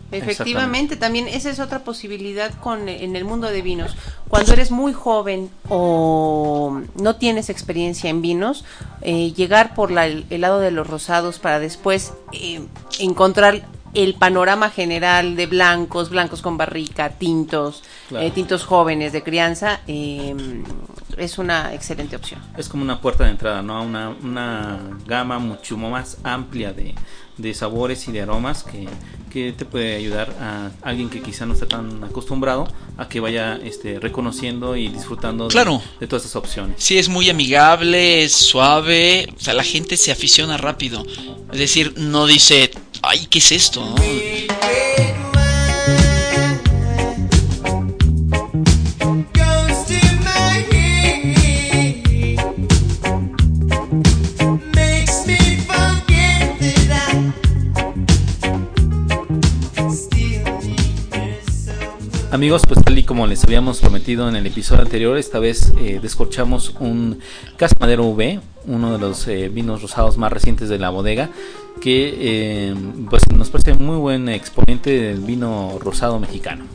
Efectivamente, 0.10 0.96
también 0.96 1.28
esa 1.28 1.50
es 1.50 1.60
otra 1.60 1.84
posibilidad 1.84 2.54
con 2.62 2.88
en 2.88 3.18
el 3.18 3.26
mundo 3.26 3.48
de 3.48 3.62
vinos. 3.62 3.92
Cuando 4.30 4.54
eres 4.54 4.72
muy 4.72 4.94
joven 4.94 5.50
o 5.68 6.82
no 6.96 7.16
tienes 7.18 7.50
experiencia 7.50 8.10
en 8.10 8.22
vinos, 8.22 8.64
eh, 9.02 9.34
llegar 9.36 9.76
por 9.76 9.92
la- 9.92 10.06
el, 10.08 10.26
el 10.30 10.42
lado 10.42 10.60
de 10.60 10.72
los 10.72 10.88
rosados 10.88 11.40
para 11.40 11.60
después 11.60 12.14
eh, 12.32 12.62
encontrar 13.00 13.68
el 13.94 14.14
panorama 14.14 14.70
general 14.70 15.36
de 15.36 15.46
blancos, 15.48 16.10
blancos 16.10 16.42
con 16.42 16.58
barrica, 16.58 17.10
tintos, 17.10 17.84
Claro. 18.10 18.26
eh, 18.26 18.32
tintos 18.32 18.64
jóvenes 18.64 19.12
de 19.12 19.22
crianza, 19.24 19.82
eh, 19.88 20.34
es 21.18 21.38
una 21.38 21.74
excelente 21.74 22.16
opción. 22.16 22.40
Es 22.58 22.70
como 22.70 22.84
una 22.84 23.02
puerta 23.02 23.26
de 23.26 23.32
entrada, 23.32 23.62
¿no? 23.62 23.82
Una, 23.84 24.10
una 24.24 24.80
gama 25.06 25.40
mucho 25.40 25.76
más 25.78 26.18
amplia 26.24 26.72
de, 26.74 26.94
de 27.38 27.54
sabores 27.54 28.08
y 28.08 28.12
de 28.12 28.22
aromas 28.22 28.64
que, 28.64 28.88
que 29.32 29.52
te 29.52 29.66
puede 29.66 29.96
ayudar 29.96 30.30
a 30.40 30.70
alguien 30.84 31.10
que 31.10 31.22
quizá 31.22 31.46
no 31.46 31.54
está 31.54 31.68
tan 31.68 32.04
acostumbrado 32.04 32.68
a 32.98 33.10
que 33.10 33.20
vaya 33.20 33.56
este, 33.64 34.00
reconociendo 34.00 34.76
y 34.78 34.88
disfrutando 34.90 35.46
de- 35.46 35.50
Claro. 35.52 35.82
de, 36.00 36.08
todas 36.08 36.24
esas 36.24 36.36
opciones. 36.38 36.76
Sí, 36.78 36.98
es 36.98 37.10
muy 37.10 37.30
amigable, 37.30 38.24
es 38.24 38.34
suave, 38.34 39.28
o 39.36 39.40
sea, 39.40 39.54
la 39.54 39.64
gente 39.64 39.98
se 39.98 40.12
aficiona 40.12 40.56
rápido. 40.58 41.04
Es 41.52 41.60
decir, 41.60 41.94
no 41.98 42.26
dice, 42.28 42.72
ay, 43.02 43.26
¿qué 43.30 43.40
es 43.40 43.52
esto? 43.52 43.82
no? 43.82 43.96
Amigos, 62.38 62.62
pues 62.68 62.84
tal 62.84 62.96
y 62.96 63.04
como 63.04 63.26
les 63.26 63.44
habíamos 63.46 63.80
prometido 63.80 64.30
en 64.30 64.36
el 64.36 64.46
episodio 64.46 64.84
anterior, 64.84 65.18
esta 65.18 65.40
vez 65.40 65.74
eh, 65.80 65.98
descorchamos 66.00 66.76
un 66.80 67.18
Casa 67.58 67.74
Madero 67.80 68.06
V, 68.06 68.40
uno 68.68 68.94
de 68.94 69.00
los 69.00 69.28
eh, 69.28 69.50
vinos 69.50 69.82
rosados 69.82 70.20
más 70.20 70.32
recientes 70.32 70.70
de 70.70 70.78
la 70.78 70.92
bodega, 70.92 71.32
que 71.82 72.14
eh, 72.16 72.76
pues 73.10 73.24
nos 73.34 73.50
parece 73.50 73.74
muy 73.74 73.98
buen 73.98 74.30
exponente 74.30 74.92
del 74.92 75.22
vino 75.22 75.80
rosado 75.82 76.20
mexicano. 76.20 76.66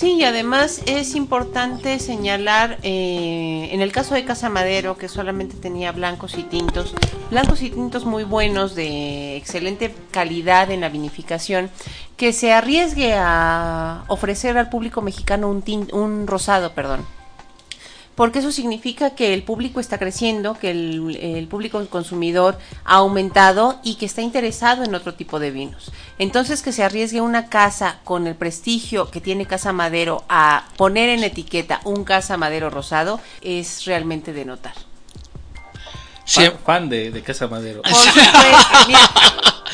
Sí, 0.00 0.14
y 0.14 0.24
además 0.24 0.80
es 0.86 1.14
importante 1.14 1.98
señalar, 1.98 2.78
eh, 2.82 3.68
en 3.70 3.82
el 3.82 3.92
caso 3.92 4.14
de 4.14 4.24
Casa 4.24 4.48
Madero, 4.48 4.96
que 4.96 5.10
solamente 5.10 5.56
tenía 5.56 5.92
blancos 5.92 6.38
y 6.38 6.42
tintos, 6.42 6.94
blancos 7.30 7.60
y 7.60 7.68
tintos 7.68 8.06
muy 8.06 8.24
buenos, 8.24 8.74
de 8.74 9.36
excelente 9.36 9.94
calidad 10.10 10.70
en 10.70 10.80
la 10.80 10.88
vinificación, 10.88 11.68
que 12.16 12.32
se 12.32 12.50
arriesgue 12.54 13.12
a 13.14 14.04
ofrecer 14.08 14.56
al 14.56 14.70
público 14.70 15.02
mexicano 15.02 15.50
un, 15.50 15.62
un 15.92 16.26
rosado, 16.26 16.72
perdón. 16.72 17.04
Porque 18.20 18.40
eso 18.40 18.52
significa 18.52 19.14
que 19.14 19.32
el 19.32 19.44
público 19.44 19.80
está 19.80 19.96
creciendo, 19.96 20.52
que 20.52 20.72
el, 20.72 21.48
público 21.48 21.82
consumidor 21.86 22.58
ha 22.84 22.96
aumentado 22.96 23.80
y 23.82 23.94
que 23.94 24.04
está 24.04 24.20
interesado 24.20 24.84
en 24.84 24.94
otro 24.94 25.14
tipo 25.14 25.40
de 25.40 25.50
vinos. 25.50 25.90
Entonces 26.18 26.60
que 26.60 26.72
se 26.72 26.84
arriesgue 26.84 27.22
una 27.22 27.48
casa 27.48 28.00
con 28.04 28.26
el 28.26 28.34
prestigio 28.34 29.10
que 29.10 29.22
tiene 29.22 29.46
Casa 29.46 29.72
Madero 29.72 30.24
a 30.28 30.66
poner 30.76 31.08
en 31.08 31.24
etiqueta 31.24 31.80
un 31.86 32.04
Casa 32.04 32.36
Madero 32.36 32.68
rosado 32.68 33.20
es 33.40 33.86
realmente 33.86 34.34
de 34.34 34.44
notar. 34.44 34.89
Sí, 36.30 36.42
Fan, 36.44 36.52
fan 36.64 36.88
de, 36.88 37.10
de 37.10 37.22
Casa 37.22 37.48
Madero. 37.48 37.82
Por 37.82 37.92
supuesto, 37.94 38.38
mira, 38.86 39.00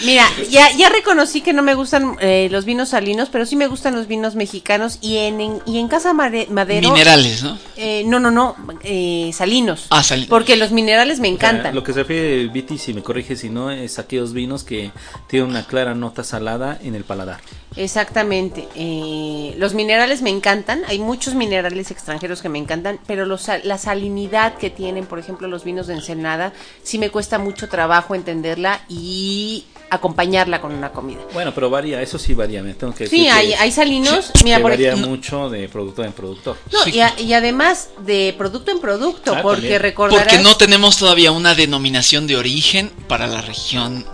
mira, 0.04 0.24
ya, 0.50 0.70
ya 0.74 0.88
reconocí 0.88 1.42
que 1.42 1.52
no 1.52 1.62
me 1.62 1.74
gustan 1.74 2.16
eh, 2.20 2.48
los 2.50 2.64
vinos 2.64 2.88
salinos, 2.90 3.28
pero 3.30 3.44
sí 3.44 3.56
me 3.56 3.66
gustan 3.66 3.94
los 3.94 4.06
vinos 4.06 4.34
mexicanos 4.36 4.96
y 5.02 5.18
en, 5.18 5.40
en- 5.42 5.62
y 5.66 5.78
en 5.78 5.88
Casa 5.88 6.14
Madero... 6.14 6.90
minerales, 6.90 7.42
¿no? 7.42 7.58
Eh, 7.76 8.04
no, 8.06 8.20
no, 8.20 8.30
no, 8.30 8.56
eh, 8.84 9.30
salinos. 9.34 9.86
Ah, 9.90 10.02
salinos. 10.02 10.30
Porque 10.30 10.56
los 10.56 10.70
minerales 10.72 11.20
me 11.20 11.28
O 11.28 11.36
sea, 11.38 11.50
encantan. 11.50 11.74
Lo 11.74 11.82
que 11.82 11.92
se 11.92 12.00
refiere 12.00 12.46
Viti, 12.48 12.78
si 12.78 12.94
me 12.94 13.02
corrige 13.02 13.36
si 13.36 13.50
no, 13.50 13.70
es 13.70 13.98
aquellos 13.98 14.32
vinos 14.32 14.64
que 14.64 14.90
tienen 15.28 15.50
una 15.50 15.66
clara 15.66 15.94
nota 15.94 16.24
salada 16.24 16.78
en 16.82 16.94
el 16.94 17.04
paladar. 17.04 17.40
Exactamente. 17.76 18.68
eh, 18.74 19.54
los 19.58 19.74
minerales 19.74 20.22
me 20.22 20.30
encantan. 20.30 20.82
Hay 20.88 20.98
muchos 20.98 21.34
minerales 21.34 21.90
extranjeros 21.90 22.42
que 22.42 22.48
me 22.48 22.58
encantan, 22.58 22.98
pero 23.06 23.26
los, 23.26 23.46
la 23.64 23.78
salinidad 23.78 24.54
que 24.56 24.70
tienen, 24.70 25.06
por 25.06 25.18
ejemplo, 25.18 25.48
los 25.48 25.64
vinos 25.64 25.86
de 25.86 25.94
Ensenada, 25.94 26.52
sí 26.82 26.98
me 26.98 27.10
cuesta 27.10 27.38
mucho 27.38 27.68
trabajo 27.68 28.14
entenderla 28.14 28.80
y 28.88 29.64
acompañarla 29.90 30.60
con 30.60 30.72
una 30.72 30.90
comida. 30.90 31.20
Bueno, 31.32 31.52
pero 31.54 31.70
varía, 31.70 32.02
eso 32.02 32.18
sí 32.18 32.34
varía, 32.34 32.62
me 32.62 32.74
tengo 32.74 32.92
que 32.94 33.04
decir. 33.04 33.18
Sí, 33.20 33.24
que- 33.26 33.30
hay, 33.30 33.52
hay 33.52 33.70
salinos. 33.70 34.30
que 34.36 34.44
Mira, 34.44 34.60
por 34.60 34.72
varía 34.72 34.88
ejemplo. 34.88 35.08
mucho 35.10 35.48
de 35.48 35.68
productor 35.68 36.06
en 36.06 36.12
productor. 36.12 36.56
No, 36.72 36.82
Sí. 36.82 36.90
y, 36.94 37.00
a- 37.00 37.14
y 37.20 37.32
además 37.34 37.90
de 38.04 38.34
producto 38.36 38.70
en 38.72 38.80
producto, 38.80 39.34
Ah, 39.36 39.42
porque 39.42 39.60
también. 39.62 39.82
recordarás. 39.82 40.24
Porque 40.24 40.42
no 40.42 40.56
tenemos 40.56 40.96
todavía 40.96 41.30
una 41.30 41.54
denominación 41.54 42.26
de 42.26 42.36
origen 42.36 42.90
para 43.06 43.26
la 43.28 43.42
región. 43.42 44.04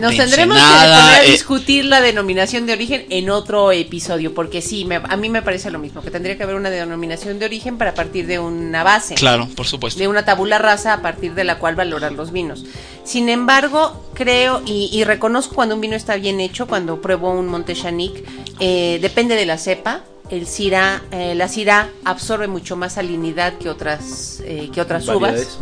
Nos 0.00 0.12
de 0.12 0.16
tendremos 0.16 0.56
que 0.56 0.62
poner 0.62 0.92
a 0.92 1.24
eh, 1.24 1.30
discutir 1.30 1.84
la 1.84 2.00
denominación 2.00 2.66
de 2.66 2.72
origen 2.72 3.04
en 3.10 3.28
otro 3.30 3.70
episodio, 3.72 4.32
porque 4.34 4.62
sí, 4.62 4.84
me- 4.84 4.96
a 4.96 5.16
mí 5.16 5.28
me 5.28 5.42
parece 5.42 5.70
lo 5.70 5.78
mismo, 5.78 6.00
que 6.02 6.10
tendría 6.10 6.36
que 6.36 6.42
haber 6.42 6.56
una 6.56 6.70
denominación 6.70 7.38
de 7.38 7.44
origen 7.44 7.76
para 7.78 7.92
partir 7.94 8.26
de 8.26 8.38
una 8.38 8.82
base, 8.82 9.14
Claro, 9.14 9.48
por 9.54 9.66
supuesto. 9.66 10.00
de 10.00 10.08
una 10.08 10.24
tabula 10.24 10.58
rasa 10.58 10.94
a 10.94 11.02
partir 11.02 11.34
de 11.34 11.44
la 11.44 11.58
cual 11.58 11.76
valorar 11.76 12.12
los 12.12 12.32
vinos. 12.32 12.64
Sin 13.04 13.28
embargo, 13.28 14.06
creo 14.14 14.62
y, 14.64 14.88
y 14.92 15.04
reconozco 15.04 15.54
cuando 15.54 15.74
un 15.74 15.80
vino 15.82 15.94
está 15.94 16.16
bien 16.16 16.40
hecho, 16.40 16.66
cuando 16.66 17.00
pruebo 17.02 17.30
un 17.30 17.46
Montechanic, 17.48 18.24
eh, 18.60 18.98
depende 19.02 19.34
de 19.36 19.46
la 19.46 19.58
cepa. 19.58 20.00
El 20.30 20.46
Syrah, 20.46 21.02
eh, 21.10 21.34
la 21.34 21.46
Syrah 21.46 21.90
absorbe 22.06 22.48
mucho 22.48 22.74
más 22.74 22.94
salinidad 22.94 23.52
que 23.58 23.68
otras, 23.68 24.40
eh, 24.46 24.70
que 24.72 24.80
otras 24.80 25.06
uvas. 25.06 25.20
Variedades. 25.20 25.58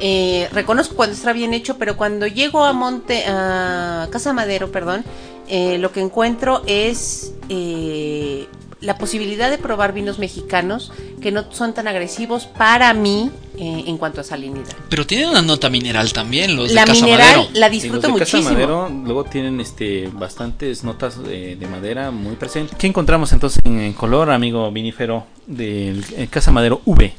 Eh, 0.00 0.48
reconozco 0.52 0.94
cuando 0.94 1.14
está 1.14 1.32
bien 1.32 1.54
hecho, 1.54 1.76
pero 1.76 1.96
cuando 1.96 2.26
llego 2.26 2.64
a 2.64 2.72
Monte, 2.72 3.24
a 3.26 4.08
Casa 4.10 4.32
Madero, 4.32 4.70
perdón, 4.70 5.04
eh, 5.48 5.78
lo 5.78 5.90
que 5.92 6.00
encuentro 6.00 6.62
es 6.66 7.32
eh, 7.48 8.46
la 8.80 8.96
posibilidad 8.96 9.50
de 9.50 9.58
probar 9.58 9.92
vinos 9.92 10.20
mexicanos 10.20 10.92
que 11.20 11.32
no 11.32 11.52
son 11.52 11.74
tan 11.74 11.88
agresivos 11.88 12.46
para 12.46 12.94
mí 12.94 13.32
eh, 13.58 13.84
en 13.88 13.98
cuanto 13.98 14.20
a 14.20 14.24
salinidad. 14.24 14.72
Pero 14.88 15.04
tienen 15.04 15.30
una 15.30 15.42
nota 15.42 15.68
mineral 15.68 16.12
también, 16.12 16.54
los 16.54 16.70
La 16.70 16.82
de 16.82 16.86
Casa 16.86 17.04
mineral 17.04 17.36
Madero. 17.36 17.50
la 17.54 17.66
Y 17.66 17.70
los 17.70 17.82
disfruto 17.82 18.06
de 18.06 18.18
Casa 18.20 18.36
muchísimo. 18.36 18.54
Madero 18.54 18.88
luego 19.04 19.24
tienen 19.24 19.60
este 19.60 20.08
bastantes 20.12 20.84
notas 20.84 21.20
de, 21.24 21.56
de 21.56 21.66
madera 21.66 22.12
muy 22.12 22.36
presentes. 22.36 22.76
¿Qué 22.78 22.86
encontramos 22.86 23.32
entonces 23.32 23.60
en, 23.64 23.80
en 23.80 23.94
color, 23.94 24.30
amigo 24.30 24.70
vinífero 24.70 25.26
del 25.48 26.04
Casa 26.30 26.52
Madero 26.52 26.82
V? 26.84 27.12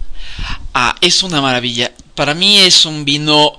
Ah, 0.73 0.95
es 1.01 1.23
una 1.23 1.41
maravilla. 1.41 1.91
Para 2.19 2.33
mí 2.33 2.57
es 2.57 2.85
un 2.85 3.05
vino 3.05 3.57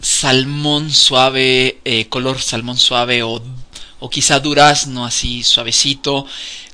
salmón 0.00 0.90
suave, 0.90 1.78
eh, 1.84 2.06
color 2.08 2.40
salmón 2.40 2.78
suave 2.78 3.22
o, 3.22 3.42
o 4.00 4.08
quizá 4.08 4.40
durazno 4.40 5.04
así 5.04 5.42
suavecito, 5.42 6.24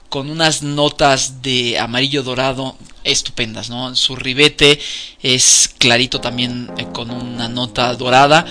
con 0.08 0.30
unas 0.30 0.62
notas 0.62 1.42
de 1.42 1.76
amarillo 1.76 2.22
dorado 2.22 2.76
estupendas, 3.02 3.68
¿no? 3.68 3.96
Su 3.96 4.14
ribete 4.14 4.78
es 5.24 5.74
clarito 5.76 6.20
también 6.20 6.70
eh, 6.78 6.86
con 6.92 7.10
una 7.10 7.48
nota 7.48 7.92
dorada 7.96 8.46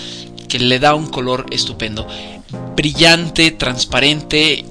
que 0.49 0.59
le 0.59 0.77
da 0.77 0.93
un 0.93 1.07
color 1.07 1.45
estupendo. 1.51 2.05
Brillante, 2.75 3.51
transparente, 3.51 4.65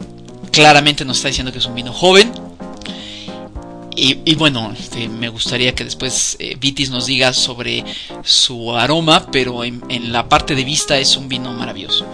claramente 0.51 1.07
nos 1.07 1.17
está 1.17 1.29
diciendo 1.29 1.51
que 1.51 1.61
es 1.61 1.65
un 1.65 1.77
vino 1.77 1.95
joven, 1.95 2.31
y, 3.97 4.19
y 4.25 4.35
bueno, 4.35 4.73
este, 4.79 5.09
me 5.09 5.29
gustaría 5.29 5.75
que 5.75 5.85
después 5.85 6.37
eh, 6.39 6.57
Vitis 6.59 6.91
nos 6.91 7.07
diga 7.07 7.33
sobre 7.33 7.85
su 8.23 8.77
aroma, 8.77 9.27
pero 9.31 9.65
en, 9.65 9.83
en 9.89 10.13
la 10.13 10.29
parte 10.29 10.55
de 10.55 10.65
vista 10.65 10.99
es 10.99 11.17
un 11.17 11.29
vino 11.29 11.53
maravilloso. 11.53 12.07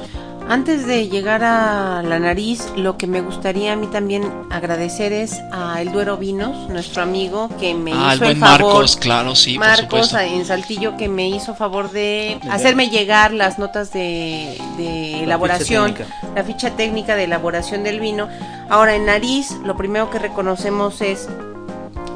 Antes 0.50 0.86
de 0.86 1.10
llegar 1.10 1.44
a 1.44 2.02
la 2.02 2.18
nariz, 2.18 2.72
lo 2.74 2.96
que 2.96 3.06
me 3.06 3.20
gustaría 3.20 3.74
a 3.74 3.76
mí 3.76 3.86
también 3.86 4.32
agradecer 4.50 5.12
es 5.12 5.38
a 5.52 5.82
El 5.82 5.92
Duero 5.92 6.16
Vinos, 6.16 6.70
nuestro 6.70 7.02
amigo 7.02 7.50
que 7.60 7.74
me 7.74 7.92
ah, 7.92 8.12
el 8.12 8.16
hizo 8.16 8.24
el 8.24 8.30
buen 8.30 8.40
favor. 8.40 8.62
Marcos, 8.62 8.96
claro, 8.96 9.34
sí, 9.34 9.58
por 9.58 9.66
Marcos 9.66 10.08
supuesto. 10.08 10.18
en 10.20 10.46
Saltillo 10.46 10.96
que 10.96 11.10
me 11.10 11.28
hizo 11.28 11.54
favor 11.54 11.90
de 11.90 12.40
hacerme 12.50 12.88
llegar 12.88 13.34
las 13.34 13.58
notas 13.58 13.92
de, 13.92 14.58
de 14.78 15.24
elaboración, 15.24 15.94
ficha 15.94 16.06
la 16.34 16.44
ficha 16.44 16.70
técnica 16.70 17.14
de 17.14 17.24
elaboración 17.24 17.84
del 17.84 18.00
vino. 18.00 18.30
Ahora 18.70 18.96
en 18.96 19.04
nariz, 19.04 19.50
lo 19.64 19.76
primero 19.76 20.10
que 20.10 20.18
reconocemos 20.18 21.02
es 21.02 21.28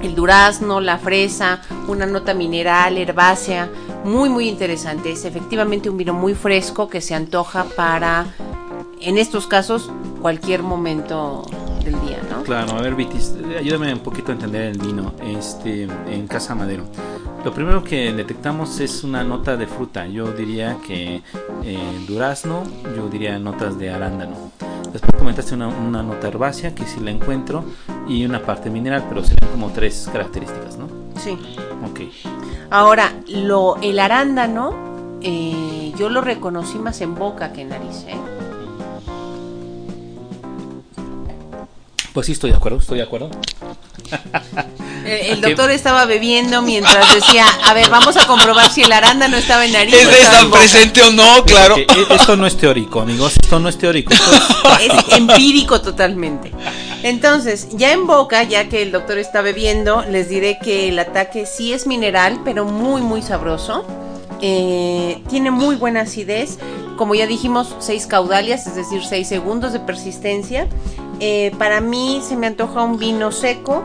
el 0.03 0.15
durazno, 0.15 0.81
la 0.81 0.99
fresa, 0.99 1.61
una 1.89 2.07
nota 2.07 2.35
mineral, 2.35 2.99
herbácea, 2.99 3.69
muy 4.05 4.29
muy 4.29 4.49
interesante. 4.49 5.13
Es 5.13 5.25
efectivamente 5.25 5.89
un 5.89 5.97
vino 5.97 6.13
muy 6.13 6.35
fresco 6.35 6.89
que 6.89 7.01
se 7.01 7.15
antoja 7.15 7.65
para, 7.77 8.27
en 9.01 9.19
estos 9.19 9.47
casos, 9.47 9.91
cualquier 10.21 10.63
momento 10.63 11.45
del 11.85 12.01
día, 12.01 12.21
¿no? 12.31 12.43
Claro, 12.43 12.73
a 12.73 12.83
ver, 12.83 12.95
Vitis, 12.95 13.35
ayúdame 13.59 13.93
un 13.93 14.01
poquito 14.01 14.33
a 14.33 14.35
entender 14.35 14.63
el 14.63 14.79
vino 14.79 15.15
este, 15.25 15.89
en 16.09 16.27
Casa 16.27 16.55
Madero. 16.55 16.85
Lo 17.45 17.53
primero 17.53 17.83
que 17.83 18.13
detectamos 18.13 18.79
es 18.79 19.03
una 19.03 19.25
nota 19.25 19.57
de 19.57 19.67
fruta. 19.67 20.07
Yo 20.07 20.31
diría 20.31 20.77
que 20.87 21.23
eh, 21.65 22.05
durazno, 22.07 22.63
yo 22.97 23.09
diría 23.09 23.37
notas 23.41 23.77
de 23.79 23.91
arándano. 23.91 24.53
Después 24.91 25.13
comentaste 25.19 25.55
una, 25.55 25.69
una 25.69 26.03
nota 26.03 26.29
herbácea 26.29 26.75
que 26.75 26.87
sí 26.87 27.01
la 27.01 27.11
encuentro 27.11 27.65
y 28.09 28.25
una 28.25 28.43
parte 28.43 28.71
mineral, 28.71 29.05
pero 29.09 29.23
serían 29.25 29.51
como 29.51 29.71
tres 29.71 30.09
características, 30.13 30.77
¿no? 30.77 30.89
Sí. 31.21 31.39
Ok. 31.89 32.01
Ahora, 32.71 33.13
lo, 33.29 33.77
el 33.83 33.99
arándano, 33.99 35.19
eh, 35.21 35.93
yo 35.97 36.09
lo 36.09 36.21
reconocí 36.21 36.79
más 36.79 37.01
en 37.01 37.15
boca 37.15 37.53
que 37.53 37.63
en 37.63 37.69
nariz, 37.69 38.05
¿eh? 38.09 38.17
Pues 42.13 42.27
sí, 42.27 42.33
estoy 42.33 42.51
de 42.51 42.57
acuerdo, 42.57 42.79
estoy 42.79 42.99
de 42.99 43.05
acuerdo. 43.05 43.31
El, 45.05 45.33
el 45.33 45.41
doctor 45.41 45.71
estaba 45.71 46.05
bebiendo 46.05 46.63
mientras 46.63 47.15
decía, 47.15 47.45
a 47.65 47.75
ver, 47.75 47.91
vamos 47.91 48.17
a 48.17 48.27
comprobar 48.27 48.71
si 48.71 48.83
el 48.83 48.93
arándano 48.93 49.37
estaba 49.37 49.65
en 49.67 49.73
nariz. 49.73 49.95
¿Es 49.95 50.03
estaba 50.03 50.19
en 50.19 50.31
tan 50.33 50.51
boca". 50.51 50.59
presente 50.61 51.03
o 51.03 51.11
no? 51.11 51.45
Claro. 51.45 51.75
Ok, 51.75 51.81
e- 52.11 52.15
Esto 52.15 52.37
no 52.37 52.47
es 52.47 52.57
teórico, 52.57 53.01
amigos, 53.01 53.35
esto 53.43 53.59
no 53.59 53.69
es 53.69 53.79
teórico. 53.79 54.13
esto 54.13 54.31
es 54.81 54.93
Es 55.09 55.17
empírico 55.17 55.81
totalmente. 55.81 56.53
Entonces, 57.03 57.69
ya 57.73 57.93
en 57.93 58.07
boca, 58.07 58.43
ya 58.45 58.69
que 58.69 58.83
el 58.83 58.93
doctor 58.93 59.19
está 59.19 59.43
bebiendo, 59.43 60.03
les 60.09 60.29
diré 60.29 60.59
que 60.63 60.89
el 60.89 60.99
ataque 60.99 61.47
sí 61.47 61.73
es 61.73 61.87
mineral, 61.87 62.41
pero 62.45 62.65
muy, 62.65 63.01
muy 63.01 63.23
sabroso. 63.23 63.85
Eh, 64.41 65.21
tiene 65.29 65.51
muy 65.51 65.77
buena 65.77 66.03
acidez. 66.03 66.59
Como 66.97 67.15
ya 67.15 67.27
dijimos, 67.27 67.75
seis 67.81 68.07
caudalias, 68.07 68.67
es 68.67 68.77
decir, 68.77 69.03
seis 69.05 69.27
segundos 69.29 69.73
de 69.73 69.81
persistencia. 69.81 70.69
Eh, 71.21 71.53
para 71.59 71.81
mí 71.81 72.21
se 72.27 72.37
me 72.37 72.47
antoja 72.47 72.83
un 72.83 72.99
vino 72.99 73.33
seco. 73.33 73.83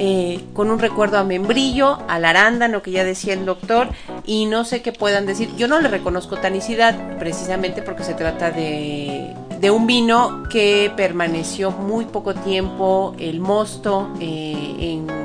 Eh, 0.00 0.40
con 0.54 0.70
un 0.70 0.78
recuerdo 0.78 1.18
a 1.18 1.24
membrillo, 1.24 1.98
al 2.06 2.24
arándano 2.24 2.82
que 2.82 2.92
ya 2.92 3.02
decía 3.02 3.34
el 3.34 3.44
doctor, 3.44 3.88
y 4.24 4.46
no 4.46 4.64
sé 4.64 4.80
qué 4.80 4.92
puedan 4.92 5.26
decir. 5.26 5.50
Yo 5.56 5.66
no 5.66 5.80
le 5.80 5.88
reconozco 5.88 6.36
tanicidad, 6.36 7.18
precisamente 7.18 7.82
porque 7.82 8.04
se 8.04 8.14
trata 8.14 8.52
de, 8.52 9.34
de 9.60 9.70
un 9.72 9.88
vino 9.88 10.44
que 10.48 10.92
permaneció 10.96 11.72
muy 11.72 12.04
poco 12.04 12.34
tiempo, 12.34 13.16
el 13.18 13.40
mosto, 13.40 14.08
eh, 14.20 14.76
en, 14.78 15.17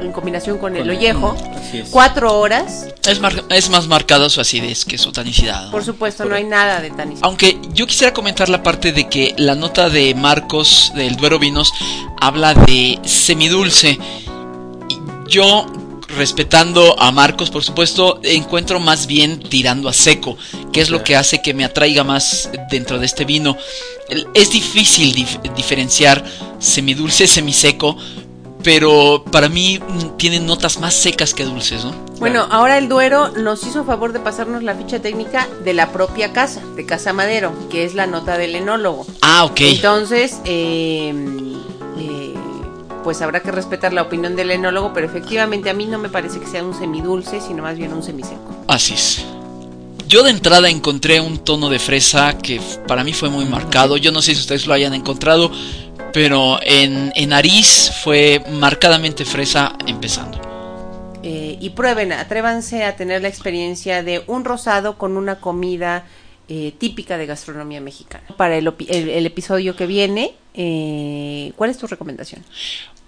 en 0.00 0.12
combinación 0.12 0.58
con 0.58 0.74
el 0.76 0.82
Con 0.82 0.90
el- 0.90 0.96
ollejo, 0.96 1.36
es. 1.72 1.88
cuatro 1.90 2.38
horas. 2.38 2.86
Es, 3.06 3.20
mar- 3.20 3.44
es 3.50 3.68
más 3.70 3.86
marcada 3.86 4.28
su 4.30 4.40
acidez 4.40 4.84
que 4.84 4.98
su 4.98 5.12
tanicidad. 5.12 5.66
¿no? 5.66 5.70
Por 5.70 5.84
supuesto, 5.84 6.24
no 6.24 6.34
hay 6.34 6.44
nada 6.44 6.80
de 6.80 6.90
tanicidad. 6.90 7.24
Aunque 7.26 7.58
yo 7.72 7.86
quisiera 7.86 8.12
comentar 8.12 8.48
la 8.48 8.62
parte 8.62 8.92
de 8.92 9.08
que 9.08 9.34
la 9.38 9.54
nota 9.54 9.88
de 9.90 10.14
Marcos 10.14 10.92
del 10.94 11.16
Duero 11.16 11.38
Vinos 11.38 11.72
habla 12.20 12.54
de 12.54 12.98
semidulce. 13.04 13.98
Y 14.88 14.96
Yo, 15.30 15.66
respetando 16.16 16.96
a 17.00 17.10
Marcos, 17.10 17.50
por 17.50 17.64
supuesto, 17.64 18.20
encuentro 18.22 18.78
más 18.80 19.06
bien 19.06 19.40
tirando 19.40 19.88
a 19.88 19.92
seco, 19.92 20.36
que 20.72 20.80
es 20.80 20.88
lo 20.90 21.02
que 21.02 21.16
hace 21.16 21.42
que 21.42 21.52
me 21.52 21.64
atraiga 21.64 22.04
más 22.04 22.48
dentro 22.70 22.98
de 22.98 23.06
este 23.06 23.24
vino. 23.24 23.56
Es 24.34 24.50
difícil 24.52 25.14
dif- 25.14 25.54
diferenciar 25.54 26.24
semidulce, 26.60 27.26
semiseco, 27.26 27.96
pero 28.62 29.24
para 29.30 29.48
mí 29.48 29.78
mm, 29.78 30.16
tienen 30.16 30.46
notas 30.46 30.80
más 30.80 30.94
secas 30.94 31.34
que 31.34 31.44
dulces, 31.44 31.84
¿no? 31.84 31.92
Bueno, 32.18 32.46
ahora 32.50 32.78
el 32.78 32.88
Duero 32.88 33.28
nos 33.28 33.64
hizo 33.66 33.84
favor 33.84 34.12
de 34.12 34.20
pasarnos 34.20 34.62
la 34.62 34.74
ficha 34.74 35.00
técnica 35.00 35.46
de 35.64 35.74
la 35.74 35.92
propia 35.92 36.32
casa, 36.32 36.62
de 36.74 36.86
Casa 36.86 37.12
Madero, 37.12 37.52
que 37.70 37.84
es 37.84 37.94
la 37.94 38.06
nota 38.06 38.38
del 38.38 38.54
enólogo. 38.54 39.06
Ah, 39.20 39.44
ok. 39.44 39.60
Entonces, 39.60 40.40
eh, 40.44 41.14
eh, 41.98 42.34
pues 43.04 43.20
habrá 43.22 43.40
que 43.40 43.52
respetar 43.52 43.92
la 43.92 44.02
opinión 44.02 44.34
del 44.34 44.50
enólogo, 44.50 44.92
pero 44.94 45.06
efectivamente 45.06 45.70
a 45.70 45.74
mí 45.74 45.86
no 45.86 45.98
me 45.98 46.08
parece 46.08 46.40
que 46.40 46.46
sea 46.46 46.64
un 46.64 46.74
semidulce, 46.74 47.40
sino 47.40 47.62
más 47.62 47.76
bien 47.76 47.92
un 47.92 48.02
semiseco. 48.02 48.64
Así 48.66 48.94
es. 48.94 49.24
Yo 50.08 50.22
de 50.22 50.30
entrada 50.30 50.68
encontré 50.68 51.20
un 51.20 51.38
tono 51.38 51.68
de 51.68 51.80
fresa 51.80 52.38
que 52.38 52.60
para 52.86 53.02
mí 53.02 53.12
fue 53.12 53.28
muy 53.28 53.44
marcado. 53.44 53.96
Yo 53.96 54.12
no 54.12 54.22
sé 54.22 54.34
si 54.34 54.40
ustedes 54.40 54.66
lo 54.66 54.72
hayan 54.72 54.94
encontrado, 54.94 55.50
pero 56.16 56.58
en, 56.62 57.12
en 57.14 57.28
nariz 57.28 57.92
fue 58.02 58.42
marcadamente 58.52 59.26
fresa 59.26 59.76
empezando. 59.86 60.40
Eh, 61.22 61.58
y 61.60 61.70
prueben, 61.70 62.10
atrévanse 62.14 62.84
a 62.84 62.96
tener 62.96 63.20
la 63.20 63.28
experiencia 63.28 64.02
de 64.02 64.22
un 64.26 64.46
rosado 64.46 64.96
con 64.96 65.18
una 65.18 65.40
comida 65.40 66.06
eh, 66.48 66.72
típica 66.78 67.18
de 67.18 67.26
gastronomía 67.26 67.82
mexicana. 67.82 68.24
Para 68.38 68.56
el, 68.56 68.72
el- 68.88 69.10
el 69.10 69.26
episodio 69.26 69.76
que 69.76 69.86
viene, 69.86 70.32
eh, 70.54 71.52
¿cuál 71.54 71.68
es 71.68 71.76
tu 71.76 71.86
recomendación? 71.86 72.42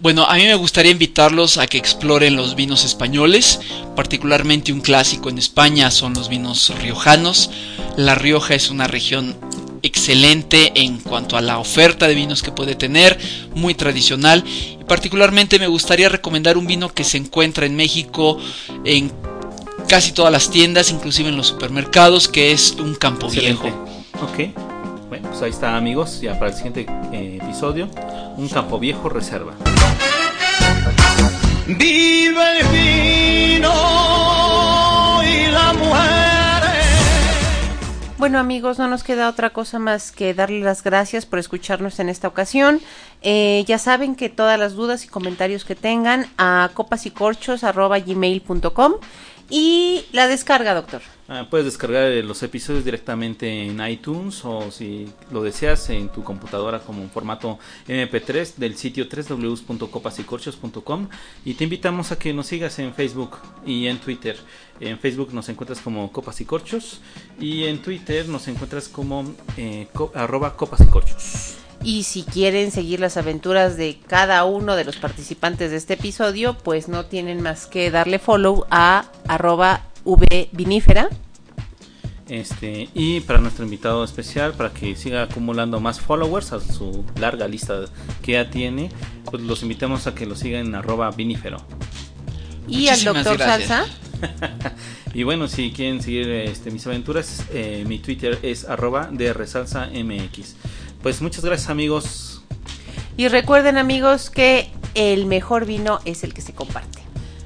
Bueno, 0.01 0.25
a 0.27 0.35
mí 0.35 0.45
me 0.45 0.55
gustaría 0.57 0.93
invitarlos 0.93 1.57
a 1.57 1.67
que 1.67 1.79
exploren 1.79 2.37
los 2.37 2.57
vinos 2.57 2.85
españoles, 2.85 3.59
particularmente 3.97 4.71
un 4.71 4.83
clásico 4.83 5.31
en 5.31 5.39
España 5.39 5.91
son 5.91 6.13
los 6.13 6.29
vinos 6.29 6.71
riojanos. 6.79 7.51
La 7.97 8.15
Rioja 8.15 8.55
es 8.55 8.69
una 8.71 8.87
región 8.87 9.35
excelente 9.83 10.73
en 10.75 10.99
cuanto 10.99 11.37
a 11.37 11.41
la 11.41 11.59
oferta 11.59 12.09
de 12.09 12.15
vinos 12.15 12.43
que 12.43 12.53
puede 12.53 12.75
tener, 12.75 13.19
muy 13.55 13.75
tradicional. 13.75 14.45
Y 14.81 14.85
particularmente 14.85 15.59
me 15.59 15.67
gustaría 15.67 16.09
recomendar 16.09 16.57
un 16.57 16.67
vino 16.67 16.93
que 16.93 17.05
se 17.05 17.19
encuentra 17.19 17.67
en 17.67 17.77
México 17.77 18.39
en 18.85 19.13
casi 19.89 20.13
todas 20.13 20.33
las 20.33 20.51
tiendas, 20.51 20.91
inclusive 20.91 21.29
en 21.29 21.37
los 21.37 21.47
supermercados, 21.49 22.29
que 22.29 22.53
es 22.53 22.73
un 22.73 22.95
campo 22.95 23.27
Excelente. 23.27 23.63
viejo. 23.63 23.89
Ok. 24.23 25.09
Bueno, 25.09 25.31
pues 25.31 25.43
ahí 25.43 25.51
está, 25.51 25.77
amigos. 25.77 26.21
Ya 26.21 26.39
para 26.39 26.51
el 26.51 26.57
siguiente 26.57 26.87
eh, 27.13 27.39
episodio, 27.43 27.89
un 28.37 28.49
campo 28.49 28.79
viejo 28.79 29.09
reserva. 29.09 29.55
Vive 31.67 32.61
el 32.61 33.59
vino 33.59 34.28
Bueno 38.19 38.39
amigos, 38.41 38.79
no 38.81 38.89
nos 38.89 39.05
queda 39.05 39.29
otra 39.29 39.51
cosa 39.51 39.79
más 39.79 40.11
que 40.11 40.35
darles 40.35 40.65
las 40.65 40.83
gracias 40.83 41.25
por 41.25 41.39
escucharnos 41.39 42.01
en 42.01 42.09
esta 42.09 42.27
ocasión. 42.27 42.81
Eh, 43.23 43.63
ya 43.69 43.79
saben 43.79 44.17
que 44.17 44.29
todas 44.29 44.59
las 44.59 44.73
dudas 44.73 45.05
y 45.05 45.09
comentarios 45.09 45.65
que 45.65 45.77
tengan 45.77 46.27
a 46.37 46.71
copasycorchos.gmail.com 46.75 48.95
Y 49.51 50.05
la 50.13 50.29
descarga, 50.29 50.75
doctor. 50.75 51.01
Ah, 51.31 51.47
puedes 51.49 51.65
descargar 51.67 52.05
eh, 52.05 52.23
los 52.23 52.43
episodios 52.43 52.87
directamente 52.87 53.67
en 53.67 53.87
iTunes 53.87 54.43
o 54.45 54.71
si 54.71 55.07
lo 55.31 55.43
deseas 55.43 55.91
en 55.91 56.09
tu 56.09 56.25
computadora 56.25 56.81
como 56.81 57.03
un 57.03 57.11
formato 57.11 57.59
MP3 57.87 58.55
del 58.57 58.77
sitio 58.77 59.07
www.copasycorchos.com 59.07 61.09
y 61.45 61.53
te 61.55 61.65
invitamos 61.65 62.13
a 62.13 62.19
que 62.19 62.33
nos 62.33 62.47
sigas 62.47 62.79
en 62.79 62.95
Facebook 62.95 63.37
y 63.67 63.89
en 63.89 63.99
Twitter. 63.99 64.39
En 64.81 64.99
Facebook 64.99 65.35
nos 65.35 65.51
encuentras 65.51 65.81
como 65.81 66.11
Copas 66.13 66.41
y 66.41 66.47
Corchos 66.47 67.03
y 67.39 67.65
en 67.65 67.83
Twitter 67.83 68.27
nos 68.29 68.49
encuentras 68.49 68.89
como 68.89 69.35
eh, 69.59 69.87
arroba 70.15 70.57
Copas 70.57 70.81
y 70.81 70.87
Corchos. 70.87 71.58
Y 71.83 72.03
si 72.03 72.23
quieren 72.23 72.71
seguir 72.71 73.01
las 73.01 73.17
aventuras 73.17 73.77
de 73.77 73.99
cada 74.07 74.45
uno 74.45 74.77
de 74.77 74.85
los 74.85 74.97
participantes 74.97 75.71
de 75.71 75.77
este 75.77 75.95
episodio, 75.95 76.57
pues 76.59 76.89
no 76.89 77.07
tienen 77.07 77.41
más 77.41 77.67
que 77.67 77.91
darle 77.91 78.19
follow 78.19 78.67
a 78.71 79.07
arroba 79.29 79.83
vvinífera. 80.05 81.09
Este, 82.29 82.91
y 82.93 83.21
para 83.21 83.39
nuestro 83.39 83.65
invitado 83.65 84.05
especial, 84.05 84.53
para 84.53 84.71
que 84.71 84.95
siga 84.97 85.23
acumulando 85.23 85.81
más 85.81 85.99
followers 86.01 86.53
a 86.53 86.61
su 86.61 87.05
larga 87.19 87.49
lista 87.49 87.85
que 88.23 88.33
ya 88.33 88.51
tiene, 88.51 88.91
pues 89.31 89.43
los 89.43 89.63
invitamos 89.63 90.07
a 90.07 90.15
que 90.15 90.27
lo 90.27 90.37
sigan 90.37 90.67
en 90.67 90.75
arroba 90.75 91.11
vinífero. 91.11 91.59
Y 92.67 92.89
al 92.89 93.03
doctor 93.03 93.39
gracias. 93.39 93.69
Salsa. 93.69 93.87
Y 95.15 95.23
bueno, 95.23 95.49
si 95.49 95.73
quieren 95.73 96.03
seguir 96.03 96.29
este, 96.29 96.71
mis 96.71 96.87
aventuras, 96.87 97.45
eh, 97.53 97.85
mi 97.87 97.99
Twitter 97.99 98.39
es 98.43 98.65
arroba 98.65 99.09
drsalsamx. 99.11 100.55
Pues 101.03 101.21
muchas 101.21 101.45
gracias 101.45 101.71
amigos. 101.71 102.43
Y 103.17 103.29
recuerden 103.29 103.79
amigos 103.79 104.31
que 104.31 104.71
el 104.95 105.27
mejor 105.27 105.67
vino 105.67 106.01
es 106.05 106.25
el 106.25 106.35
que 106.35 106.41
se 106.41 106.53
comparte. 106.55 106.99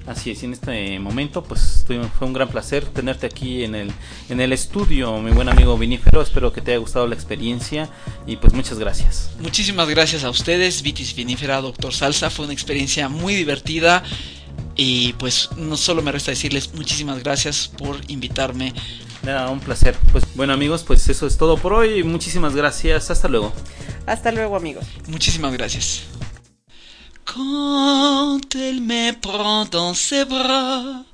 Así 0.07 0.33
es, 0.33 0.43
y 0.43 0.47
en 0.47 0.53
este 0.53 0.99
momento 0.99 1.45
pues 1.45 1.85
fue 1.87 2.03
fue 2.09 2.27
un 2.27 2.33
gran 2.33 2.49
placer 2.49 2.85
tenerte 2.85 3.27
aquí 3.27 3.63
en 3.63 3.77
el, 3.77 3.93
en 4.29 4.41
el 4.41 4.53
estudio, 4.53 5.17
mi 5.19 5.31
buen 5.31 5.49
amigo 5.49 5.79
Vinífero. 5.79 6.21
Espero 6.21 6.53
que 6.53 6.61
te 6.61 6.73
haya 6.73 6.81
gustado 6.81 7.07
la 7.07 7.15
experiencia 7.15 7.89
y 8.27 8.37
pues 8.37 8.53
muchas 8.53 8.81
gracias. 8.81 9.31
Muchísimas 9.39 9.89
gracias 9.89 10.25
a 10.25 10.31
ustedes, 10.31 10.83
Vitis 10.83 11.15
Vinífera, 11.15 11.61
Doctor 11.61 11.95
Salsa. 11.95 12.31
Fue 12.31 12.47
una 12.47 12.55
experiencia 12.55 13.09
muy 13.09 13.35
divertida. 13.35 14.03
Y 14.75 15.13
pues 15.15 15.51
no 15.57 15.77
solo 15.77 16.03
me 16.03 16.13
resta 16.13 16.31
decirles 16.31 16.73
muchísimas 16.75 17.23
gracias 17.23 17.69
por 17.69 17.99
invitarme. 18.09 18.73
Nada, 19.25 19.51
un 19.51 19.61
placer. 19.61 19.97
Pues 20.11 20.25
bueno 20.35 20.53
amigos, 20.53 20.83
pues 20.83 21.09
eso 21.09 21.27
es 21.27 21.37
todo 21.37 21.57
por 21.57 21.73
hoy. 21.73 22.03
Muchísimas 22.03 22.57
gracias. 22.57 23.11
Hasta 23.11 23.29
luego. 23.29 23.53
Hasta 24.07 24.33
luego 24.33 24.57
amigos. 24.57 24.85
Muchísimas 25.09 25.53
gracias. 25.53 26.03
Quand 27.25 28.55
elle 28.55 28.81
me 28.81 29.13
prend 29.13 29.71
dans 29.71 29.95
ses 29.95 30.27
bras, 30.27 31.05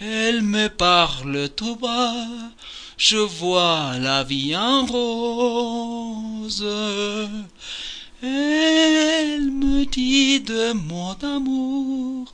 elle 0.00 0.42
me 0.42 0.68
parle 0.68 1.50
tout 1.50 1.76
bas, 1.76 2.52
je 2.96 3.18
vois 3.18 3.98
la 3.98 4.22
vie 4.22 4.56
en 4.56 4.86
rose. 4.86 6.64
Elle 8.22 9.50
me 9.50 9.84
dit 9.84 10.40
de 10.40 10.72
mots 10.72 11.16
d'amour, 11.20 12.32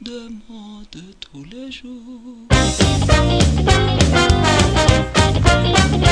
de 0.00 0.28
mots 0.48 0.82
de 0.92 1.02
tous 1.18 1.44
les 1.44 1.72
jours. 1.72 2.46
Thank 4.78 6.02
you. 6.02 6.07